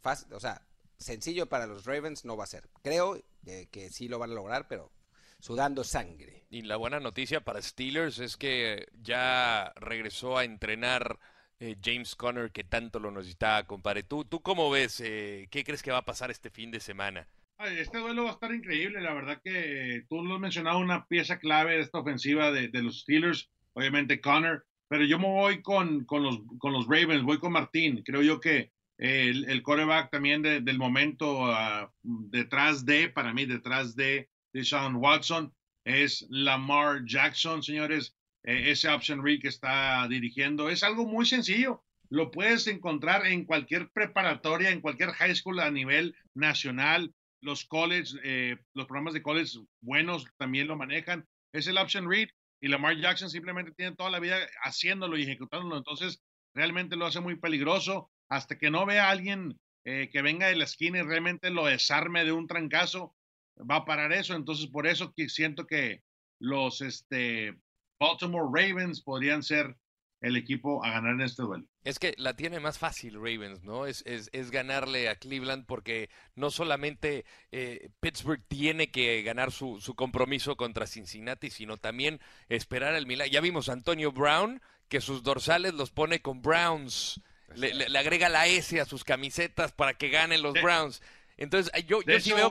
fácil, 0.00 0.32
o 0.32 0.40
sea, 0.40 0.66
sencillo 0.96 1.48
para 1.48 1.66
los 1.66 1.84
Ravens 1.84 2.24
no 2.24 2.36
va 2.36 2.44
a 2.44 2.48
ser. 2.48 2.68
Creo 2.82 3.22
que 3.70 3.90
sí 3.90 4.08
lo 4.08 4.18
van 4.18 4.30
a 4.32 4.34
lograr, 4.34 4.68
pero 4.68 4.92
sudando 5.40 5.84
sangre. 5.84 6.46
Y 6.50 6.62
la 6.62 6.76
buena 6.76 7.00
noticia 7.00 7.40
para 7.44 7.62
Steelers 7.62 8.18
es 8.18 8.36
que 8.36 8.88
ya 9.00 9.72
regresó 9.76 10.36
a 10.36 10.44
entrenar 10.44 11.18
eh, 11.60 11.76
James 11.82 12.14
Conner, 12.14 12.50
que 12.50 12.64
tanto 12.64 13.00
lo 13.00 13.10
necesitaba, 13.10 13.64
compadre. 13.64 14.02
¿Tú, 14.02 14.24
tú 14.24 14.40
cómo 14.40 14.70
ves? 14.70 15.00
Eh, 15.04 15.48
¿Qué 15.50 15.64
crees 15.64 15.82
que 15.82 15.90
va 15.90 15.98
a 15.98 16.04
pasar 16.04 16.30
este 16.30 16.50
fin 16.50 16.70
de 16.70 16.80
semana? 16.80 17.26
Este 17.58 17.98
duelo 17.98 18.24
va 18.24 18.30
a 18.30 18.32
estar 18.34 18.54
increíble, 18.54 19.00
la 19.00 19.14
verdad 19.14 19.40
que 19.42 20.04
tú 20.08 20.24
lo 20.24 20.36
has 20.36 20.40
mencionado, 20.40 20.78
una 20.78 21.06
pieza 21.06 21.40
clave 21.40 21.72
de 21.74 21.80
esta 21.80 21.98
ofensiva 21.98 22.52
de, 22.52 22.70
los 22.82 23.00
Steelers, 23.00 23.50
obviamente 23.72 24.20
Connor, 24.20 24.64
pero 24.86 25.04
yo 25.04 25.18
me 25.18 25.26
voy 25.26 25.60
con, 25.60 26.04
con, 26.04 26.22
los, 26.22 26.38
con 26.58 26.72
los 26.72 26.86
Ravens, 26.86 27.24
voy 27.24 27.38
con 27.38 27.50
Martín, 27.50 28.04
creo 28.04 28.22
yo 28.22 28.38
que 28.38 28.70
el, 28.96 29.50
el 29.50 29.62
coreback 29.62 30.10
también 30.12 30.42
del 30.42 30.78
momento 30.78 31.46
ah, 31.46 31.92
detrás 32.02 32.84
de, 32.86 33.08
para 33.08 33.34
mí, 33.34 33.44
detrás 33.44 33.96
de 33.96 34.28
Sean 34.62 34.94
Watson, 34.94 35.52
es 35.84 36.26
Lamar 36.30 37.04
Jackson, 37.06 37.62
señores, 37.62 38.14
e, 38.44 38.70
ese 38.70 38.88
option 38.88 39.22
read 39.22 39.40
que 39.40 39.48
está 39.48 40.06
dirigiendo, 40.08 40.68
es 40.68 40.82
algo 40.82 41.06
muy 41.06 41.26
sencillo, 41.26 41.82
lo 42.10 42.30
puedes 42.30 42.66
encontrar 42.66 43.26
en 43.26 43.44
cualquier 43.44 43.90
preparatoria, 43.90 44.70
en 44.70 44.80
cualquier 44.80 45.12
high 45.12 45.34
school 45.34 45.60
a 45.60 45.70
nivel 45.70 46.16
nacional, 46.34 47.12
los 47.40 47.64
college, 47.64 48.16
eh, 48.24 48.56
los 48.74 48.86
programas 48.86 49.14
de 49.14 49.22
college 49.22 49.58
buenos 49.80 50.26
también 50.38 50.66
lo 50.66 50.76
manejan. 50.76 51.26
Es 51.52 51.66
el 51.66 51.78
option 51.78 52.08
read 52.08 52.28
y 52.60 52.68
Lamar 52.68 52.96
Jackson 52.96 53.30
simplemente 53.30 53.72
tiene 53.72 53.94
toda 53.94 54.10
la 54.10 54.20
vida 54.20 54.38
haciéndolo 54.62 55.16
y 55.16 55.22
ejecutándolo. 55.22 55.76
Entonces, 55.76 56.22
realmente 56.54 56.96
lo 56.96 57.06
hace 57.06 57.20
muy 57.20 57.36
peligroso. 57.36 58.10
Hasta 58.28 58.58
que 58.58 58.70
no 58.70 58.84
vea 58.84 59.06
a 59.06 59.10
alguien 59.10 59.58
eh, 59.84 60.10
que 60.12 60.22
venga 60.22 60.48
de 60.48 60.56
la 60.56 60.64
esquina 60.64 60.98
y 60.98 61.02
realmente 61.02 61.50
lo 61.50 61.66
desarme 61.66 62.24
de 62.24 62.32
un 62.32 62.46
trancazo, 62.46 63.14
va 63.58 63.76
a 63.76 63.84
parar 63.84 64.12
eso. 64.12 64.34
Entonces, 64.34 64.66
por 64.66 64.86
eso 64.86 65.12
que 65.14 65.28
siento 65.28 65.66
que 65.66 66.02
los 66.40 66.80
este, 66.80 67.56
Baltimore 67.98 68.48
Ravens 68.52 69.00
podrían 69.00 69.42
ser 69.42 69.76
el 70.20 70.36
equipo 70.36 70.84
a 70.84 70.90
ganar 70.90 71.14
en 71.14 71.20
este 71.20 71.42
duelo. 71.42 71.64
Es 71.84 71.98
que 71.98 72.14
la 72.18 72.34
tiene 72.34 72.60
más 72.60 72.78
fácil 72.78 73.14
Ravens, 73.14 73.62
¿no? 73.62 73.86
Es, 73.86 74.02
es, 74.04 74.28
es 74.32 74.50
ganarle 74.50 75.08
a 75.08 75.16
Cleveland 75.16 75.64
porque 75.66 76.10
no 76.34 76.50
solamente 76.50 77.24
eh, 77.52 77.90
Pittsburgh 78.00 78.42
tiene 78.48 78.90
que 78.90 79.22
ganar 79.22 79.52
su, 79.52 79.80
su, 79.80 79.94
compromiso 79.94 80.56
contra 80.56 80.86
Cincinnati, 80.86 81.50
sino 81.50 81.76
también 81.76 82.20
esperar 82.48 82.94
el 82.94 83.06
milagro. 83.06 83.32
Ya 83.32 83.40
vimos 83.40 83.68
a 83.68 83.74
Antonio 83.74 84.10
Brown, 84.12 84.60
que 84.88 85.00
sus 85.00 85.22
dorsales 85.22 85.74
los 85.74 85.90
pone 85.90 86.20
con 86.20 86.42
Browns. 86.42 87.20
Le, 87.54 87.72
le, 87.72 87.98
agrega 87.98 88.28
la 88.28 88.46
S 88.46 88.78
a 88.78 88.84
sus 88.84 89.04
camisetas 89.04 89.72
para 89.72 89.94
que 89.94 90.10
ganen 90.10 90.42
los 90.42 90.54
Browns. 90.60 91.00
Entonces, 91.38 91.72
yo, 91.86 92.02
yo 92.02 92.20
sí 92.20 92.32
veo... 92.32 92.50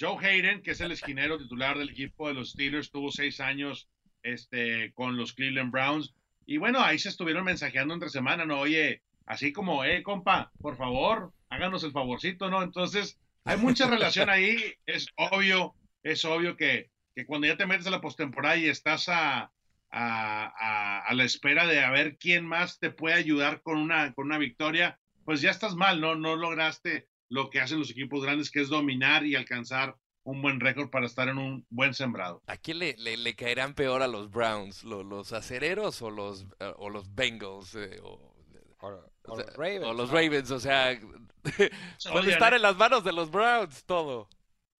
Joe 0.00 0.16
Hayden, 0.18 0.62
que 0.62 0.70
es 0.70 0.80
el 0.80 0.92
esquinero 0.92 1.36
titular 1.36 1.76
del 1.76 1.90
equipo 1.90 2.28
de 2.28 2.34
los 2.34 2.52
Steelers, 2.52 2.90
tuvo 2.90 3.12
seis 3.12 3.38
años 3.38 3.88
este, 4.22 4.92
con 4.94 5.16
los 5.18 5.34
Cleveland 5.34 5.70
Browns. 5.70 6.14
Y 6.46 6.56
bueno, 6.56 6.80
ahí 6.80 6.98
se 6.98 7.10
estuvieron 7.10 7.44
mensajeando 7.44 7.92
entre 7.92 8.08
semana, 8.08 8.46
¿no? 8.46 8.60
Oye, 8.60 9.02
así 9.26 9.52
como, 9.52 9.84
eh, 9.84 10.02
compa, 10.02 10.52
por 10.62 10.78
favor, 10.78 11.34
háganos 11.50 11.84
el 11.84 11.92
favorcito, 11.92 12.48
¿no? 12.48 12.62
Entonces, 12.62 13.18
hay 13.44 13.58
mucha 13.58 13.88
relación 13.88 14.30
ahí. 14.30 14.56
Es 14.86 15.06
obvio, 15.16 15.74
es 16.02 16.24
obvio 16.24 16.56
que, 16.56 16.90
que 17.14 17.26
cuando 17.26 17.46
ya 17.46 17.58
te 17.58 17.66
metes 17.66 17.86
a 17.86 17.90
la 17.90 18.00
postemporada 18.00 18.56
y 18.56 18.68
estás 18.68 19.08
a, 19.10 19.52
a, 19.90 20.98
a, 21.06 21.14
la 21.14 21.24
espera 21.24 21.66
de 21.66 21.84
a 21.84 21.90
ver 21.90 22.16
quién 22.16 22.46
más 22.46 22.78
te 22.78 22.90
puede 22.90 23.16
ayudar 23.16 23.60
con 23.60 23.76
una, 23.76 24.14
con 24.14 24.26
una 24.26 24.38
victoria, 24.38 24.98
pues 25.26 25.42
ya 25.42 25.50
estás 25.50 25.74
mal, 25.74 26.00
¿no? 26.00 26.14
No 26.14 26.36
lograste 26.36 27.09
lo 27.30 27.48
que 27.48 27.60
hacen 27.60 27.78
los 27.78 27.90
equipos 27.90 28.22
grandes, 28.22 28.50
que 28.50 28.60
es 28.60 28.68
dominar 28.68 29.24
y 29.24 29.36
alcanzar 29.36 29.96
un 30.24 30.42
buen 30.42 30.60
récord 30.60 30.90
para 30.90 31.06
estar 31.06 31.28
en 31.28 31.38
un 31.38 31.66
buen 31.70 31.94
sembrado. 31.94 32.42
¿A 32.46 32.56
quién 32.56 32.80
le, 32.80 32.94
le, 32.98 33.34
caerán 33.34 33.74
peor 33.74 34.02
a 34.02 34.08
los 34.08 34.30
Browns? 34.30 34.84
¿Los, 34.84 35.06
los 35.06 35.32
acereros 35.32 36.02
o 36.02 36.10
los, 36.10 36.42
uh, 36.42 36.74
o 36.76 36.90
los 36.90 37.14
Bengals? 37.14 37.74
Eh, 37.76 37.98
o, 38.02 38.34
o, 38.80 39.36
los 39.36 39.56
Ravens, 39.56 39.84
o 39.84 39.94
los 39.94 40.10
Ravens, 40.10 40.50
o 40.50 40.60
sea, 40.60 40.98
puede 42.12 42.32
estar 42.32 42.52
en 42.52 42.62
las 42.62 42.76
manos 42.76 43.04
de 43.04 43.12
los 43.12 43.30
Browns 43.30 43.84
todo. 43.86 44.28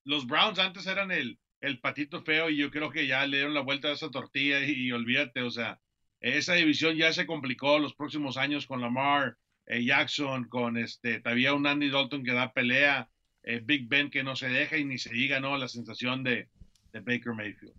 Los 0.05 0.27
Browns 0.27 0.59
antes 0.59 0.87
eran 0.87 1.11
el, 1.13 1.39
el 1.61 1.81
patito 1.81 2.23
feo 2.23 2.51
y 2.51 2.57
yo 2.57 2.71
creo 2.71 2.91
que 2.91 3.07
ya 3.07 3.27
le 3.27 3.39
dieron 3.39 3.55
la 3.55 3.61
vuelta 3.61 3.89
a 3.89 3.93
esa 3.93 4.11
tortilla 4.11 4.61
y, 4.65 4.73
y 4.73 4.93
olvídate, 4.93 5.43
o 5.43 5.51
sea, 5.51 5.81
esa 6.21 6.55
división 6.55 6.97
ya 6.97 7.13
se 7.13 7.27
complicó 7.27 7.79
los 7.79 7.95
próximos 7.95 8.37
años 8.37 8.67
con 8.67 8.81
Lamar 8.81 9.37
eh, 9.71 9.85
Jackson, 9.85 10.49
con 10.49 10.77
este, 10.77 11.21
todavía 11.21 11.55
un 11.55 11.65
Andy 11.65 11.91
Dalton 11.91 12.25
que 12.25 12.33
da 12.33 12.53
pelea, 12.53 13.09
eh, 13.45 13.61
Big 13.63 13.89
Ben 13.89 14.11
que 14.11 14.25
no 14.25 14.35
se 14.35 14.49
deja 14.49 14.77
y 14.77 14.85
ni 14.85 14.99
se 14.99 15.11
diga, 15.11 15.39
¿no? 15.39 15.57
La 15.57 15.69
sensación 15.69 16.25
de, 16.25 16.49
Baker 16.93 17.33
Mayfield. 17.35 17.73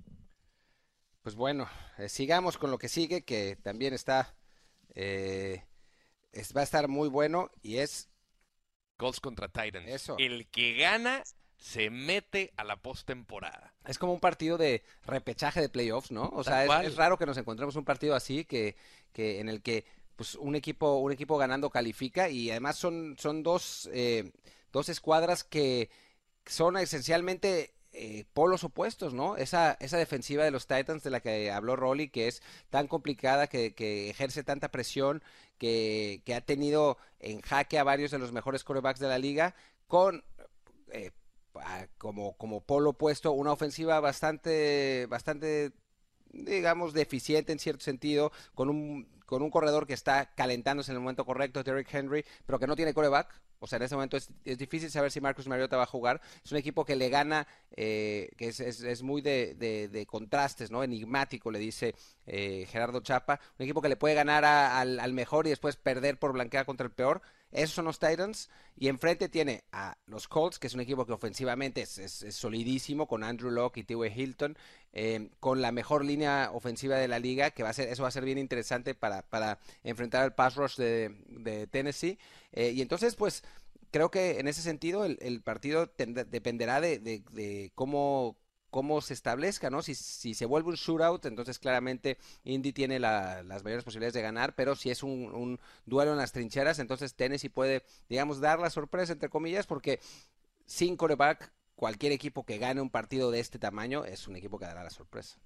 Pues 1.22 1.36
bueno, 1.36 1.68
eh, 1.98 2.08
sigamos 2.08 2.58
con 2.58 2.72
lo 2.72 2.78
que 2.78 2.88
sigue, 2.88 3.24
que 3.24 3.58
también 3.62 3.94
está, 3.94 4.34
va 4.96 6.62
a 6.62 6.64
estar 6.64 6.88
muy 6.88 7.10
bueno 7.10 7.52
y 7.62 7.78
es... 7.78 8.10
Colts 8.96 9.20
contra 9.20 9.50
Titans. 9.50 10.12
El 10.18 10.48
que 10.48 10.76
gana 10.76 11.24
se 11.58 11.90
mete 11.90 12.54
a 12.56 12.64
la 12.64 12.78
postemporada. 12.78 13.74
Es 13.86 13.98
como 13.98 14.14
un 14.14 14.20
partido 14.20 14.58
de 14.58 14.84
repechaje 15.06 15.60
de 15.60 15.70
playoffs, 15.70 16.12
¿no? 16.12 16.30
O 16.34 16.44
sea, 16.44 16.64
es, 16.84 16.96
raro 16.96 17.18
que 17.18 17.26
nos 17.26 17.38
encontremos 17.38 17.76
un 17.76 17.84
partido 17.84 18.16
así 18.16 18.46
que, 18.46 18.78
que 19.12 19.40
en 19.40 19.50
el 19.50 19.62
que 19.62 19.86
pues 20.22 20.36
un 20.36 20.54
equipo 20.54 20.98
un 20.98 21.12
equipo 21.12 21.36
ganando 21.40 21.72
califica 21.72 22.30
y 22.30 22.52
además 22.52 22.76
son 22.76 23.16
son 23.18 23.42
dos 23.42 23.90
eh, 23.92 24.32
dos 24.72 24.88
escuadras 24.88 25.44
que 25.44 25.90
son 26.46 26.78
esencialmente 26.78 27.74
eh, 27.92 28.26
polos 28.34 28.64
opuestos, 28.64 29.16
¿no? 29.16 29.36
Esa, 29.36 29.78
esa 29.80 29.98
defensiva 29.98 30.44
de 30.44 30.52
los 30.52 30.68
Titans 30.68 31.02
de 31.02 31.10
la 31.10 31.22
que 31.22 31.50
habló 31.50 31.76
Rolly, 31.76 32.10
que 32.10 32.28
es 32.28 32.44
tan 32.70 32.88
complicada, 32.88 33.48
que, 33.48 33.74
ejerce 34.10 34.44
tanta 34.44 34.70
presión, 34.70 35.24
que, 35.58 36.22
que, 36.24 36.36
ha 36.36 36.42
tenido 36.42 36.98
en 37.20 37.42
jaque 37.42 37.80
a 37.80 37.84
varios 37.84 38.12
de 38.12 38.20
los 38.20 38.32
mejores 38.32 38.64
corebacks 38.64 39.00
de 39.00 39.08
la 39.08 39.18
liga, 39.18 39.56
con 39.88 40.24
eh, 40.92 41.12
como, 41.98 42.38
como 42.38 42.62
polo 42.62 42.92
opuesto 42.92 43.32
una 43.32 43.54
ofensiva 43.54 44.00
bastante, 44.00 45.08
bastante 45.08 45.74
digamos, 46.34 46.94
deficiente 46.94 47.52
en 47.52 47.60
cierto 47.60 47.84
sentido, 47.84 48.32
con 48.54 48.70
un, 48.70 49.08
con 49.32 49.44
un 49.44 49.50
corredor 49.50 49.88
que 49.88 49.94
está 49.94 50.26
calentándose 50.36 50.92
en 50.92 50.98
el 50.98 51.02
momento 51.02 51.24
correcto, 51.24 51.64
Derrick 51.64 51.88
Henry, 51.94 52.26
pero 52.46 52.60
que 52.60 52.68
no 52.68 52.76
tiene 52.76 52.94
coreback. 52.94 53.34
O 53.60 53.68
sea, 53.68 53.78
en 53.78 53.84
ese 53.84 53.96
momento 53.96 54.18
es, 54.18 54.30
es 54.44 54.58
difícil 54.58 54.92
saber 54.92 55.10
si 55.10 55.22
Marcus 55.22 55.48
Mariota 55.48 55.78
va 55.78 55.84
a 55.84 55.86
jugar. 55.86 56.20
Es 56.44 56.52
un 56.52 56.58
equipo 56.58 56.84
que 56.84 56.98
le 56.98 57.08
gana, 57.08 57.48
eh, 57.78 58.30
que 58.36 58.50
es, 58.50 58.60
es, 58.60 58.82
es 58.82 59.04
muy 59.04 59.22
de, 59.22 59.56
de, 59.56 60.06
contrastes, 60.06 60.70
¿no? 60.70 60.84
Enigmático, 60.84 61.50
le 61.50 61.60
dice 61.60 61.96
eh, 62.26 62.68
Gerardo 62.70 63.00
Chapa. 63.00 63.40
Un 63.58 63.64
equipo 63.64 63.82
que 63.82 63.88
le 63.88 63.96
puede 63.96 64.16
ganar 64.16 64.44
al, 64.44 65.00
al 65.00 65.14
mejor 65.14 65.48
y 65.48 65.52
después 65.52 65.78
perder 65.78 66.20
por 66.20 66.34
blanquear 66.34 66.66
contra 66.66 66.86
el 66.86 66.92
peor. 66.92 67.22
Esos 67.52 67.76
son 67.76 67.86
los 67.86 68.00
Titans. 68.00 68.50
Y 68.78 68.88
enfrente 68.88 69.30
tiene 69.30 69.64
a 69.72 69.98
los 70.08 70.28
Colts, 70.28 70.58
que 70.58 70.68
es 70.68 70.74
un 70.74 70.80
equipo 70.80 71.06
que 71.06 71.14
ofensivamente 71.14 71.82
es, 71.82 72.26
solidísimo, 72.32 73.08
con 73.08 73.24
Andrew 73.24 73.52
Locke 73.52 73.82
y 73.82 73.84
T.W. 73.84 74.14
Hilton, 74.16 74.58
eh, 74.94 75.30
con 75.40 75.62
la 75.62 75.72
mejor 75.72 76.04
línea 76.04 76.50
ofensiva 76.54 76.96
de 76.98 77.08
la 77.08 77.20
liga, 77.20 77.52
que 77.52 77.64
va 77.64 77.70
a 77.70 77.74
ser, 77.74 77.90
eso 77.90 78.04
va 78.04 78.10
a 78.10 78.12
ser 78.12 78.26
bien 78.26 78.38
interesante 78.38 78.96
para, 78.96 79.22
para 79.24 79.60
enfrentar 79.84 80.24
al 80.24 80.34
pass 80.34 80.56
rush 80.56 80.78
de, 80.78 81.68
Tennessee. 81.72 82.18
Eh, 82.54 82.72
y 82.72 82.82
entonces, 82.82 83.16
pues, 83.16 83.44
creo 83.92 84.10
que 84.10 84.40
en 84.40 84.48
ese 84.48 84.62
sentido 84.62 85.06
el, 85.06 85.42
partido 85.42 85.92
dependerá 85.98 86.82
de, 86.82 87.00
de, 87.00 87.24
de, 87.32 87.72
cómo 87.76 88.38
cómo 88.72 89.02
se 89.02 89.14
establezca, 89.14 89.70
¿no? 89.70 89.84
Si, 89.84 89.94
si 89.94 90.34
se 90.34 90.46
vuelve 90.46 90.70
un 90.70 90.76
shootout, 90.76 91.26
entonces 91.26 91.60
claramente 91.60 92.18
Indy 92.44 92.74
tiene 92.74 93.00
las 93.00 93.64
mayores 93.64 93.84
posibilidades 93.84 94.16
de 94.16 94.22
ganar, 94.22 94.56
pero 94.56 94.76
si 94.76 94.90
es 94.90 95.04
un, 95.04 95.26
un, 95.36 95.60
duelo 95.86 96.12
en 96.12 96.18
las 96.18 96.32
trincheras, 96.32 96.80
entonces 96.80 97.14
Tennessee 97.14 97.50
puede, 97.50 97.84
digamos, 98.10 98.40
dar 98.40 98.60
la 98.60 98.70
sorpresa, 98.70 99.14
entre 99.14 99.30
comillas, 99.30 99.68
porque 99.68 100.00
sin 100.66 100.96
coreback, 100.96 101.52
cualquier 101.76 102.14
equipo 102.14 102.46
que 102.46 102.58
gane 102.58 102.82
un 102.82 102.90
partido 102.90 103.30
de 103.30 103.42
este 103.42 103.60
tamaño 103.60 104.06
es 104.06 104.28
un 104.28 104.36
equipo 104.36 104.58
que 104.58 104.66
dará 104.66 104.84
la 104.84 104.90
sorpresa. 104.90 105.38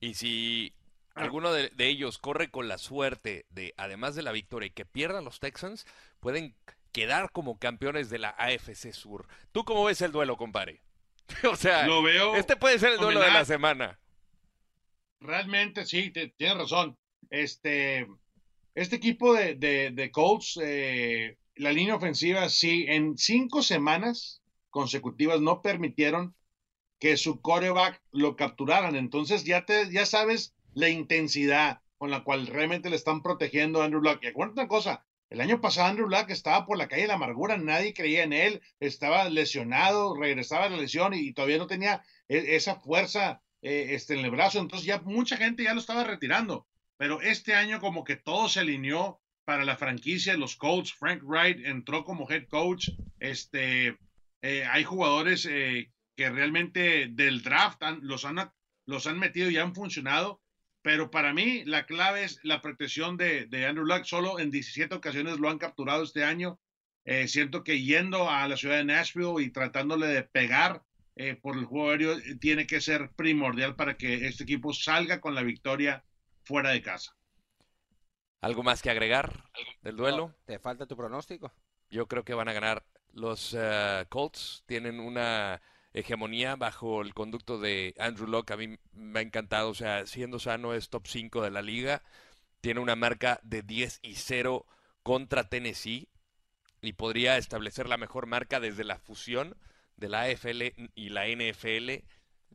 Y 0.00 0.14
si 0.14 0.72
alguno 1.14 1.52
de, 1.52 1.68
de 1.68 1.88
ellos 1.88 2.18
corre 2.18 2.50
con 2.50 2.68
la 2.68 2.78
suerte 2.78 3.46
de, 3.50 3.74
además 3.76 4.14
de 4.14 4.22
la 4.22 4.32
victoria, 4.32 4.68
y 4.68 4.70
que 4.70 4.86
pierdan 4.86 5.24
los 5.24 5.40
Texans, 5.40 5.86
pueden 6.20 6.56
quedar 6.92 7.30
como 7.32 7.58
campeones 7.58 8.10
de 8.10 8.18
la 8.18 8.30
AFC 8.30 8.92
Sur. 8.92 9.26
¿Tú 9.50 9.64
cómo 9.64 9.84
ves 9.84 10.00
el 10.00 10.12
duelo, 10.12 10.36
compadre? 10.36 10.80
o 11.50 11.56
sea, 11.56 11.86
Lo 11.86 12.02
veo 12.02 12.34
este 12.36 12.56
puede 12.56 12.78
ser 12.78 12.92
el 12.92 12.98
duelo 12.98 13.20
de 13.20 13.30
la 13.30 13.44
semana. 13.44 13.98
Realmente 15.20 15.86
sí, 15.86 16.10
te- 16.10 16.28
tienes 16.28 16.58
razón. 16.58 16.98
Este, 17.30 18.06
este 18.74 18.96
equipo 18.96 19.34
de, 19.34 19.54
de, 19.54 19.90
de 19.90 20.10
Colts, 20.10 20.58
eh, 20.62 21.38
la 21.56 21.72
línea 21.72 21.94
ofensiva, 21.94 22.48
sí, 22.48 22.86
en 22.88 23.16
cinco 23.16 23.62
semanas 23.62 24.42
consecutivas 24.70 25.40
no 25.40 25.62
permitieron 25.62 26.34
que 26.98 27.16
su 27.16 27.40
coreback 27.40 28.02
lo 28.10 28.36
capturaran. 28.36 28.96
Entonces 28.96 29.44
ya 29.44 29.64
te, 29.64 29.90
ya 29.92 30.06
sabes 30.06 30.54
la 30.74 30.88
intensidad 30.88 31.80
con 31.98 32.10
la 32.10 32.24
cual 32.24 32.46
realmente 32.46 32.90
le 32.90 32.96
están 32.96 33.22
protegiendo 33.22 33.80
a 33.80 33.84
Andrew 33.84 34.02
Luck. 34.02 34.18
Y 34.22 34.28
acuérdate 34.28 34.60
una 34.60 34.68
cosa, 34.68 35.04
el 35.32 35.40
año 35.40 35.62
pasado 35.62 35.88
Andrew 35.88 36.08
Luck 36.08 36.28
estaba 36.28 36.66
por 36.66 36.76
la 36.76 36.88
calle 36.88 37.02
de 37.02 37.08
la 37.08 37.14
amargura, 37.14 37.56
nadie 37.56 37.94
creía 37.94 38.22
en 38.22 38.34
él, 38.34 38.60
estaba 38.80 39.28
lesionado, 39.30 40.14
regresaba 40.14 40.64
de 40.64 40.76
la 40.76 40.82
lesión 40.82 41.14
y, 41.14 41.32
todavía 41.32 41.56
no 41.56 41.66
tenía 41.66 42.02
e- 42.28 42.54
esa 42.54 42.76
fuerza 42.76 43.40
eh, 43.62 43.88
este, 43.90 44.12
en 44.12 44.26
el 44.26 44.30
brazo, 44.30 44.60
entonces 44.60 44.86
ya 44.86 45.00
mucha 45.00 45.38
gente 45.38 45.64
ya 45.64 45.72
lo 45.72 45.80
estaba 45.80 46.04
retirando. 46.04 46.66
Pero 46.98 47.22
este 47.22 47.54
año 47.54 47.80
como 47.80 48.04
que 48.04 48.16
todo 48.16 48.48
se 48.50 48.60
alineó 48.60 49.22
para 49.46 49.64
la 49.64 49.76
franquicia, 49.76 50.36
los 50.36 50.56
Colts, 50.56 50.92
Frank 50.92 51.22
Wright 51.22 51.64
entró 51.64 52.04
como 52.04 52.30
head 52.30 52.46
coach, 52.48 52.90
este, 53.18 53.96
eh, 54.42 54.64
hay 54.70 54.84
jugadores 54.84 55.48
eh, 55.50 55.90
que 56.14 56.28
realmente 56.28 57.06
del 57.08 57.42
draft 57.42 57.80
los, 58.02 58.26
han, 58.26 58.52
los 58.84 59.06
han 59.06 59.18
metido 59.18 59.48
y 59.50 59.56
han 59.56 59.74
funcionado, 59.74 60.41
pero 60.82 61.10
para 61.10 61.32
mí 61.32 61.64
la 61.64 61.86
clave 61.86 62.24
es 62.24 62.40
la 62.42 62.60
protección 62.60 63.16
de, 63.16 63.46
de 63.46 63.66
Andrew 63.66 63.86
Luck, 63.86 64.04
solo 64.04 64.38
en 64.40 64.50
17 64.50 64.94
ocasiones 64.94 65.38
lo 65.38 65.48
han 65.50 65.58
capturado 65.58 66.02
este 66.04 66.24
año, 66.24 66.58
Eh, 67.04 67.26
siento 67.28 67.64
que 67.64 67.82
yendo 67.82 68.30
a 68.30 68.46
la 68.48 68.56
ciudad 68.56 68.76
de 68.78 68.84
Nashville 68.84 69.42
y 69.42 69.50
tratándole 69.50 70.06
de 70.06 70.22
pegar 70.22 70.82
eh, 71.16 71.34
por 71.36 71.56
el 71.58 71.64
juego 71.64 71.90
aéreo 71.90 72.12
eh, 72.18 72.36
tiene 72.40 72.66
que 72.66 72.80
ser 72.80 73.10
primordial 73.16 73.74
para 73.76 73.96
que 73.96 74.26
este 74.28 74.44
equipo 74.44 74.72
salga 74.72 75.20
con 75.20 75.34
la 75.34 75.42
victoria 75.42 76.04
fuera 76.44 76.70
de 76.70 76.82
casa. 76.82 77.16
¿Algo 78.42 78.62
más 78.62 78.82
que 78.82 78.90
agregar 78.90 79.44
del 79.80 79.96
duelo? 79.96 80.34
¿Te 80.44 80.58
falta 80.58 80.86
tu 80.86 80.96
pronóstico? 80.96 81.52
Yo 81.90 82.06
creo 82.08 82.24
que 82.24 82.34
van 82.34 82.48
a 82.48 82.52
ganar 82.52 82.84
los 83.12 83.54
eh, 83.58 84.06
Colts. 84.08 84.64
Tienen 84.66 85.00
una 85.00 85.60
hegemonía 85.94 86.56
bajo 86.56 87.02
el 87.02 87.14
conducto 87.14 87.58
de 87.58 87.94
Andrew 87.98 88.26
Locke. 88.28 88.52
A 88.52 88.56
mí 88.56 88.78
me 88.92 89.20
ha 89.20 89.22
encantado. 89.22 89.70
O 89.70 89.74
sea, 89.74 90.06
siendo 90.06 90.38
sano 90.38 90.74
es 90.74 90.88
top 90.88 91.06
5 91.06 91.42
de 91.42 91.50
la 91.50 91.62
liga. 91.62 92.02
Tiene 92.60 92.80
una 92.80 92.96
marca 92.96 93.40
de 93.42 93.62
10 93.62 94.00
y 94.02 94.14
0 94.14 94.66
contra 95.02 95.48
Tennessee. 95.48 96.08
Y 96.80 96.94
podría 96.94 97.36
establecer 97.38 97.88
la 97.88 97.96
mejor 97.96 98.26
marca 98.26 98.58
desde 98.58 98.84
la 98.84 98.98
fusión 98.98 99.56
de 99.96 100.08
la 100.08 100.22
AFL 100.22 100.74
y 100.94 101.10
la 101.10 101.28
NFL. 101.28 102.02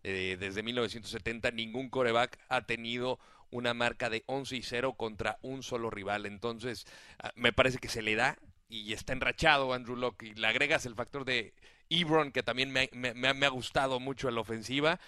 Eh, 0.04 0.38
desde 0.40 0.64
1970 0.64 1.52
ningún 1.52 1.90
coreback 1.90 2.38
ha 2.50 2.62
tenido 2.66 3.20
una 3.50 3.74
marca 3.74 4.10
de 4.10 4.24
11 4.28 4.58
y 4.58 4.62
0 4.62 4.94
contra 4.94 5.40
un 5.42 5.64
solo 5.64 5.90
rival. 5.90 6.26
Entonces, 6.26 6.86
ah, 7.20 7.32
me 7.36 7.54
parece 7.54 7.78
que 7.78 7.88
se 7.88 8.02
le 8.02 8.16
da 8.16 8.38
y 8.70 8.94
está 8.94 9.14
enrachado 9.14 9.74
Andrew 9.74 9.96
Locke. 9.96 10.24
Y 10.24 10.34
le 10.36 10.48
agregas 10.48 10.86
el 10.86 10.96
factor 10.96 11.26
de 11.26 11.54
Ebron, 11.90 12.32
que 12.32 12.44
también 12.44 12.72
me, 12.72 12.90
me- 12.94 13.14
me 13.14 13.28
ha- 13.30 13.34
me 13.34 13.46
ha 13.46 13.50
gustado 13.50 14.00
mucho 14.00 14.30
en 14.30 14.36
la 14.36 14.42
ofensiva. 14.42 15.00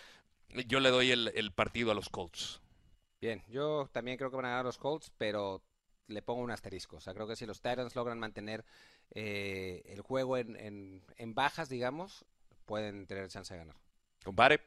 Yo 0.68 0.80
le 0.80 0.89
doy 0.89 1.12
el, 1.12 1.32
el 1.36 1.51
partido 1.51 1.91
a 1.91 1.95
los 1.95 2.10
Colts. 2.10 2.62
Bien, 3.22 3.43
yo 3.49 3.89
también 3.91 4.18
creo 4.18 4.30
que 4.30 4.38
van 4.38 4.45
a 4.45 4.49
ganar 4.49 4.66
los 4.66 4.78
Colts, 4.78 5.12
pero 5.18 5.62
le 6.07 6.22
pongo 6.22 6.41
un 6.41 6.51
asterisco. 6.51 6.97
O 6.97 7.01
sea, 7.01 7.14
creo 7.14 7.28
que 7.28 7.36
si 7.36 7.45
los 7.45 7.62
Titans 7.62 7.95
logran 7.95 8.20
mantener 8.20 8.66
eh, 9.12 9.82
el 9.86 10.01
juego 10.01 10.38
en, 10.38 10.55
en- 10.55 11.03
en 11.18 11.34
bajas, 11.34 11.70
digamos, 11.70 12.26
pueden 12.66 13.07
tener 13.07 13.28
chance 13.30 13.53
de 13.53 13.60
ganar. 13.60 13.76
Compadre, 14.24 14.62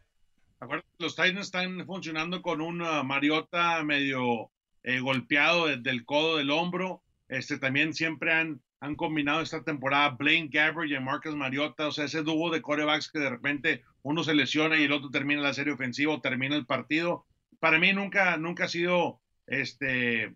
Acuérdate, 0.61 0.89
los 0.99 1.17
Titans 1.17 1.41
están 1.47 1.85
funcionando 1.87 2.41
con 2.43 2.61
un 2.61 2.83
uh, 2.83 3.03
Mariota 3.05 3.83
medio 3.85 4.51
eh, 4.83 5.01
golpeado 5.01 5.67
desde 5.67 5.91
el 5.91 6.05
codo 6.05 6.37
del 6.37 6.51
hombro. 6.51 7.03
Este 7.29 7.59
también 7.59 7.95
siempre 7.95 8.33
han, 8.33 8.63
han 8.83 8.97
combinado 8.97 9.43
esta 9.43 9.63
temporada 9.63 10.09
Blaine 10.09 10.49
Gabbert 10.51 10.91
y 10.91 10.99
Marcus 10.99 11.37
Mariota, 11.37 11.87
o 11.87 11.93
sea, 11.93 12.07
ese 12.07 12.25
dúo 12.25 12.51
de 12.51 12.61
corebacks 12.61 13.13
que 13.13 13.21
de 13.21 13.31
repente 13.31 13.85
uno 14.03 14.25
se 14.25 14.35
lesiona 14.35 14.77
y 14.77 14.83
el 14.83 14.93
otro 14.93 15.09
termina 15.09 15.41
la 15.41 15.55
serie 15.55 15.73
ofensiva 15.73 16.13
o 16.13 16.21
termina 16.21 16.57
el 16.57 16.67
partido. 16.67 17.25
Para 17.61 17.79
mí 17.79 17.93
nunca, 17.93 18.37
nunca 18.39 18.65
ha 18.65 18.69
sido 18.69 19.21
este, 19.47 20.25
eh, 20.25 20.35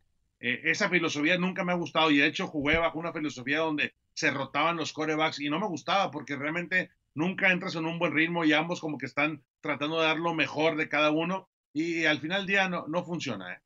esa 0.63 0.89
filosofía, 0.89 1.37
nunca 1.39 1.65
me 1.65 1.73
ha 1.73 1.75
gustado 1.75 2.13
y 2.13 2.19
de 2.19 2.27
hecho 2.29 2.47
jugué 2.47 2.79
bajo 2.79 3.01
una 3.01 3.13
filosofía 3.13 3.59
donde 3.59 3.95
se 4.15 4.31
rotaban 4.31 4.77
los 4.77 4.93
corebacks 4.93 5.41
y 5.41 5.51
no 5.51 5.59
me 5.59 5.67
gustaba 5.67 6.13
porque 6.13 6.37
realmente 6.37 6.91
nunca 7.15 7.51
entras 7.51 7.75
en 7.75 7.85
un 7.85 7.99
buen 7.99 8.15
ritmo 8.15 8.45
y 8.45 8.53
ambos 8.53 8.81
como 8.81 8.97
que 8.97 9.07
están 9.07 9.43
tratando 9.61 10.01
de 10.01 10.07
dar 10.07 10.19
lo 10.19 10.35
mejor 10.35 10.77
de 10.77 10.89
cada 10.89 11.11
uno 11.11 11.49
y 11.73 12.05
al 12.05 12.21
final 12.21 12.43
del 12.43 12.47
día 12.47 12.69
no, 12.69 12.87
no 12.87 13.05
funciona. 13.05 13.55
¿eh? 13.55 13.59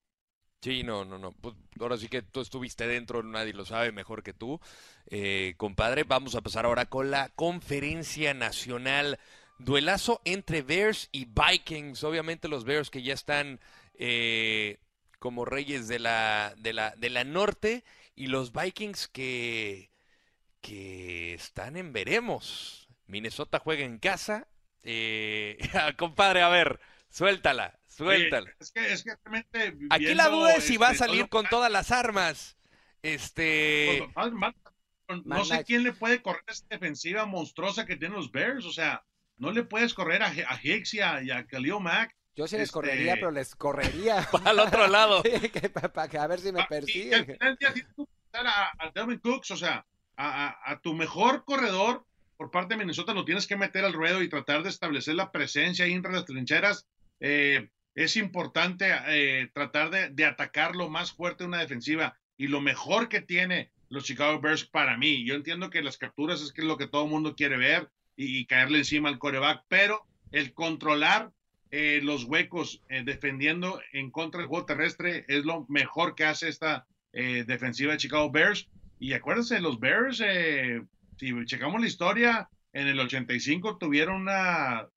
Sí, 0.62 0.82
no, 0.82 1.04
no, 1.06 1.18
no. 1.18 1.32
Pues 1.32 1.54
ahora 1.80 1.96
sí 1.96 2.08
que 2.08 2.20
tú 2.20 2.40
estuviste 2.42 2.86
dentro, 2.86 3.22
nadie 3.22 3.54
lo 3.54 3.64
sabe 3.64 3.92
mejor 3.92 4.22
que 4.22 4.34
tú. 4.34 4.60
Eh, 5.06 5.54
compadre, 5.56 6.04
vamos 6.04 6.34
a 6.34 6.42
pasar 6.42 6.66
ahora 6.66 6.86
con 6.86 7.10
la 7.10 7.30
conferencia 7.30 8.34
nacional. 8.34 9.18
Duelazo 9.58 10.20
entre 10.24 10.60
Bears 10.62 11.08
y 11.12 11.26
Vikings. 11.26 12.04
Obviamente 12.04 12.48
los 12.48 12.64
Bears 12.64 12.90
que 12.90 13.02
ya 13.02 13.14
están 13.14 13.58
eh, 13.94 14.78
como 15.18 15.46
reyes 15.46 15.88
de 15.88 15.98
la, 15.98 16.54
de 16.58 16.74
la, 16.74 16.94
de 16.96 17.08
la 17.10 17.24
norte 17.24 17.82
y 18.14 18.26
los 18.26 18.52
Vikings 18.52 19.08
que, 19.08 19.90
que 20.60 21.34
están 21.34 21.78
en 21.78 21.92
veremos. 21.94 22.88
Minnesota 23.06 23.60
juega 23.60 23.84
en 23.84 23.98
casa. 23.98 24.46
Eh, 24.82 25.58
compadre, 25.98 26.42
a 26.42 26.50
ver, 26.50 26.80
suéltala, 27.10 27.79
suéltala. 28.04 28.46
Oye, 28.50 28.56
es, 28.60 28.70
que, 28.72 28.92
es 28.92 29.04
que 29.04 29.12
realmente 29.24 29.86
Aquí 29.90 30.14
la 30.14 30.28
duda 30.28 30.54
es 30.56 30.64
si 30.64 30.76
va 30.76 30.88
a 30.88 30.92
este, 30.92 31.04
salir 31.06 31.22
todo- 31.22 31.30
con 31.30 31.46
todas 31.48 31.70
las 31.70 31.90
armas. 31.92 32.56
Este. 33.02 34.08
Mal- 34.14 34.32
mal- 34.32 34.54
no 35.24 35.44
sé 35.44 35.64
quién 35.64 35.82
le 35.82 35.92
puede 35.92 36.22
correr 36.22 36.42
esa 36.46 36.64
defensiva 36.68 37.26
monstruosa 37.26 37.84
que 37.86 37.96
tienen 37.96 38.16
los 38.16 38.30
Bears. 38.30 38.64
O 38.64 38.72
sea, 38.72 39.04
no 39.38 39.50
le 39.52 39.64
puedes 39.64 39.94
correr 39.94 40.22
a, 40.22 40.28
a 40.28 40.60
Hicks 40.62 40.94
y 40.94 41.00
a, 41.00 41.22
y 41.22 41.30
a 41.30 41.46
Khalil 41.46 41.80
Mack. 41.80 42.14
Yo 42.36 42.46
sí 42.46 42.56
les 42.56 42.64
Este- 42.64 42.74
correría, 42.74 43.14
pero 43.14 43.30
les 43.30 43.54
correría. 43.56 44.28
Al 44.44 44.58
otro 44.60 44.86
lado. 44.86 45.22
para 45.94 46.22
a 46.22 46.26
ver 46.26 46.40
si 46.40 46.52
me 46.52 46.60
Ah, 46.60 46.66
y- 46.70 46.72
y 46.72 46.74
al 46.74 46.80
persiguen. 46.80 47.26
final 47.26 47.58
tienes 47.58 47.84
que 47.84 48.04
a, 48.32 48.70
a 48.78 49.18
Cooks, 49.20 49.50
o 49.50 49.56
sea, 49.56 49.84
a, 50.16 50.46
a- 50.46 50.72
a 50.72 50.80
tu 50.80 50.94
mejor 50.94 51.44
corredor 51.44 52.06
por 52.36 52.50
parte 52.50 52.74
de 52.74 52.78
Minnesota 52.78 53.12
lo 53.12 53.24
tienes 53.24 53.46
que 53.46 53.56
meter 53.56 53.84
al 53.84 53.92
ruedo 53.92 54.22
y 54.22 54.28
tratar 54.30 54.62
de 54.62 54.70
establecer 54.70 55.14
la 55.14 55.30
presencia 55.32 55.84
ahí 55.84 55.92
entre 55.92 56.12
las 56.12 56.24
trincheras. 56.24 56.86
Eh, 57.18 57.68
es 57.94 58.16
importante 58.16 58.90
eh, 59.08 59.50
tratar 59.52 60.12
de, 60.12 60.24
atacar 60.24 60.76
lo 60.76 60.88
más 60.88 61.12
fuerte 61.12 61.44
de 61.44 61.48
una 61.48 61.58
defensiva 61.58 62.16
y 62.36 62.46
lo 62.46 62.60
mejor 62.60 63.08
que 63.08 63.20
tiene 63.20 63.70
los 63.88 64.04
Chicago 64.04 64.40
Bears 64.40 64.64
para 64.64 64.96
mí. 64.96 65.24
Yo 65.24 65.34
entiendo 65.34 65.70
que 65.70 65.82
las 65.82 65.98
capturas 65.98 66.40
es 66.40 66.52
que 66.52 66.60
es 66.62 66.66
lo 66.66 66.76
que 66.76 66.86
todo 66.86 67.04
el 67.04 67.10
mundo 67.10 67.34
quiere 67.34 67.56
ver 67.56 67.90
y, 68.16 68.46
caerle 68.46 68.78
encima 68.78 69.08
al 69.08 69.18
coreback, 69.18 69.64
pero 69.68 70.06
el 70.30 70.52
controlar 70.52 71.32
eh, 71.70 72.00
los 72.02 72.24
huecos 72.24 72.82
eh, 72.88 73.02
defendiendo 73.04 73.80
en 73.92 74.10
contra 74.10 74.40
del 74.40 74.48
juego 74.48 74.66
terrestre 74.66 75.24
es 75.28 75.44
lo 75.44 75.66
mejor 75.68 76.14
que 76.14 76.24
hace 76.24 76.48
esta 76.48 76.86
defensiva 77.12 77.92
de 77.92 77.98
Chicago 77.98 78.30
Bears. 78.30 78.68
Y 79.00 79.14
acuérdense, 79.14 79.60
los 79.60 79.80
Bears, 79.80 80.22
si 81.18 81.44
checamos 81.46 81.80
la 81.80 81.86
historia, 81.88 82.48
en 82.72 82.86
el 82.86 83.00
85 83.00 83.78
tuvieron 83.78 84.22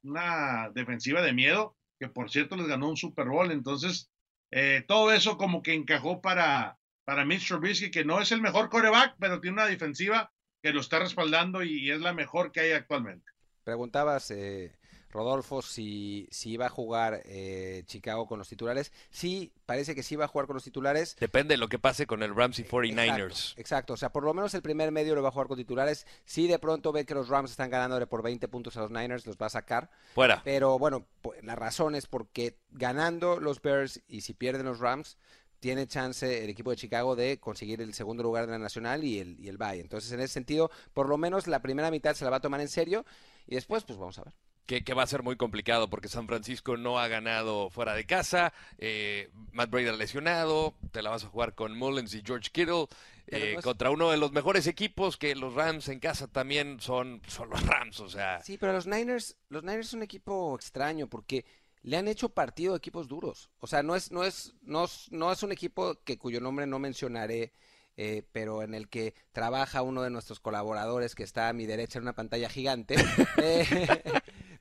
una 0.04 0.70
defensiva 0.76 1.24
de 1.24 1.34
miedo, 1.34 1.76
que 2.04 2.10
por 2.10 2.30
cierto 2.30 2.58
les 2.58 2.68
ganó 2.68 2.90
un 2.90 2.98
Super 2.98 3.30
Bowl. 3.30 3.50
Entonces, 3.50 4.12
eh, 4.52 4.84
todo 4.86 5.14
eso 5.14 5.38
como 5.38 5.64
que 5.64 5.74
encajó 5.74 6.22
para, 6.22 6.78
para 7.06 7.24
Mitch 7.24 7.48
Trubisky, 7.48 7.92
que 7.92 8.04
no 8.04 8.20
es 8.20 8.34
el 8.34 8.42
mejor 8.42 8.70
coreback, 8.70 9.16
pero 9.20 9.40
tiene 9.40 9.56
una 9.56 9.68
defensiva 9.68 10.34
que 10.62 10.74
lo 10.74 10.82
está 10.82 11.00
respaldando 11.00 11.64
y, 11.64 11.86
y 11.86 11.92
es 11.92 12.02
la 12.02 12.14
mejor 12.14 12.52
que 12.52 12.60
hay 12.60 12.72
actualmente. 12.74 13.32
Preguntabas, 13.64 14.30
eh, 14.32 14.76
Rodolfo 15.14 15.62
si, 15.62 16.28
si 16.32 16.52
iba 16.52 16.66
a 16.66 16.70
jugar 16.70 17.22
eh, 17.26 17.84
Chicago 17.86 18.28
con 18.28 18.40
los 18.40 18.50
titulares. 18.50 18.92
Sí, 19.12 19.54
parece 19.66 19.96
que 19.96 20.04
sí 20.04 20.16
va 20.16 20.26
a 20.26 20.28
jugar 20.28 20.48
con 20.48 20.56
los 20.56 20.64
titulares. 20.64 21.16
Depende 21.20 21.54
de 21.54 21.58
lo 21.58 21.70
que 21.70 21.80
pase 21.80 22.06
con 22.06 22.24
el 22.24 22.36
Rams 22.36 22.60
y 22.60 22.64
49ers. 22.64 23.24
Exacto, 23.24 23.62
exacto, 23.62 23.94
o 23.94 23.98
sea, 23.98 24.12
por 24.12 24.24
lo 24.24 24.34
menos 24.34 24.54
el 24.54 24.62
primer 24.62 24.92
medio 24.92 25.16
lo 25.16 25.22
va 25.22 25.30
a 25.30 25.32
jugar 25.32 25.48
con 25.48 25.58
titulares. 25.58 26.06
Si 26.26 26.48
de 26.48 26.60
pronto 26.60 26.92
ve 26.92 27.06
que 27.06 27.14
los 27.14 27.30
Rams 27.30 27.52
están 27.52 27.70
ganándole 27.70 28.08
por 28.08 28.24
20 28.24 28.48
puntos 28.48 28.76
a 28.76 28.82
los 28.82 28.92
Niners, 28.92 29.26
los 29.26 29.38
va 29.38 29.46
a 29.46 29.52
sacar. 29.52 29.90
Fuera. 30.16 30.42
Pero 30.44 30.78
bueno, 30.80 31.06
la 31.44 31.56
razón 31.56 31.96
es 31.96 32.08
porque 32.08 32.58
ganando 32.72 33.40
los 33.40 33.62
Bears 33.62 34.02
y 34.08 34.22
si 34.22 34.34
pierden 34.34 34.66
los 34.66 34.80
Rams, 34.80 35.18
tiene 35.60 35.88
chance 35.88 36.44
el 36.44 36.50
equipo 36.50 36.72
de 36.72 36.76
Chicago 36.76 37.16
de 37.16 37.40
conseguir 37.40 37.82
el 37.82 37.94
segundo 37.94 38.22
lugar 38.22 38.48
de 38.48 38.52
la 38.52 38.58
nacional 38.58 39.04
y 39.06 39.20
el, 39.20 39.40
y 39.40 39.48
el 39.48 39.58
bye. 39.58 39.80
Entonces, 39.80 40.12
en 40.12 40.20
ese 40.20 40.34
sentido, 40.34 40.70
por 40.94 41.08
lo 41.08 41.18
menos 41.18 41.48
la 41.48 41.62
primera 41.62 41.90
mitad 41.90 42.16
se 42.16 42.26
la 42.26 42.32
va 42.32 42.38
a 42.38 42.42
tomar 42.42 42.60
en 42.60 42.68
serio 42.68 43.06
y 43.48 43.56
después, 43.56 43.86
pues 43.86 43.98
vamos 43.98 44.20
a 44.20 44.24
ver. 44.24 44.34
Que, 44.66 44.82
va 44.94 45.04
a 45.04 45.08
ser 45.08 45.24
muy 45.24 45.36
complicado 45.36 45.90
porque 45.90 46.08
San 46.08 46.26
Francisco 46.26 46.78
no 46.78 46.98
ha 46.98 47.08
ganado 47.08 47.70
fuera 47.70 47.94
de 47.94 48.06
casa, 48.06 48.54
eh, 48.78 49.30
Matt 49.52 49.70
Brady 49.70 49.96
lesionado, 49.98 50.74
te 50.92 51.02
la 51.02 51.10
vas 51.10 51.26
a 51.26 51.28
jugar 51.28 51.54
con 51.54 51.78
Mullins 51.78 52.14
y 52.16 52.24
George 52.26 52.50
Kittle 52.52 52.88
eh, 53.28 53.58
contra 53.62 53.90
uno 53.92 54.10
de 54.10 54.18
los 54.18 54.32
mejores 54.32 54.68
equipos 54.68 55.18
que 55.18 55.36
los 55.36 55.54
Rams 55.54 55.88
en 55.90 56.00
casa 56.00 56.28
también 56.28 56.80
son, 56.80 57.22
son 57.28 57.50
los 57.50 57.66
Rams, 57.66 58.00
o 58.00 58.10
sea. 58.10 58.42
Sí, 58.42 58.58
pero 58.58 58.74
los 58.74 58.88
Niners, 58.88 59.38
los 59.50 59.64
Niners 59.64 59.90
son 59.90 60.00
un 60.00 60.04
equipo 60.04 60.56
extraño 60.56 61.08
porque 61.08 61.46
le 61.84 61.98
han 61.98 62.08
hecho 62.08 62.30
partido 62.30 62.74
a 62.74 62.78
equipos 62.78 63.08
duros. 63.08 63.50
O 63.60 63.68
sea, 63.68 63.84
no 63.84 63.96
es, 63.96 64.12
no 64.12 64.24
es, 64.24 64.54
no, 64.62 64.86
no 65.12 65.32
es 65.32 65.44
un 65.44 65.52
equipo 65.52 65.96
que 66.04 66.18
cuyo 66.18 66.42
nombre 66.42 66.66
no 66.66 66.80
mencionaré, 66.80 67.54
eh, 67.96 68.24
pero 68.32 68.64
en 68.64 68.74
el 68.74 68.90
que 68.90 69.14
trabaja 69.32 69.84
uno 69.84 70.02
de 70.02 70.10
nuestros 70.10 70.40
colaboradores 70.40 71.14
que 71.14 71.24
está 71.24 71.50
a 71.50 71.54
mi 71.54 71.66
derecha 71.66 72.00
en 72.00 72.04
una 72.04 72.16
pantalla 72.16 72.50
gigante. 72.50 72.96
Eh, 73.38 73.66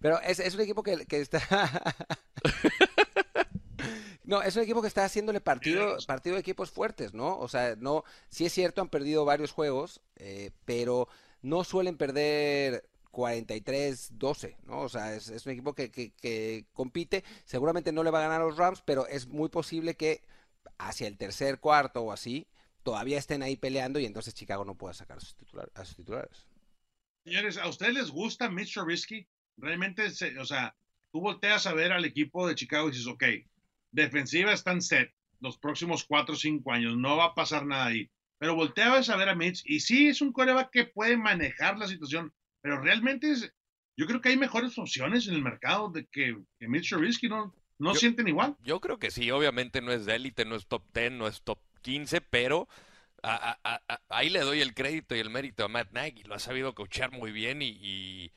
pero 0.02 0.20
es, 0.20 0.40
es, 0.40 0.54
un 0.54 0.60
equipo 0.60 0.82
que, 0.82 1.06
que 1.06 1.20
está. 1.20 1.40
No, 4.24 4.40
es 4.40 4.56
un 4.56 4.62
equipo 4.62 4.80
que 4.80 4.88
está 4.88 5.04
haciéndole 5.04 5.40
partido, 5.40 5.96
partido 6.06 6.36
de 6.36 6.40
equipos 6.40 6.70
fuertes, 6.70 7.12
¿no? 7.12 7.38
O 7.38 7.48
sea, 7.48 7.76
no, 7.76 8.04
sí 8.28 8.46
es 8.46 8.52
cierto, 8.52 8.80
han 8.80 8.88
perdido 8.88 9.24
varios 9.24 9.50
juegos, 9.50 10.00
eh, 10.16 10.52
pero 10.64 11.08
no 11.42 11.64
suelen 11.64 11.96
perder 11.96 12.88
43-12, 13.10 14.56
¿no? 14.64 14.80
O 14.80 14.88
sea, 14.88 15.14
es, 15.14 15.44
un 15.44 15.52
equipo 15.52 15.74
que, 15.74 15.90
que, 15.90 16.66
compite, 16.72 17.24
seguramente 17.44 17.92
no 17.92 18.02
le 18.02 18.10
va 18.10 18.20
a 18.20 18.22
ganar 18.22 18.40
a 18.40 18.44
los 18.44 18.56
Rams, 18.56 18.82
pero 18.86 19.06
es 19.06 19.26
muy 19.26 19.48
posible 19.48 19.96
que 19.96 20.22
hacia 20.78 21.08
el 21.08 21.18
tercer 21.18 21.58
cuarto 21.58 22.02
o 22.02 22.12
así, 22.12 22.46
todavía 22.82 23.18
estén 23.18 23.42
ahí 23.42 23.56
peleando 23.56 23.98
y 23.98 24.06
entonces 24.06 24.34
Chicago 24.34 24.64
no 24.64 24.76
pueda 24.76 24.94
sacar 24.94 25.18
a 25.18 25.20
sus, 25.20 25.96
titulares. 25.96 26.46
Señores, 27.24 27.58
¿a 27.58 27.68
ustedes 27.68 27.94
les 27.94 28.10
gusta 28.10 28.48
Mitch 28.48 28.72
Trubisky? 28.72 29.28
Realmente, 29.56 30.06
o 30.38 30.44
sea, 30.44 30.74
tú 31.10 31.20
volteas 31.20 31.66
a 31.66 31.74
ver 31.74 31.92
al 31.92 32.04
equipo 32.04 32.46
de 32.46 32.54
Chicago 32.54 32.88
y 32.88 32.92
dices, 32.92 33.06
ok, 33.06 33.24
defensiva 33.90 34.52
están 34.52 34.82
set 34.82 35.12
los 35.40 35.58
próximos 35.58 36.04
4 36.04 36.34
o 36.34 36.38
5 36.38 36.72
años, 36.72 36.96
no 36.96 37.16
va 37.16 37.26
a 37.26 37.34
pasar 37.34 37.66
nada 37.66 37.86
ahí. 37.86 38.10
Pero 38.38 38.54
volteabas 38.54 39.08
a 39.08 39.16
ver 39.16 39.28
a 39.28 39.34
Mitch 39.34 39.62
y 39.64 39.80
sí 39.80 40.08
es 40.08 40.20
un 40.20 40.32
coreback 40.32 40.70
que 40.70 40.84
puede 40.84 41.16
manejar 41.16 41.78
la 41.78 41.86
situación 41.86 42.32
pero 42.62 42.80
realmente 42.80 43.30
es, 43.30 43.52
yo 43.96 44.06
creo 44.06 44.20
que 44.20 44.30
hay 44.30 44.36
mejores 44.38 44.78
opciones 44.78 45.26
en 45.26 45.34
el 45.34 45.42
mercado 45.42 45.90
de 45.90 46.06
que, 46.06 46.38
que 46.58 46.68
Mitch 46.68 46.88
Trubisky, 46.88 47.28
¿no? 47.28 47.54
¿No 47.78 47.94
sienten 47.94 48.28
igual? 48.28 48.56
Yo 48.62 48.80
creo 48.80 48.98
que 48.98 49.10
sí, 49.10 49.30
obviamente 49.32 49.82
no 49.82 49.90
es 49.90 50.06
de 50.06 50.14
élite, 50.14 50.44
no 50.44 50.54
es 50.54 50.66
top 50.68 50.84
10, 50.94 51.12
no 51.12 51.26
es 51.26 51.42
top 51.42 51.58
15, 51.82 52.20
pero 52.20 52.68
ahí 54.08 54.30
le 54.30 54.40
doy 54.40 54.60
el 54.60 54.74
crédito 54.74 55.16
y 55.16 55.18
el 55.18 55.30
mérito 55.30 55.64
a 55.64 55.68
Matt 55.68 55.90
Nagy, 55.90 56.22
lo 56.24 56.36
ha 56.36 56.38
sabido 56.38 56.74
coachar 56.74 57.10
muy 57.10 57.32
bien 57.32 57.60
y, 57.60 57.70
y, 57.80 58.32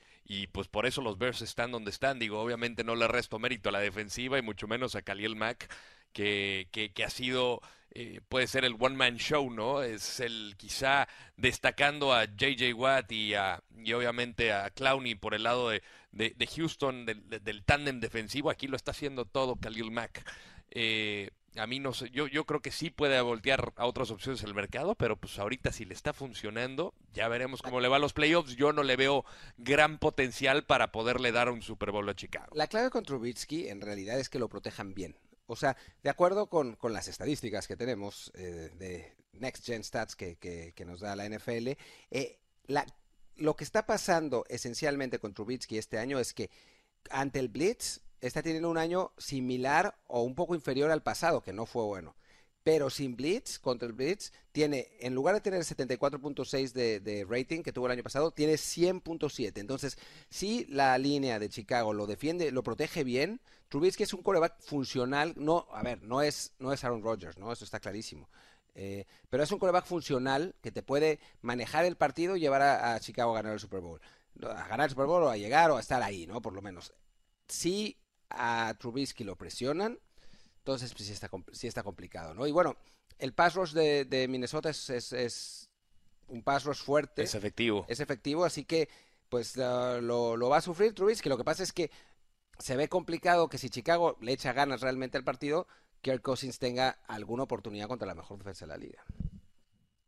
pues 0.51 0.67
por 0.67 0.86
eso 0.86 1.01
los 1.01 1.17
Bears 1.17 1.41
están 1.41 1.71
donde 1.71 1.91
están. 1.91 2.19
Digo, 2.19 2.41
obviamente 2.41 2.84
no 2.84 2.95
le 2.95 3.07
resto 3.07 3.39
mérito 3.39 3.69
a 3.69 3.71
la 3.71 3.80
defensiva 3.80 4.38
y 4.38 4.41
mucho 4.41 4.67
menos 4.67 4.95
a 4.95 5.01
Khalil 5.01 5.36
Mack, 5.36 5.71
que, 6.13 6.67
que, 6.71 6.91
que 6.91 7.03
ha 7.03 7.09
sido 7.09 7.61
eh, 7.97 8.19
puede 8.28 8.47
ser 8.47 8.65
el 8.65 8.76
one 8.78 8.97
man 8.97 9.15
show, 9.15 9.49
¿no? 9.49 9.82
Es 9.82 10.19
el 10.19 10.55
quizá 10.57 11.07
destacando 11.38 12.13
a 12.13 12.26
JJ 12.26 12.73
Watt 12.73 13.09
y, 13.13 13.36
a, 13.36 13.63
y 13.73 13.93
obviamente 13.93 14.51
a 14.51 14.69
Clowney 14.69 15.15
por 15.15 15.34
el 15.34 15.43
lado 15.43 15.69
de, 15.69 15.82
de, 16.11 16.47
Houston, 16.47 17.05
del, 17.05 17.23
del 17.30 17.63
tándem 17.63 18.01
defensivo. 18.01 18.49
Aquí 18.49 18.67
lo 18.67 18.76
está 18.76 18.91
haciendo 18.91 19.23
todo 19.23 19.55
Khalil 19.55 19.91
Mack. 19.91 20.30
Eh, 20.71 21.30
a 21.57 21.67
mí 21.67 21.79
no 21.79 21.93
sé, 21.93 22.09
yo, 22.11 22.27
yo 22.27 22.45
creo 22.45 22.61
que 22.61 22.71
sí 22.71 22.89
puede 22.89 23.19
voltear 23.21 23.73
a 23.75 23.85
otras 23.85 24.11
opciones 24.11 24.43
el 24.43 24.53
mercado, 24.53 24.95
pero 24.95 25.17
pues 25.17 25.39
ahorita 25.39 25.71
si 25.71 25.85
le 25.85 25.93
está 25.93 26.13
funcionando, 26.13 26.93
ya 27.13 27.27
veremos 27.27 27.61
cómo 27.61 27.79
le 27.79 27.87
va 27.87 27.97
a 27.97 27.99
los 27.99 28.13
playoffs. 28.13 28.55
Yo 28.55 28.73
no 28.73 28.83
le 28.83 28.95
veo 28.95 29.25
gran 29.57 29.99
potencial 29.99 30.65
para 30.65 30.91
poderle 30.91 31.31
dar 31.31 31.49
un 31.49 31.61
Super 31.61 31.91
Bowl 31.91 32.07
a 32.09 32.15
Chicago. 32.15 32.53
La 32.53 32.67
clave 32.67 32.89
con 32.89 33.03
Trubitsky 33.03 33.69
en 33.69 33.81
realidad 33.81 34.19
es 34.19 34.29
que 34.29 34.39
lo 34.39 34.49
protejan 34.49 34.93
bien. 34.93 35.17
O 35.47 35.55
sea, 35.55 35.77
de 36.01 36.09
acuerdo 36.09 36.47
con, 36.47 36.77
las 36.81 37.07
estadísticas 37.07 37.67
que 37.67 37.77
tenemos 37.77 38.31
eh, 38.35 38.71
de 38.77 39.15
Next 39.33 39.65
Gen 39.65 39.83
Stats 39.83 40.15
que, 40.15 40.37
que, 40.37 40.85
nos 40.85 41.01
da 41.01 41.15
la 41.15 41.29
NFL, 41.29 41.69
eh, 42.09 42.39
la, 42.65 42.85
lo 43.35 43.55
que 43.55 43.63
está 43.63 43.85
pasando 43.85 44.45
esencialmente 44.49 45.19
con 45.19 45.33
Trubitsky 45.33 45.77
este 45.77 45.99
año 45.99 46.19
es 46.19 46.33
que 46.33 46.49
ante 47.11 47.39
el 47.39 47.49
Blitz 47.49 48.01
está 48.22 48.41
teniendo 48.41 48.70
un 48.70 48.78
año 48.78 49.11
similar 49.18 49.97
o 50.07 50.22
un 50.22 50.36
poco 50.36 50.55
inferior 50.55 50.91
al 50.91 51.03
pasado, 51.03 51.41
que 51.41 51.53
no 51.53 51.66
fue 51.66 51.84
bueno 51.84 52.16
pero 52.66 52.89
sin 52.89 53.16
Blitz, 53.16 53.59
contra 53.59 53.88
el 53.88 53.93
Blitz, 53.93 54.32
tiene, 54.51 54.88
en 54.99 55.13
lugar 55.13 55.36
de 55.36 55.41
tener 55.41 55.61
74.6 55.61 56.72
de, 56.74 57.28
rating 57.30 57.61
que 57.61 57.72
tuvo 57.72 57.86
el 57.86 57.91
año 57.91 58.01
pasado, 58.01 58.32
tiene 58.32 58.53
100.7. 58.53 59.59
Entonces, 59.59 59.99
si 60.30 60.66
la 60.66 60.97
línea 60.97 61.38
de 61.38 61.47
Chicago 61.47 61.93
lo 61.93 62.07
defiende, 62.07 62.51
lo 62.51 62.63
protege 62.63 63.03
bien, 63.03 63.39
Trubisky 63.70 64.01
es 64.01 64.16
un 64.16 64.24
coreback 64.24 64.59
funcional, 64.61 65.36
no, 65.38 65.68
a 65.74 65.84
ver, 65.84 66.01
no 66.01 66.24
es, 66.24 66.53
no 66.57 66.74
es 66.74 66.84
Aaron 66.84 67.03
Rodgers, 67.03 67.38
¿no? 67.38 67.51
Eso 67.51 67.66
está 67.66 67.80
clarísimo. 67.80 68.32
Eh, 68.74 69.05
pero 69.30 69.43
es 69.43 69.51
un 69.51 69.59
coreback 69.59 69.86
funcional 69.86 70.55
que 70.63 70.72
te 70.72 70.82
puede 70.82 71.20
manejar 71.41 71.86
el 71.86 71.97
partido 71.97 72.36
y 72.36 72.39
llevar 72.39 72.63
a, 72.63 72.99
Chicago 72.99 73.34
a 73.34 73.36
ganar 73.36 73.53
el 73.53 73.59
Super 73.59 73.82
Bowl. 73.82 74.01
A 74.41 74.68
ganar 74.68 74.86
el 74.86 74.89
Super 74.89 75.05
Bowl 75.05 75.22
o 75.22 75.30
a 75.30 75.38
llegar 75.38 75.70
o 75.70 75.78
a 75.78 75.82
estar 75.82 76.01
ahí, 76.01 76.26
¿no? 76.26 76.41
Por 76.41 76.53
lo 76.53 76.63
menos. 76.63 76.93
Si 77.47 77.95
a 78.30 78.73
Trubisky 78.80 79.23
lo 79.23 79.36
presionan, 79.36 79.99
entonces, 80.65 80.93
pues 80.93 81.05
sí 81.05 81.13
está, 81.13 81.30
sí 81.51 81.67
está 81.67 81.84
complicado, 81.84 82.34
¿no? 82.34 82.47
Y 82.47 82.51
bueno, 82.51 82.76
el 83.19 83.34
pass 83.34 83.53
rush 83.53 83.73
de, 83.73 84.28
Minnesota 84.28 84.71
es, 84.71 84.89
es, 84.89 85.69
un 86.28 86.41
pass 86.41 86.63
rush 86.63 86.82
fuerte. 86.82 87.21
Es 87.21 87.36
efectivo. 87.36 87.86
Es 87.88 87.99
efectivo, 87.99 88.45
así 88.45 88.65
que 88.65 88.89
pues 89.30 89.57
lo, 89.57 90.01
lo, 90.01 90.49
va 90.49 90.57
a 90.57 90.61
sufrir 90.61 90.95
Trubisky. 90.95 91.30
Lo 91.30 91.38
que 91.38 91.43
pasa 91.43 91.61
es 91.61 91.71
que 91.71 91.91
se 92.57 92.76
ve 92.76 92.89
complicado 92.89 93.47
que 93.47 93.59
si 93.59 93.69
Chicago 93.69 94.17
le 94.21 94.32
echa 94.32 94.53
ganas 94.53 94.82
realmente 94.82 95.19
al 95.19 95.23
partido, 95.23 95.67
Kirk 96.01 96.23
Cousins 96.23 96.57
tenga 96.57 96.97
alguna 97.07 97.43
oportunidad 97.43 97.88
contra 97.88 98.07
la 98.07 98.15
mejor 98.15 98.39
defensa 98.39 98.65
de 98.65 98.69
la 98.69 98.78
liga. 98.78 99.03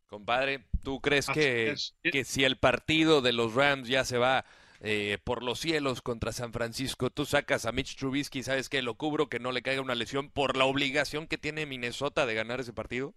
Compadre, 0.07 0.65
¿tú 0.81 1.01
crees 1.01 1.27
que, 1.27 1.75
que 2.01 2.23
si 2.23 2.45
el 2.45 2.57
partido 2.57 3.21
de 3.21 3.33
los 3.33 3.53
Rams 3.53 3.87
ya 3.87 4.05
se 4.05 4.17
va 4.17 4.43
eh, 4.79 5.17
por 5.23 5.43
los 5.43 5.59
cielos 5.59 6.01
contra 6.01 6.31
San 6.31 6.53
Francisco. 6.53 7.09
Tú 7.09 7.25
sacas 7.25 7.65
a 7.65 7.71
Mitch 7.71 7.95
Trubisky, 7.95 8.43
¿sabes 8.43 8.69
qué? 8.69 8.81
Lo 8.81 8.95
cubro 8.95 9.27
que 9.29 9.39
no 9.39 9.51
le 9.51 9.61
caiga 9.61 9.81
una 9.81 9.95
lesión 9.95 10.29
por 10.29 10.55
la 10.55 10.65
obligación 10.65 11.27
que 11.27 11.37
tiene 11.37 11.65
Minnesota 11.65 12.25
de 12.25 12.35
ganar 12.35 12.59
ese 12.59 12.73
partido. 12.73 13.15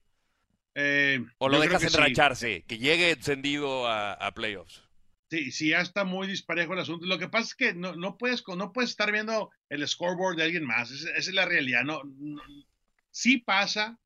Eh, 0.75 1.25
¿O 1.39 1.49
lo 1.49 1.61
dejas 1.61 1.83
enracharse, 1.83 2.65
que 2.67 2.79
llegue 2.79 3.11
encendido 3.11 3.89
a, 3.89 4.33
playoffs? 4.35 4.83
Sí, 5.29 5.53
sí, 5.53 5.69
ya 5.71 5.81
está 5.81 6.05
muy 6.05 6.27
disparejo 6.27 6.73
el 6.73 6.81
asunto. 6.81 7.07
Lo 7.07 7.19
que 7.19 7.29
pasa 7.29 7.45
es 7.45 7.55
que 7.55 7.75
no, 7.75 7.95
no, 7.95 8.17
puedes, 8.17 8.43
no 8.57 8.73
puedes 8.73 8.91
estar 8.91 9.13
viendo 9.13 9.51
el 9.69 9.87
scoreboard 9.87 10.37
de 10.37 10.45
alguien 10.45 10.65
más. 10.65 10.91
Esa, 10.91 11.11
es 11.11 11.33
la 11.33 11.45
realidad. 11.45 11.83
No, 11.85 12.03
sí 13.11 13.39
pasa, 13.39 13.99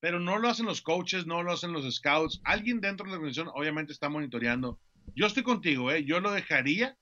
pero 0.00 0.18
no 0.18 0.38
lo 0.38 0.48
hacen 0.48 0.66
los 0.66 0.82
coaches, 0.82 1.26
no 1.26 1.42
lo 1.42 1.52
hacen 1.52 1.72
los 1.72 1.92
scouts. 1.94 2.40
Alguien 2.44 2.80
dentro 2.80 3.04
de 3.04 3.12
la 3.12 3.16
organización 3.18 3.50
obviamente 3.54 3.92
está 3.92 4.08
monitoreando 4.08 4.80
yo 5.14 5.26
estoy 5.26 5.42
contigo, 5.42 5.90
¿eh? 5.92 6.04
yo 6.04 6.20
lo 6.20 6.32
dejaría 6.32 6.96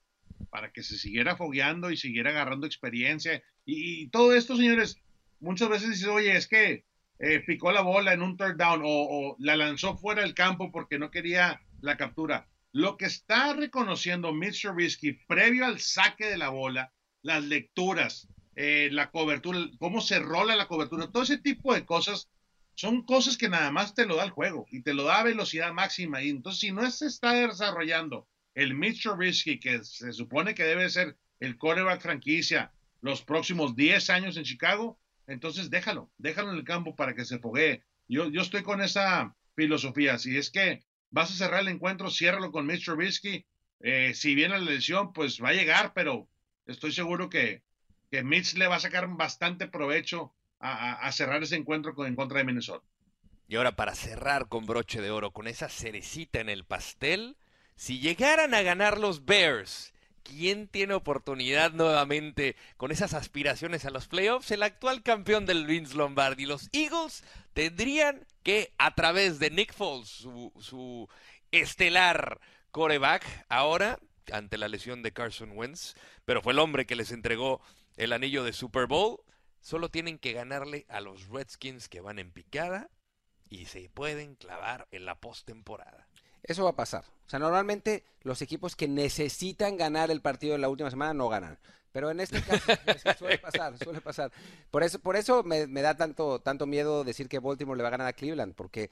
para 0.50 0.72
que 0.72 0.82
se 0.82 0.98
siguiera 0.98 1.36
fogueando 1.36 1.90
y 1.90 1.96
siguiera 1.96 2.30
agarrando 2.30 2.66
experiencia. 2.66 3.42
Y, 3.64 4.08
todo 4.08 4.34
esto, 4.34 4.56
señores, 4.56 4.98
muchas 5.40 5.68
veces 5.68 5.90
dices, 5.90 6.08
oye, 6.08 6.36
es 6.36 6.46
que 6.46 6.84
eh, 7.18 7.40
picó 7.40 7.72
la 7.72 7.82
bola 7.82 8.12
en 8.12 8.22
un 8.22 8.36
third 8.36 8.56
down 8.56 8.82
o, 8.84 9.36
la 9.38 9.56
lanzó 9.56 9.96
fuera 9.96 10.22
del 10.22 10.34
campo 10.34 10.70
porque 10.72 10.98
no 10.98 11.10
quería 11.10 11.62
la 11.80 11.96
captura. 11.96 12.48
Lo 12.72 12.96
que 12.96 13.06
está 13.06 13.52
reconociendo 13.54 14.32
Mitch 14.32 14.62
Trubisky 14.62 15.12
previo 15.26 15.66
al 15.66 15.78
saque 15.78 16.26
de 16.26 16.38
la 16.38 16.48
bola, 16.48 16.92
las 17.22 17.44
lecturas, 17.44 18.28
eh, 18.56 18.88
la 18.90 19.10
cobertura, 19.10 19.60
cómo 19.78 20.00
se 20.00 20.18
rola 20.18 20.56
la 20.56 20.68
cobertura, 20.68 21.10
todo 21.10 21.22
ese 21.22 21.38
tipo 21.38 21.74
de 21.74 21.84
cosas 21.84 22.28
son 22.74 23.02
cosas 23.02 23.36
que 23.36 23.48
nada 23.48 23.70
más 23.70 23.94
te 23.94 24.06
lo 24.06 24.16
da 24.16 24.24
el 24.24 24.30
juego 24.30 24.66
y 24.70 24.82
te 24.82 24.94
lo 24.94 25.04
da 25.04 25.20
a 25.20 25.24
velocidad 25.24 25.72
máxima. 25.72 26.22
Y 26.22 26.30
entonces, 26.30 26.60
si 26.60 26.72
no 26.72 26.88
se 26.90 27.06
está 27.06 27.32
desarrollando 27.32 28.26
el 28.54 28.74
Mitch 28.74 29.02
Trubisky, 29.02 29.58
que 29.58 29.84
se 29.84 30.12
supone 30.12 30.54
que 30.54 30.64
debe 30.64 30.88
ser 30.90 31.16
el 31.40 31.56
quarterback 31.56 32.00
franquicia 32.00 32.72
los 33.00 33.22
próximos 33.22 33.74
10 33.74 34.10
años 34.10 34.36
en 34.36 34.44
Chicago, 34.44 34.98
entonces 35.26 35.70
déjalo, 35.70 36.10
déjalo 36.18 36.52
en 36.52 36.58
el 36.58 36.64
campo 36.64 36.94
para 36.94 37.14
que 37.14 37.24
se 37.24 37.38
foguee. 37.38 37.82
Yo, 38.08 38.30
yo 38.30 38.42
estoy 38.42 38.62
con 38.62 38.80
esa 38.80 39.34
filosofía. 39.54 40.18
Si 40.18 40.36
es 40.36 40.50
que 40.50 40.84
vas 41.10 41.30
a 41.30 41.34
cerrar 41.34 41.60
el 41.60 41.68
encuentro, 41.68 42.10
ciérralo 42.10 42.52
con 42.52 42.66
Mitch 42.66 42.84
Trubisky. 42.84 43.44
Eh, 43.80 44.14
si 44.14 44.34
viene 44.34 44.58
la 44.58 44.64
lesión, 44.64 45.12
pues 45.12 45.42
va 45.42 45.50
a 45.50 45.54
llegar, 45.54 45.92
pero 45.94 46.28
estoy 46.66 46.92
seguro 46.92 47.28
que, 47.28 47.62
que 48.10 48.22
Mitch 48.22 48.54
le 48.54 48.68
va 48.68 48.76
a 48.76 48.80
sacar 48.80 49.08
bastante 49.08 49.66
provecho 49.66 50.32
a, 50.62 51.10
cerrar 51.12 51.42
ese 51.42 51.56
encuentro 51.56 51.94
con, 51.94 52.06
en 52.06 52.14
contra 52.14 52.38
de 52.38 52.44
Minnesota. 52.44 52.86
Y 53.48 53.56
ahora 53.56 53.76
para 53.76 53.94
cerrar 53.94 54.48
con 54.48 54.64
broche 54.64 55.00
de 55.00 55.10
oro, 55.10 55.32
con 55.32 55.48
esa 55.48 55.68
cerecita 55.68 56.40
en 56.40 56.48
el 56.48 56.64
pastel, 56.64 57.36
si 57.74 57.98
llegaran 57.98 58.54
a 58.54 58.62
ganar 58.62 58.98
los 58.98 59.24
Bears, 59.24 59.92
¿quién 60.22 60.68
tiene 60.68 60.94
oportunidad 60.94 61.72
nuevamente 61.72 62.56
con 62.76 62.92
esas 62.92 63.12
aspiraciones 63.12 63.84
a 63.84 63.90
los 63.90 64.06
playoffs? 64.06 64.50
El 64.52 64.62
actual 64.62 65.02
campeón 65.02 65.46
del 65.46 65.66
Vince 65.66 65.96
Lombardi. 65.96 66.46
Los 66.46 66.68
Eagles 66.72 67.24
tendrían 67.54 68.24
que, 68.42 68.72
a 68.78 68.94
través 68.94 69.38
de 69.38 69.50
Nick 69.50 69.74
Foles, 69.74 70.08
su, 70.08 70.52
su 70.60 71.08
estelar 71.50 72.40
coreback, 72.70 73.24
ahora 73.48 73.98
ante 74.32 74.56
la 74.56 74.68
lesión 74.68 75.02
de 75.02 75.12
Carson 75.12 75.50
Wentz, 75.54 75.94
pero 76.24 76.40
fue 76.40 76.52
el 76.52 76.60
hombre 76.60 76.86
que 76.86 76.96
les 76.96 77.10
entregó 77.10 77.60
el 77.96 78.12
anillo 78.12 78.44
de 78.44 78.52
Super 78.52 78.86
Bowl. 78.86 79.20
Solo 79.62 79.90
tienen 79.90 80.18
que 80.18 80.32
ganarle 80.32 80.84
a 80.88 81.00
los 81.00 81.28
Redskins 81.28 81.88
que 81.88 82.00
van 82.00 82.18
en 82.18 82.32
picada 82.32 82.90
y 83.48 83.66
se 83.66 83.88
pueden 83.88 84.34
clavar 84.34 84.88
en 84.90 85.06
la 85.06 85.14
postemporada. 85.14 86.08
Eso 86.42 86.64
va 86.64 86.70
a 86.70 86.76
pasar. 86.76 87.04
O 87.26 87.30
sea, 87.30 87.38
normalmente 87.38 88.04
los 88.22 88.42
equipos 88.42 88.74
que 88.74 88.88
necesitan 88.88 89.76
ganar 89.76 90.10
el 90.10 90.20
partido 90.20 90.56
en 90.56 90.62
la 90.62 90.68
última 90.68 90.90
semana 90.90 91.14
no 91.14 91.28
ganan. 91.28 91.58
Pero 91.92 92.10
en 92.10 92.18
este 92.18 92.42
caso 92.42 92.64
suele 93.18 93.38
pasar, 93.38 93.78
suele 93.78 94.00
pasar. 94.00 94.32
Por 94.72 94.82
eso, 94.82 94.98
por 94.98 95.14
eso 95.14 95.44
me, 95.44 95.68
me, 95.68 95.80
da 95.80 95.96
tanto, 95.96 96.40
tanto 96.40 96.66
miedo 96.66 97.04
decir 97.04 97.28
que 97.28 97.38
Baltimore 97.38 97.76
le 97.76 97.82
va 97.82 97.88
a 97.88 97.92
ganar 97.92 98.08
a 98.08 98.14
Cleveland, 98.14 98.54
porque 98.54 98.90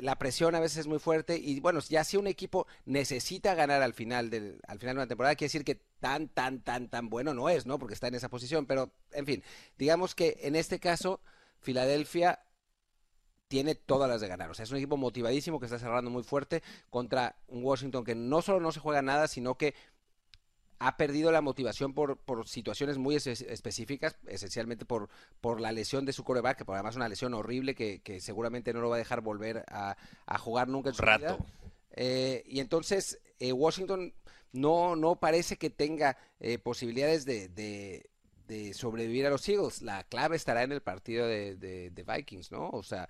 la 0.00 0.18
presión 0.18 0.54
a 0.54 0.60
veces 0.60 0.78
es 0.78 0.86
muy 0.86 0.98
fuerte 0.98 1.36
y 1.36 1.60
bueno, 1.60 1.80
ya 1.80 2.04
si 2.04 2.16
un 2.16 2.26
equipo 2.26 2.66
necesita 2.84 3.54
ganar 3.54 3.82
al 3.82 3.94
final 3.94 4.30
al 4.66 4.78
final 4.78 4.94
de 4.94 5.00
una 5.00 5.06
temporada, 5.06 5.34
quiere 5.34 5.48
decir 5.48 5.64
que 5.64 5.80
tan, 6.00 6.28
tan, 6.28 6.60
tan, 6.60 6.88
tan 6.88 7.08
bueno 7.10 7.34
no 7.34 7.48
es, 7.48 7.66
¿no? 7.66 7.78
Porque 7.78 7.94
está 7.94 8.08
en 8.08 8.14
esa 8.14 8.28
posición, 8.28 8.66
pero 8.66 8.92
en 9.12 9.26
fin, 9.26 9.44
digamos 9.78 10.14
que 10.14 10.38
en 10.42 10.56
este 10.56 10.80
caso, 10.80 11.20
Filadelfia 11.60 12.40
tiene 13.52 13.74
todas 13.74 14.08
las 14.08 14.22
de 14.22 14.28
ganar. 14.28 14.50
O 14.50 14.54
sea, 14.54 14.62
es 14.62 14.70
un 14.70 14.78
equipo 14.78 14.96
motivadísimo 14.96 15.60
que 15.60 15.66
está 15.66 15.78
cerrando 15.78 16.10
muy 16.10 16.22
fuerte 16.22 16.62
contra 16.88 17.36
un 17.48 17.62
Washington 17.62 18.02
que 18.02 18.14
no 18.14 18.40
solo 18.40 18.60
no 18.60 18.72
se 18.72 18.80
juega 18.80 19.02
nada, 19.02 19.28
sino 19.28 19.58
que 19.58 19.74
ha 20.84 20.96
perdido 20.96 21.30
la 21.30 21.40
motivación 21.40 21.94
por, 21.94 22.16
por 22.18 22.48
situaciones 22.48 22.98
muy 22.98 23.14
específicas, 23.14 24.18
esencialmente 24.26 24.84
por, 24.84 25.08
por 25.40 25.60
la 25.60 25.70
lesión 25.70 26.04
de 26.04 26.12
su 26.12 26.24
coreback, 26.24 26.58
que 26.58 26.64
por 26.64 26.74
además 26.74 26.96
una 26.96 27.08
lesión 27.08 27.34
horrible 27.34 27.76
que, 27.76 28.00
que, 28.00 28.20
seguramente 28.20 28.72
no 28.72 28.80
lo 28.80 28.88
va 28.88 28.96
a 28.96 28.98
dejar 28.98 29.20
volver 29.20 29.64
a, 29.68 29.96
a 30.26 30.38
jugar 30.38 30.66
nunca 30.66 30.88
en 30.88 30.94
su 30.96 31.02
Rato. 31.02 31.38
vida. 31.38 31.46
Eh, 31.92 32.42
y 32.46 32.58
entonces 32.58 33.20
eh, 33.38 33.52
Washington 33.52 34.12
no, 34.50 34.96
no 34.96 35.20
parece 35.20 35.56
que 35.56 35.70
tenga 35.70 36.18
eh, 36.40 36.58
posibilidades 36.58 37.24
de, 37.24 37.48
de, 37.48 38.10
de, 38.48 38.74
sobrevivir 38.74 39.24
a 39.26 39.30
los 39.30 39.48
Eagles. 39.48 39.82
La 39.82 40.02
clave 40.02 40.34
estará 40.34 40.64
en 40.64 40.72
el 40.72 40.82
partido 40.82 41.28
de, 41.28 41.54
de 41.54 42.04
Vikings, 42.04 42.50
¿no? 42.50 42.70
O 42.70 42.82
sea, 42.82 43.08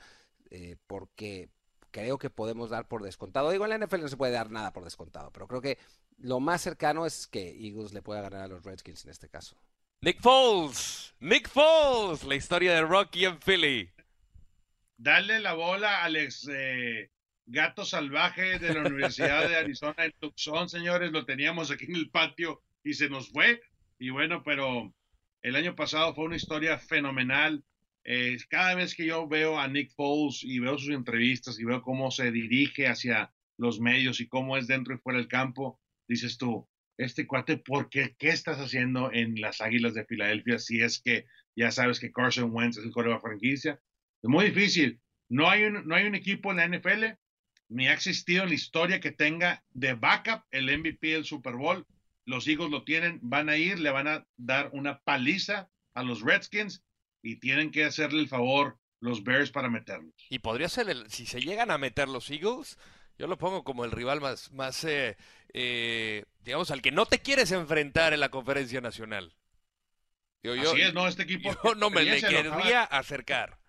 porque 0.87 1.49
creo 1.91 2.19
que 2.19 2.29
podemos 2.29 2.69
dar 2.69 2.87
por 2.87 3.03
descontado. 3.03 3.51
Digo, 3.51 3.65
en 3.65 3.71
la 3.71 3.87
NFL 3.87 4.03
no 4.03 4.09
se 4.09 4.19
puede 4.19 4.33
dar 4.33 4.51
nada 4.51 4.75
por 4.75 4.85
descontado, 4.85 5.31
pero 5.31 5.49
creo 5.49 5.63
que 5.63 5.79
lo 6.23 6.41
más 6.41 6.63
cercano 6.63 7.05
es 7.05 7.27
que 7.27 7.51
Eagles 7.51 7.93
le 7.93 8.03
pueda 8.03 8.23
ganar 8.23 8.43
a 8.43 8.49
los 8.49 8.65
Redskins 8.65 9.05
en 9.05 9.11
este 9.11 9.29
caso. 9.29 9.57
Nick 10.01 10.21
Foles, 10.21 11.15
Nick 11.21 11.49
Foles, 11.49 12.25
la 12.25 12.35
historia 12.35 12.75
de 12.75 12.83
Rocky 12.83 13.25
en 13.25 13.39
Philly. 13.39 13.91
Dale 14.97 15.41
la 15.41 15.55
bola 15.55 16.03
al 16.03 16.17
ex 16.17 16.49
eh, 16.53 17.11
gato 17.47 17.85
salvaje 17.85 18.59
de 18.59 18.75
la 18.75 18.81
Universidad 18.81 19.49
de 19.49 19.57
Arizona 19.57 20.05
en 20.05 20.13
Tucson, 20.19 20.69
señores, 20.69 21.13
lo 21.13 21.25
teníamos 21.25 21.71
aquí 21.71 21.87
en 21.87 21.97
el 21.97 22.11
patio 22.11 22.63
y 22.85 22.95
se 22.95 23.09
nos 23.09 23.31
fue. 23.31 23.61
Y 23.99 24.11
bueno, 24.11 24.43
pero 24.45 24.93
el 25.43 25.57
año 25.57 25.75
pasado 25.75 26.15
fue 26.15 26.25
una 26.25 26.37
historia 26.37 26.79
fenomenal. 26.79 27.65
Eh, 28.05 28.37
cada 28.49 28.75
vez 28.75 28.95
que 28.95 29.07
yo 29.07 29.29
veo 29.29 29.59
a 29.59 29.69
Nick 29.69 29.93
Foles 29.95 30.43
y 30.43 30.59
veo 30.59 30.79
sus 30.79 30.91
entrevistas 30.91 31.59
y 31.59 31.65
veo 31.65 31.83
cómo 31.83 32.11
se 32.11 32.31
dirige 32.33 32.89
hacia 32.89 33.33
los 33.57 33.81
medios 33.81 34.21
y 34.21 34.27
cómo 34.27 34.57
es 34.57 34.67
dentro 34.67 34.95
y 34.95 34.99
fuera 34.99 35.19
del 35.19 35.29
campo, 35.29 35.81
dices 36.13 36.37
tú, 36.39 36.69
este 36.99 37.27
cuate, 37.27 37.57
¿por 37.57 37.89
qué? 37.89 38.15
¿Qué 38.19 38.29
estás 38.29 38.59
haciendo 38.59 39.11
en 39.13 39.41
las 39.41 39.61
Águilas 39.61 39.95
de 39.95 40.05
Filadelfia 40.05 40.59
si 40.59 40.83
es 40.83 41.01
que 41.01 41.27
ya 41.57 41.71
sabes 41.71 41.99
que 41.99 42.13
Carson 42.13 42.51
Wentz 42.53 42.79
es 42.79 42.85
el 42.85 42.93
de 42.93 43.19
franquicia? 43.19 43.81
Es 44.23 44.29
muy 44.29 44.47
difícil. 44.47 45.01
No 45.29 45.49
hay, 45.49 45.65
un, 45.65 45.87
no 45.87 45.95
hay 45.95 46.07
un 46.07 46.15
equipo 46.15 46.51
en 46.51 46.59
la 46.59 46.69
NFL, 46.69 47.05
ni 47.69 47.89
ha 47.89 47.95
existido 47.95 48.43
en 48.43 48.51
la 48.51 48.55
historia 48.55 49.01
que 49.01 49.13
tenga 49.13 49.65
de 49.71 49.95
backup 49.95 50.45
el 50.51 50.67
MVP 50.79 51.09
del 51.09 51.25
Super 51.25 51.57
Bowl. 51.57 51.87
Los 52.27 52.47
Eagles 52.47 52.71
lo 52.71 52.85
tienen, 52.85 53.19
van 53.23 53.49
a 53.49 53.57
ir, 53.57 53.81
le 53.81 53.91
van 53.91 54.07
a 54.07 54.27
dar 54.37 54.71
una 54.73 55.01
paliza 55.01 55.71
a 55.95 56.03
los 56.03 56.21
Redskins 56.21 56.85
y 57.23 57.37
tienen 57.37 57.71
que 57.71 57.85
hacerle 57.85 58.21
el 58.21 58.29
favor 58.29 58.79
los 59.01 59.25
Bears 59.25 59.51
para 59.51 59.69
meterlos. 59.69 60.15
Y 60.29 60.39
podría 60.39 60.69
ser, 60.69 61.11
si 61.11 61.27
se 61.27 61.41
llegan 61.41 61.71
a 61.71 61.79
meter 61.79 62.09
los 62.09 62.31
Eagles, 62.31 62.79
yo 63.23 63.29
lo 63.29 63.39
pongo 63.39 63.63
como 63.63 63.85
el 63.85 63.93
rival 63.93 64.21
más, 64.21 64.51
más 64.51 64.83
eh, 64.83 65.17
eh, 65.55 66.25
digamos, 66.41 66.73
al 66.73 66.83
que 66.83 66.91
no 66.91 67.07
te 67.07 67.21
quieres 67.21 67.53
enfrentar 67.53 68.13
en 68.13 68.19
la 68.19 68.31
conferencia 68.31 68.81
nacional. 68.81 69.33
Yo, 70.43 70.55
Así 70.61 70.81
es, 70.81 70.93
no, 70.93 71.07
este 71.07 71.23
equipo. 71.23 71.53
Yo 71.63 71.77
no 71.77 71.89
me 71.89 72.03
le 72.03 72.21
querría 72.21 72.83
acercar. 72.83 73.61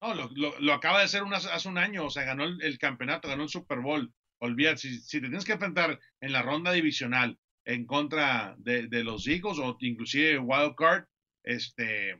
No, 0.00 0.14
lo, 0.14 0.58
lo, 0.58 0.72
acaba 0.72 1.00
de 1.00 1.04
hacer 1.04 1.22
hace 1.34 1.68
un 1.68 1.76
año, 1.76 2.06
o 2.06 2.08
sea, 2.08 2.24
ganó 2.24 2.44
el, 2.44 2.78
campeonato, 2.78 3.28
ganó 3.28 3.42
el 3.42 3.50
Super 3.50 3.80
Bowl. 3.80 4.10
Olvídate, 4.38 4.78
si, 4.78 4.98
si, 5.00 5.20
te 5.20 5.26
tienes 5.26 5.44
que 5.44 5.52
enfrentar 5.52 6.00
en 6.22 6.32
la 6.32 6.40
ronda 6.40 6.72
divisional 6.72 7.38
en 7.66 7.84
contra 7.84 8.54
de, 8.56 8.86
de 8.86 9.04
los 9.04 9.26
Eagles 9.28 9.58
o 9.58 9.76
inclusive 9.80 10.38
Wild 10.38 10.76
Card, 10.76 11.04
este, 11.42 12.18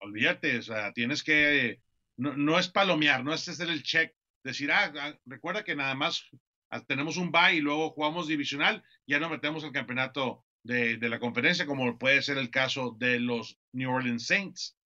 olvídate, 0.00 0.56
o 0.56 0.62
sea, 0.62 0.94
tienes 0.94 1.22
que, 1.22 1.82
no, 2.16 2.34
no 2.38 2.58
es 2.58 2.68
palomear, 2.68 3.22
no 3.22 3.34
es 3.34 3.46
hacer 3.46 3.68
el 3.68 3.82
check, 3.82 4.14
decir, 4.50 4.70
ah, 4.72 4.92
ah 5.00 5.14
recuerda 5.26 5.64
que 5.64 5.76
nada 5.76 5.94
más 5.94 6.24
ah, 6.70 6.84
tenemos 6.84 7.16
un 7.16 7.30
bye 7.30 7.54
y 7.54 7.60
luego 7.60 7.90
jugamos 7.90 8.28
divisional, 8.28 8.82
ya 9.06 9.18
no 9.18 9.28
metemos 9.28 9.64
el 9.64 9.72
campeonato 9.72 10.44
de, 10.62 10.96
de, 10.96 11.08
la 11.08 11.18
conferencia, 11.18 11.66
como 11.66 11.98
puede 11.98 12.20
ser 12.22 12.38
el 12.38 12.50
caso 12.50 12.96
de 12.98 13.20
los 13.20 13.58
New 13.72 13.90
Orleans 13.90 14.26
Saints. 14.26 14.76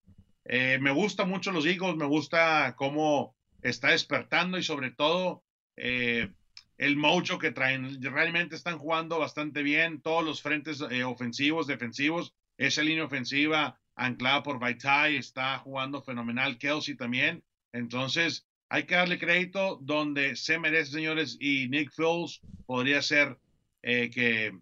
Eh, 0.45 0.79
me 0.81 0.91
gusta 0.91 1.25
mucho 1.25 1.53
los 1.53 1.67
Eagles, 1.67 1.97
me 1.97 2.07
gusta 2.07 2.75
cómo 2.77 3.37
está 3.63 3.91
despertando 3.91 4.59
y 4.59 4.63
sobre 4.63 4.91
todo 4.91 5.45
eh, 5.77 6.33
el 6.79 6.97
mojo 6.97 7.39
que 7.39 7.53
traen. 7.53 8.03
Realmente 8.03 8.57
están 8.57 8.79
jugando 8.79 9.19
bastante 9.19 9.63
bien 9.63 10.01
todos 10.03 10.25
los 10.25 10.43
frentes 10.43 10.83
eh, 10.91 11.05
ofensivos, 11.05 11.67
defensivos. 11.67 12.35
Esa 12.57 12.83
línea 12.83 13.05
ofensiva 13.05 13.81
anclada 13.95 14.43
por 14.43 14.59
Vaitai 14.59 15.17
está 15.17 15.59
jugando 15.59 16.03
fenomenal. 16.03 16.59
Kelsey 16.59 16.97
también. 16.97 17.45
Entonces, 17.73 18.47
hay 18.73 18.85
que 18.85 18.95
darle 18.95 19.19
crédito 19.19 19.79
donde 19.83 20.35
se 20.35 20.59
merece, 20.59 20.93
señores. 20.93 21.37
Y 21.39 21.69
Nick 21.69 21.93
Foles 21.93 22.41
podría 22.65 23.03
ser 23.03 23.37
eh, 23.83 24.09
que, 24.09 24.59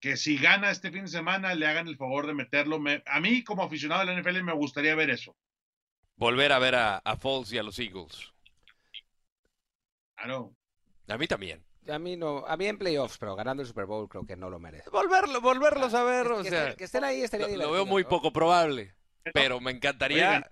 que 0.00 0.16
si 0.16 0.36
gana 0.36 0.72
este 0.72 0.90
fin 0.90 1.02
de 1.02 1.10
semana 1.10 1.54
le 1.54 1.64
hagan 1.68 1.86
el 1.86 1.96
favor 1.96 2.26
de 2.26 2.34
meterlo. 2.34 2.82
a 3.06 3.20
mí, 3.20 3.44
como 3.44 3.62
aficionado 3.62 4.04
de 4.04 4.12
la 4.12 4.20
NFL, 4.20 4.42
me 4.42 4.52
gustaría 4.52 4.96
ver 4.96 5.10
eso. 5.10 5.36
Volver 6.16 6.50
a 6.50 6.58
ver 6.58 6.74
a, 6.74 6.96
a 6.98 7.16
Foles 7.16 7.52
y 7.52 7.58
a 7.58 7.62
los 7.62 7.78
Eagles. 7.78 8.32
Claro. 10.16 10.52
A 11.06 11.16
mí 11.16 11.28
también. 11.28 11.64
A 11.88 12.00
mí 12.00 12.16
no, 12.16 12.44
a 12.44 12.56
mí 12.56 12.66
en 12.66 12.78
playoffs, 12.78 13.18
pero 13.18 13.36
ganando 13.36 13.62
el 13.62 13.68
Super 13.68 13.86
Bowl 13.86 14.08
creo 14.08 14.26
que 14.26 14.34
no 14.34 14.50
lo 14.50 14.58
merece. 14.58 14.90
Volverlo, 14.90 15.40
volverlos 15.40 15.94
a 15.94 16.02
ver, 16.02 16.26
o 16.32 16.42
sea, 16.42 16.74
que 16.74 16.82
estén 16.82 17.04
ahí 17.04 17.20
estaría 17.20 17.46
lo, 17.46 17.66
lo 17.66 17.70
veo 17.70 17.86
muy 17.86 18.02
poco 18.02 18.32
probable, 18.32 18.92
pero 19.32 19.60
me 19.60 19.70
encantaría. 19.70 20.50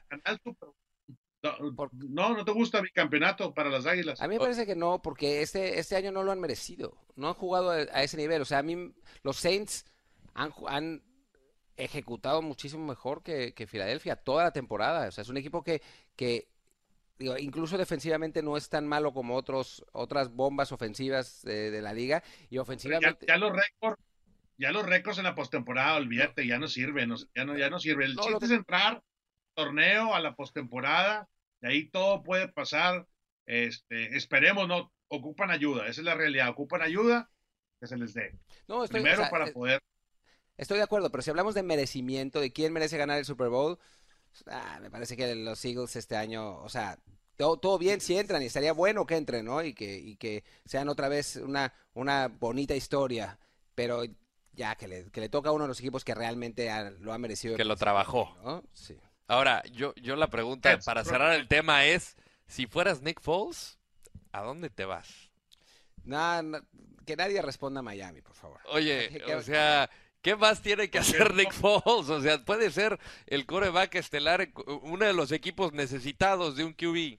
No, 1.93 2.35
no 2.37 2.45
te 2.45 2.53
gusta 2.53 2.83
mi 2.83 2.91
campeonato 2.91 3.53
para 3.55 3.71
las 3.71 3.87
Águilas. 3.87 4.21
A 4.21 4.29
mí 4.29 4.35
me 4.35 4.41
parece 4.41 4.67
que 4.67 4.77
no, 4.77 5.03
porque 5.03 5.43
este, 5.43 5.79
este 5.79 5.97
año 5.97 6.13
no 6.13 6.23
lo 6.23 6.33
han 6.33 6.41
merecido. 6.41 6.97
No 7.17 7.29
han 7.29 7.35
jugado 7.35 7.71
a, 7.71 8.03
ese 8.03 8.17
nivel. 8.17 8.43
O 8.43 8.45
sea, 8.45 8.59
a 8.59 8.63
mí 8.63 8.93
los 9.23 9.37
Saints 9.37 9.87
han, 10.35 10.53
han 10.67 11.03
ejecutado 11.77 12.43
muchísimo 12.43 12.87
mejor 12.87 13.23
que, 13.23 13.55
que 13.55 13.67
Filadelfia 13.67 14.17
toda 14.17 14.45
la 14.45 14.53
temporada. 14.53 15.09
O 15.09 15.13
sea, 15.13 15.23
es 15.23 15.29
un 15.29 15.37
equipo 15.37 15.63
que, 15.63 15.83
que 16.17 16.49
incluso 17.39 17.79
defensivamente 17.79 18.43
no 18.43 18.57
es 18.57 18.69
tan 18.69 18.87
malo 18.87 19.13
como 19.13 19.37
otros 19.37 19.85
otras 19.93 20.31
bombas 20.31 20.73
ofensivas 20.73 21.43
de, 21.43 21.81
la 21.81 21.93
liga 21.93 22.23
y 22.51 22.59
ofensivamente 22.59 23.27
ya, 23.27 23.37
los 23.37 23.53
récords 23.53 24.03
ya 24.59 24.73
los 24.73 24.85
récords 24.85 25.19
en 25.19 25.25
la 25.25 25.35
postemporada 25.35 25.97
olvídate 25.97 26.47
ya 26.47 26.59
no 26.59 26.69
sirven 26.69 27.15
ya 27.35 27.45
no 27.45 27.57
ya 27.57 27.71
no 27.71 27.79
sirve 27.79 28.07
el 28.07 28.17
chiste 28.17 28.45
es 28.47 28.51
entrar 28.51 29.03
torneo 29.55 30.15
a 30.15 30.21
la 30.21 30.35
postemporada 30.35 31.29
y 31.63 31.67
ahí 31.67 31.89
todo 31.91 32.23
puede 32.23 32.49
pasar 32.49 33.07
este 33.47 34.17
esperemos 34.17 34.69
no 34.69 34.93
ocupan 35.09 35.51
ayuda 35.51 35.87
esa 35.89 36.01
es 36.01 36.05
la 36.05 36.15
realidad 36.15 36.51
ocupan 36.51 36.83
ayuda 36.83 37.31
que 37.81 37.87
se 37.87 37.97
les 37.97 38.15
dé 38.15 38.39
no, 38.69 38.85
primero 38.85 39.23
para 39.31 39.49
eh, 39.49 39.53
poder 39.53 39.81
estoy 40.57 40.79
de 40.79 40.85
acuerdo 40.85 41.11
pero 41.11 41.23
si 41.23 41.31
hablamos 41.31 41.55
de 41.55 41.63
merecimiento 41.63 42.41
de 42.41 42.53
quién 42.53 42.73
merece 42.73 42.99
ganar 42.99 43.19
el 43.19 43.25
Super 43.25 43.49
Bowl 43.49 43.79
Ah, 44.47 44.79
me 44.81 44.91
parece 44.91 45.17
que 45.17 45.35
los 45.35 45.65
Eagles 45.65 45.97
este 45.97 46.17
año, 46.17 46.59
o 46.59 46.69
sea, 46.69 46.99
todo, 47.37 47.59
todo, 47.59 47.79
bien 47.79 48.01
si 48.01 48.17
entran 48.17 48.43
y 48.43 48.47
estaría 48.47 48.73
bueno 48.73 49.07
que 49.07 49.17
entren, 49.17 49.45
¿no? 49.45 49.63
Y 49.63 49.75
que, 49.75 49.99
y 49.99 50.17
que 50.17 50.45
sean 50.65 50.89
otra 50.89 51.09
vez 51.09 51.37
una, 51.37 51.73
una 51.95 52.29
bonita 52.29 52.75
historia. 52.75 53.39
Pero 53.75 54.03
ya 54.53 54.75
que 54.77 54.89
le, 54.89 55.11
que 55.11 55.21
le 55.21 55.29
toca 55.29 55.49
a 55.49 55.53
uno 55.53 55.65
de 55.65 55.69
los 55.69 55.81
equipos 55.81 56.05
que 56.05 56.15
realmente 56.15 56.71
ha- 56.71 56.91
lo 56.91 57.13
ha 57.13 57.19
merecido. 57.19 57.57
Que 57.57 57.65
lo 57.65 57.77
trabajó. 57.77 58.37
¿no? 58.43 58.63
Sí. 58.73 58.99
Ahora, 59.33 59.63
yo, 59.73 59.95
yo 59.95 60.15
la 60.15 60.29
pregunta 60.29 60.79
para 60.85 61.05
cerrar 61.07 61.33
el 61.33 61.49
tema 61.49 61.87
es, 61.87 62.17
si 62.47 62.67
fueras 62.67 63.01
Nick 63.01 63.19
Foles, 63.19 63.79
¿a 64.31 64.43
dónde 64.43 64.69
te 64.69 64.85
vas? 64.85 65.31
Nada, 66.05 66.43
na- 66.43 66.67
que 67.07 67.17
nadie 67.17 67.41
responda 67.41 67.81
a 67.81 67.83
Miami, 67.83 68.21
por 68.21 68.35
favor. 68.35 68.61
Oye, 68.67 69.23
¿Qué- 69.25 69.35
o 69.35 69.41
sea, 69.41 69.89
¿qué 70.21 70.37
más 70.37 70.61
tiene 70.61 70.91
que 70.91 70.99
hacer 70.99 71.31
no? 71.31 71.37
Nick 71.37 71.55
Foles? 71.55 72.11
O 72.11 72.21
sea, 72.21 72.45
puede 72.45 72.71
ser 72.71 72.99
el 73.27 73.47
coreback 73.47 73.95
estelar, 73.95 74.51
uno 74.83 75.07
de 75.07 75.15
los 75.15 75.33
equipos 75.33 75.73
necesitados 75.73 76.55
de 76.57 76.65
un 76.65 76.75
QB. 76.75 77.19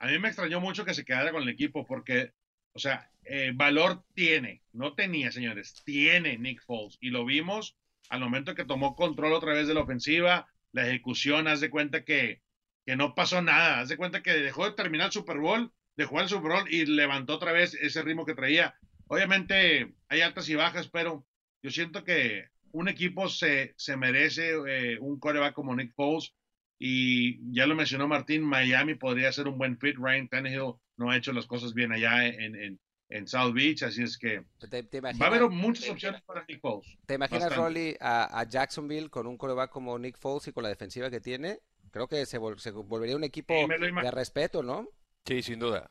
A 0.00 0.08
mí 0.08 0.18
me 0.18 0.26
extrañó 0.26 0.60
mucho 0.60 0.84
que 0.84 0.94
se 0.94 1.04
quedara 1.04 1.30
con 1.30 1.44
el 1.44 1.50
equipo 1.50 1.86
porque, 1.86 2.32
o 2.72 2.80
sea, 2.80 3.12
eh, 3.22 3.52
valor 3.54 4.02
tiene, 4.12 4.64
no 4.72 4.94
tenía, 4.94 5.30
señores, 5.30 5.82
tiene 5.84 6.36
Nick 6.36 6.64
Foles. 6.64 6.98
Y 7.00 7.10
lo 7.10 7.24
vimos 7.24 7.76
al 8.08 8.20
momento 8.20 8.54
que 8.54 8.64
tomó 8.64 8.94
control 8.96 9.32
otra 9.32 9.54
vez 9.54 9.66
de 9.68 9.74
la 9.74 9.80
ofensiva, 9.82 10.46
la 10.72 10.86
ejecución, 10.86 11.48
haz 11.48 11.60
de 11.60 11.70
cuenta 11.70 12.04
que, 12.04 12.42
que 12.86 12.96
no 12.96 13.14
pasó 13.14 13.42
nada, 13.42 13.80
haz 13.80 13.88
de 13.88 13.96
cuenta 13.96 14.22
que 14.22 14.32
dejó 14.32 14.64
de 14.64 14.72
terminar 14.72 15.06
el 15.06 15.12
Super 15.12 15.38
Bowl, 15.38 15.72
dejó 15.96 16.20
el 16.20 16.28
Super 16.28 16.52
Bowl 16.52 16.72
y 16.72 16.86
levantó 16.86 17.34
otra 17.34 17.52
vez 17.52 17.74
ese 17.74 18.02
ritmo 18.02 18.26
que 18.26 18.34
traía. 18.34 18.74
Obviamente 19.06 19.94
hay 20.08 20.20
altas 20.20 20.48
y 20.48 20.54
bajas, 20.54 20.88
pero 20.88 21.26
yo 21.62 21.70
siento 21.70 22.04
que 22.04 22.48
un 22.72 22.88
equipo 22.88 23.28
se, 23.28 23.74
se 23.76 23.96
merece 23.96 24.52
eh, 24.66 24.98
un 25.00 25.20
coreback 25.20 25.54
como 25.54 25.76
Nick 25.76 25.94
Foles 25.94 26.34
y 26.78 27.52
ya 27.52 27.66
lo 27.66 27.76
mencionó 27.76 28.08
Martín, 28.08 28.42
Miami 28.42 28.96
podría 28.96 29.30
ser 29.32 29.46
un 29.46 29.58
buen 29.58 29.78
fit. 29.78 29.96
Ryan 29.96 30.28
Tannehill 30.28 30.74
no 30.96 31.10
ha 31.10 31.16
hecho 31.16 31.32
las 31.32 31.46
cosas 31.46 31.74
bien 31.74 31.92
allá 31.92 32.26
en, 32.26 32.56
en, 32.56 32.80
en 33.16 33.26
South 33.26 33.52
Beach, 33.54 33.82
así 33.82 34.02
es 34.02 34.16
que 34.18 34.44
¿Te, 34.70 34.82
te 34.84 35.00
va 35.00 35.10
a 35.10 35.26
haber 35.26 35.48
muchas 35.50 35.88
opciones 35.88 36.22
para 36.22 36.44
Nick 36.48 36.60
Foles. 36.60 36.98
te 37.06 37.14
imaginas, 37.14 37.54
bastante. 37.54 37.56
Rolly, 37.56 37.96
a, 38.00 38.40
a 38.40 38.48
Jacksonville 38.48 39.10
con 39.10 39.26
un 39.26 39.36
coreback 39.36 39.70
como 39.70 39.98
Nick 39.98 40.18
Foles 40.18 40.48
y 40.48 40.52
con 40.52 40.62
la 40.62 40.68
defensiva 40.68 41.10
que 41.10 41.20
tiene? 41.20 41.60
Creo 41.90 42.08
que 42.08 42.24
se, 42.26 42.38
vol- 42.40 42.58
se 42.58 42.70
volvería 42.70 43.16
un 43.16 43.24
equipo 43.24 43.54
Sí, 43.54 44.00
de 44.02 44.10
respeto, 44.10 44.62
¿no? 44.62 44.88
Sí, 45.26 45.42
sin 45.42 45.58
duda. 45.58 45.90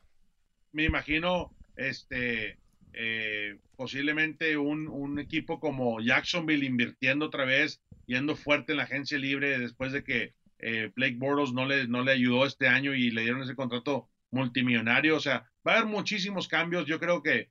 Me 0.72 0.84
imagino 0.84 1.54
este 1.76 2.58
eh, 2.92 3.58
posiblemente 3.76 4.56
un, 4.56 4.88
un 4.88 5.18
equipo 5.18 5.60
como 5.60 6.00
Jacksonville 6.00 6.66
invirtiendo 6.66 7.26
otra 7.26 7.44
vez, 7.44 7.82
yendo 8.06 8.36
fuerte 8.36 8.72
en 8.72 8.78
la 8.78 8.84
agencia 8.84 9.18
libre 9.18 9.58
después 9.58 9.92
de 9.92 10.04
que 10.04 10.34
eh, 10.58 10.90
Blake 10.94 11.16
Bortles 11.18 11.52
no 11.52 11.66
le, 11.66 11.86
no 11.88 12.02
le 12.02 12.12
ayudó 12.12 12.46
este 12.46 12.68
año 12.68 12.94
y 12.94 13.10
le 13.10 13.22
dieron 13.22 13.42
ese 13.42 13.54
contrato 13.56 14.08
multimillonario. 14.30 15.16
O 15.16 15.20
sea, 15.20 15.50
va 15.66 15.72
a 15.74 15.76
haber 15.78 15.88
muchísimos 15.88 16.48
cambios. 16.48 16.86
Yo 16.86 16.98
creo 16.98 17.22
que 17.22 17.50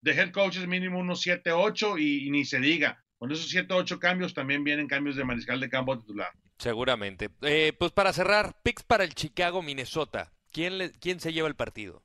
de 0.00 0.12
head 0.12 0.30
coaches 0.32 0.66
mínimo 0.66 0.98
unos 0.98 1.20
7, 1.22 1.52
8 1.52 1.98
y, 1.98 2.26
y 2.26 2.30
ni 2.30 2.44
se 2.44 2.60
diga. 2.60 3.04
Con 3.18 3.32
esos 3.32 3.48
7, 3.50 3.74
8 3.74 3.98
cambios 3.98 4.32
también 4.34 4.62
vienen 4.64 4.86
cambios 4.86 5.16
de 5.16 5.24
mariscal 5.24 5.58
de 5.60 5.68
campo 5.68 5.98
titular. 5.98 6.30
Seguramente. 6.58 7.30
Eh, 7.42 7.72
pues 7.78 7.92
para 7.92 8.12
cerrar, 8.12 8.60
picks 8.62 8.82
para 8.82 9.04
el 9.04 9.14
Chicago, 9.14 9.62
Minnesota. 9.62 10.32
¿Quién, 10.52 10.78
le- 10.78 10.92
¿Quién 10.92 11.20
se 11.20 11.32
lleva 11.32 11.48
el 11.48 11.56
partido? 11.56 12.02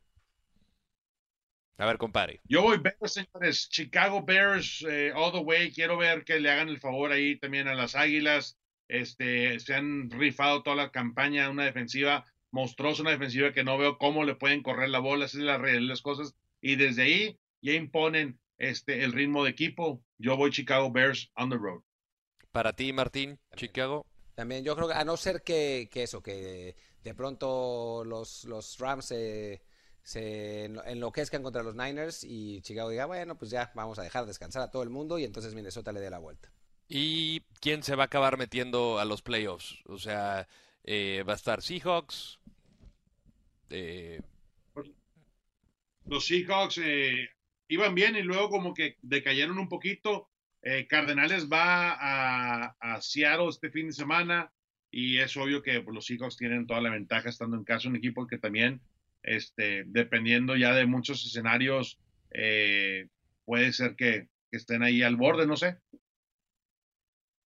A 1.78 1.86
ver, 1.86 1.98
compadre. 1.98 2.40
Yo 2.46 2.62
voy 2.62 2.78
Bears, 2.78 3.14
señores. 3.14 3.68
Chicago 3.70 4.24
Bears, 4.24 4.86
eh, 4.88 5.12
all 5.16 5.32
the 5.32 5.40
way. 5.40 5.72
Quiero 5.72 5.98
ver 5.98 6.24
que 6.24 6.40
le 6.40 6.52
hagan 6.52 6.70
el 6.70 6.80
favor 6.80 7.12
ahí 7.12 7.38
también 7.40 7.68
a 7.68 7.74
las 7.74 7.96
Águilas. 7.96 8.60
Este, 8.88 9.60
se 9.60 9.74
han 9.74 10.10
rifado 10.12 10.62
toda 10.62 10.76
la 10.76 10.92
campaña, 10.92 11.50
una 11.50 11.66
defensiva 11.66 12.26
monstruosa, 12.54 13.02
una 13.02 13.12
defensiva 13.12 13.52
que 13.54 13.66
no 13.66 13.78
veo 13.78 13.98
cómo 13.98 14.24
le 14.24 14.36
pueden 14.36 14.64
correr 14.64 14.90
la 14.90 15.00
bola, 15.00 15.26
esa 15.26 15.38
es 15.40 15.44
la 15.44 15.58
realidad 15.58 15.82
de 15.82 15.88
las 15.88 16.02
cosas. 16.02 16.36
Y 16.62 16.76
desde 16.78 17.04
ahí 17.04 17.40
ya 17.62 17.74
imponen 17.74 18.40
este, 18.58 19.04
el 19.04 19.12
ritmo 19.12 19.44
de 19.44 19.50
equipo. 19.52 20.02
Yo 20.18 20.38
voy 20.38 20.52
Chicago 20.52 20.92
Bears 20.92 21.32
on 21.36 21.50
the 21.50 21.58
road. 21.58 21.82
Para 22.52 22.72
ti, 22.74 22.94
Martín, 22.94 23.40
Chicago. 23.56 24.06
También 24.36 24.64
yo 24.64 24.76
creo 24.76 24.88
que 24.88 24.94
a 24.94 25.04
no 25.04 25.18
ser 25.18 25.44
que, 25.44 25.90
que 25.92 26.04
eso, 26.04 26.22
que 26.22 26.76
de 27.04 27.14
pronto 27.14 28.04
los, 28.06 28.46
los 28.46 28.78
Rams 28.80 29.06
se, 29.06 29.62
se 30.04 30.70
enlo- 30.70 30.84
enloquezcan 30.86 31.44
contra 31.44 31.64
los 31.64 31.76
Niners 31.76 32.24
y 32.24 32.62
Chicago 32.62 32.90
diga, 32.90 33.06
bueno, 33.06 33.38
pues 33.38 33.52
ya 33.52 33.72
vamos 33.76 34.00
a 34.00 34.04
dejar 34.04 34.26
descansar 34.26 34.62
a 34.64 34.72
todo 34.72 34.84
el 34.84 34.90
mundo 34.90 35.20
y 35.20 35.24
entonces 35.24 35.54
Minnesota 35.54 35.92
le 35.92 36.00
dé 36.00 36.10
la 36.10 36.20
vuelta. 36.20 36.52
¿Y 36.88 37.42
quién 37.60 37.84
se 37.84 37.96
va 37.96 38.04
a 38.04 38.06
acabar 38.06 38.38
metiendo 38.38 39.00
a 39.00 39.06
los 39.06 39.22
playoffs? 39.22 39.80
O 39.86 39.98
sea, 39.98 40.48
eh, 40.84 41.24
va 41.28 41.34
a 41.34 41.36
estar 41.36 41.62
Seahawks. 41.62 42.40
eh, 43.70 44.22
Los 46.06 46.28
Seahawks 46.28 46.80
eh, 46.84 47.30
iban 47.68 47.96
bien 47.96 48.16
y 48.16 48.22
luego 48.22 48.50
como 48.50 48.74
que 48.74 48.98
decayeron 49.02 49.58
un 49.60 49.70
poquito. 49.70 50.30
Cardenales 50.88 51.50
va 51.52 51.92
a, 51.92 52.76
a 52.80 53.02
Seattle 53.02 53.50
este 53.50 53.70
fin 53.70 53.88
de 53.88 53.94
semana 53.94 54.50
y 54.90 55.18
es 55.18 55.36
obvio 55.36 55.62
que 55.62 55.82
pues, 55.82 55.94
los 55.94 56.06
Seahawks 56.06 56.38
tienen 56.38 56.68
toda 56.68 56.80
la 56.80 56.90
ventaja 56.90 57.28
estando 57.28 57.58
en 57.58 57.66
casa 57.66 57.90
un 57.90 57.98
equipo 57.98 58.28
que 58.28 58.38
también, 58.38 58.80
este, 59.24 59.84
dependiendo 59.88 60.56
ya 60.56 60.74
de 60.74 60.86
muchos 60.86 61.26
escenarios, 61.26 62.00
puede 63.44 63.74
ser 63.74 63.98
que, 63.98 64.30
que 64.50 64.58
estén 64.58 64.84
ahí 64.84 65.02
al 65.04 65.18
borde, 65.18 65.46
no 65.46 65.58
sé. 65.58 65.80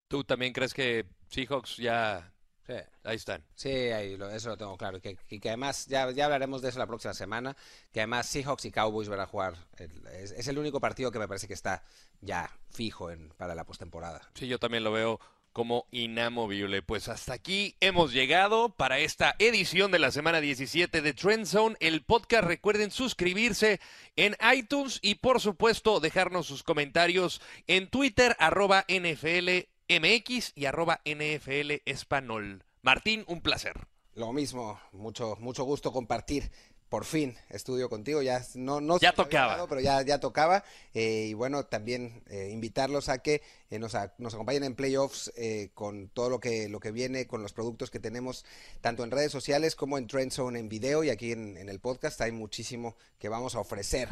¿Tú 0.07 0.23
también 0.23 0.53
crees 0.53 0.75
que 0.75 1.07
Seahawks 1.29 1.77
ya... 1.77 2.31
Sí. 2.67 2.73
Ahí 3.05 3.15
están. 3.15 3.43
Sí, 3.55 3.69
ahí 3.69 4.17
lo- 4.17 4.29
eso 4.29 4.49
lo 4.49 4.57
tengo 4.57 4.77
claro. 4.77 4.99
Que, 4.99 5.15
que, 5.15 5.39
que 5.39 5.47
además, 5.49 5.85
ya, 5.87 6.11
ya 6.11 6.25
hablaremos 6.25 6.61
de 6.61 6.69
eso 6.69 6.79
la 6.79 6.85
próxima 6.87 7.13
semana, 7.13 7.55
que 7.93 8.01
además 8.01 8.27
Seahawks 8.27 8.65
y 8.65 8.71
Cowboys 8.71 9.07
van 9.09 9.21
a 9.21 9.25
jugar. 9.25 9.55
el- 9.77 10.05
es, 10.07 10.31
es 10.31 10.47
el 10.49 10.57
único 10.59 10.79
partido 10.81 11.09
que 11.11 11.19
me 11.19 11.27
parece 11.27 11.47
que 11.47 11.53
está 11.53 11.83
ya 12.19 12.51
fijo 12.69 13.09
en, 13.09 13.29
para 13.37 13.55
la 13.55 13.63
postemporada. 13.63 14.29
Sí, 14.35 14.47
yo 14.47 14.59
también 14.59 14.83
lo 14.83 14.91
veo 14.91 15.19
como 15.53 15.87
inamovible. 15.91 16.81
Pues 16.83 17.07
hasta 17.07 17.33
aquí 17.33 17.75
hemos 17.79 18.11
llegado 18.13 18.69
para 18.75 18.99
esta 18.99 19.35
edición 19.39 19.91
de 19.91 19.99
la 19.99 20.11
semana 20.11 20.39
17 20.41 21.01
de 21.01 21.13
Trend 21.13 21.45
Zone, 21.47 21.75
el 21.79 22.03
podcast. 22.03 22.43
Recuerden 22.43 22.91
suscribirse 22.91 23.79
en 24.17 24.35
iTunes 24.53 24.99
y 25.01 25.15
por 25.15 25.39
supuesto 25.39 25.99
dejarnos 25.99 26.45
sus 26.47 26.61
comentarios 26.63 27.41
en 27.65 27.87
Twitter, 27.87 28.35
arroba 28.39 28.85
NFLMX 29.89 30.53
y 30.55 30.65
arroba 30.65 31.01
NFL 31.05 31.81
Espanol. 31.85 32.63
Martín, 32.81 33.23
un 33.27 33.41
placer. 33.41 33.87
Lo 34.15 34.33
mismo, 34.33 34.79
mucho, 34.91 35.35
mucho 35.39 35.63
gusto 35.63 35.91
compartir. 35.91 36.51
Por 36.89 37.03
fin 37.03 37.35
estudio 37.49 37.89
contigo, 37.89 38.21
ya 38.21 38.41
no, 38.55 38.79
no 38.79 38.97
Ya 38.97 39.11
tocaba. 39.11 39.67
pero 39.67 39.81
ya, 39.81 40.01
ya 40.03 40.21
tocaba. 40.21 40.63
Eh, 40.93 41.25
y 41.29 41.33
bueno, 41.33 41.65
también 41.65 42.23
eh, 42.29 42.49
invitarlos 42.53 43.09
a 43.09 43.17
que 43.21 43.41
eh, 43.69 43.77
nos, 43.77 43.93
a- 43.93 44.13
nos 44.19 44.33
acompañen 44.35 44.63
en 44.63 44.73
playoffs 44.73 45.33
eh, 45.35 45.71
con 45.73 46.07
todo 46.07 46.29
lo 46.29 46.39
que, 46.39 46.69
lo 46.69 46.79
que 46.79 46.91
viene, 46.91 47.27
con 47.27 47.41
los 47.41 47.51
productos 47.51 47.91
que 47.91 47.99
tenemos, 47.99 48.45
tanto 48.79 49.03
en 49.03 49.11
redes 49.11 49.33
sociales 49.33 49.75
como 49.75 49.97
en 49.97 50.07
Trendzone 50.07 50.57
en 50.59 50.69
video 50.69 51.03
y 51.03 51.09
aquí 51.09 51.33
en, 51.33 51.57
en 51.57 51.67
el 51.67 51.81
podcast. 51.81 52.21
Hay 52.21 52.31
muchísimo 52.31 52.95
que 53.19 53.27
vamos 53.27 53.55
a 53.55 53.59
ofrecer 53.59 54.07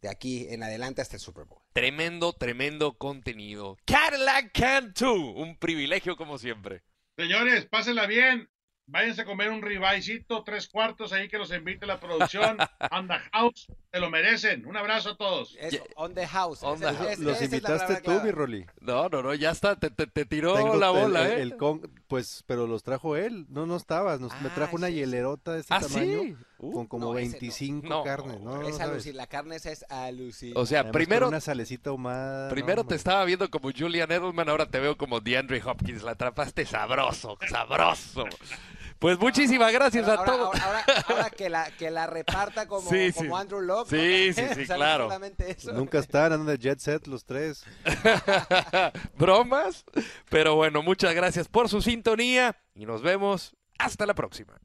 de 0.00 0.08
aquí 0.08 0.46
en 0.50 0.62
adelante 0.62 1.02
hasta 1.02 1.16
el 1.16 1.20
Super 1.20 1.44
Bowl. 1.44 1.60
Tremendo, 1.72 2.32
tremendo 2.32 2.94
contenido. 2.98 3.76
Cadillac 3.84 4.50
Cantu, 4.52 5.12
un 5.12 5.56
privilegio 5.58 6.16
como 6.16 6.38
siempre. 6.38 6.82
Señores, 7.16 7.66
pásenla 7.66 8.06
bien. 8.06 8.48
Váyanse 8.90 9.20
a 9.20 9.24
comer 9.26 9.50
un 9.50 9.60
ribaicito, 9.60 10.42
tres 10.44 10.66
cuartos 10.66 11.12
ahí 11.12 11.28
que 11.28 11.36
los 11.36 11.52
invite 11.52 11.84
la 11.84 12.00
producción. 12.00 12.56
On 12.90 13.06
the 13.06 13.18
house, 13.34 13.66
se 13.92 14.00
lo 14.00 14.08
merecen. 14.08 14.64
Un 14.64 14.78
abrazo 14.78 15.10
a 15.10 15.16
todos. 15.18 15.54
Eso, 15.60 15.84
on 15.96 16.14
the 16.14 16.26
house. 16.26 16.62
On 16.62 16.80
the 16.80 16.86
house. 16.94 17.18
Los 17.18 17.42
invitaste 17.42 18.00
tú, 18.00 18.12
mi 18.22 18.30
Rolly. 18.30 18.64
No, 18.80 19.10
no, 19.10 19.22
no, 19.22 19.34
ya 19.34 19.50
está, 19.50 19.76
te, 19.78 19.90
te- 19.90 20.06
te 20.06 20.24
tiró 20.24 20.54
Tengo 20.54 20.76
la 20.76 20.86
el- 20.88 20.92
bola, 20.94 21.26
el, 21.26 21.32
¿eh? 21.32 21.42
el 21.42 21.56
con- 21.58 21.82
pues, 22.06 22.44
pero 22.46 22.66
los 22.66 22.82
trajo 22.82 23.14
él. 23.16 23.44
No, 23.50 23.66
no 23.66 23.76
estabas. 23.76 24.20
Nos- 24.20 24.32
me 24.40 24.48
Ah, 24.48 24.54
trajo 24.54 24.76
una 24.76 24.86
sí. 24.86 24.94
hielerota 24.94 25.52
de 25.52 25.60
este 25.60 25.74
¿Ah, 25.74 25.80
tamaño 25.80 26.22
sí? 26.22 26.36
Uh, 26.60 26.72
con 26.72 26.86
como 26.88 27.12
no, 27.12 27.18
ese 27.18 27.26
no. 27.28 27.32
25 27.40 27.86
No, 27.88 28.02
carnes. 28.02 28.40
No, 28.40 28.62
Es 28.68 28.76
sabes. 28.76 29.06
alucin- 29.06 29.12
la 29.14 29.26
carne 29.28 29.54
esa 29.56 29.70
es 29.70 29.84
alucinante. 29.88 30.60
O 30.60 30.66
sea, 30.66 30.80
Además, 30.80 30.92
primero, 30.94 31.28
una 31.28 31.40
salecita 31.40 31.90
ahumada. 31.90 32.50
primero 32.50 32.82
no, 32.82 32.88
te 32.88 32.96
estaba 32.96 33.24
viendo 33.24 33.48
como 33.48 33.70
Julian 33.70 34.10
Edelman, 34.10 34.48
ahora 34.48 34.66
te 34.66 34.80
veo 34.80 34.96
como 34.96 35.20
DeAndre 35.20 35.62
Hopkins. 35.64 36.02
La 36.02 36.12
atrapaste 36.12 36.66
sabroso, 36.66 37.38
sabroso. 37.48 38.24
Pues 38.98 39.16
muchísimas 39.20 39.72
gracias 39.72 40.08
a 40.08 40.24
todos. 40.24 40.52
ahora, 40.60 40.64
ahora- 40.64 40.84
ahora 41.06 41.30
que, 41.30 41.48
la, 41.48 41.70
que 41.70 41.88
la 41.92 42.08
reparta 42.08 42.66
como, 42.66 42.90
Sí, 42.90 43.12
como 43.12 43.36
sí. 43.36 43.40
Andrew 43.42 43.60
Locke. 43.60 43.92
¿no? 43.92 43.96
Sí, 44.02 44.32
sí, 44.32 44.42
sí, 44.56 44.62
o 44.62 44.66
sea, 44.66 44.74
no 44.74 44.74
claro. 44.74 45.08
eso. 45.46 45.72
Nunca 45.74 46.00
están, 46.00 46.32
andan 46.32 46.46
de 46.46 46.58
jet 46.58 46.80
set 46.80 47.06
los 47.06 47.24
tres. 47.24 47.62
Bromas. 49.16 49.84
Pero 50.28 50.56
bueno, 50.56 50.82
muchas 50.82 51.14
gracias 51.14 51.46
por 51.46 51.68
su 51.68 51.80
sintonía 51.82 52.56
y 52.74 52.86
nos 52.86 53.02
vemos 53.02 53.54
hasta 53.78 54.06
la 54.06 54.14
próxima. 54.14 54.58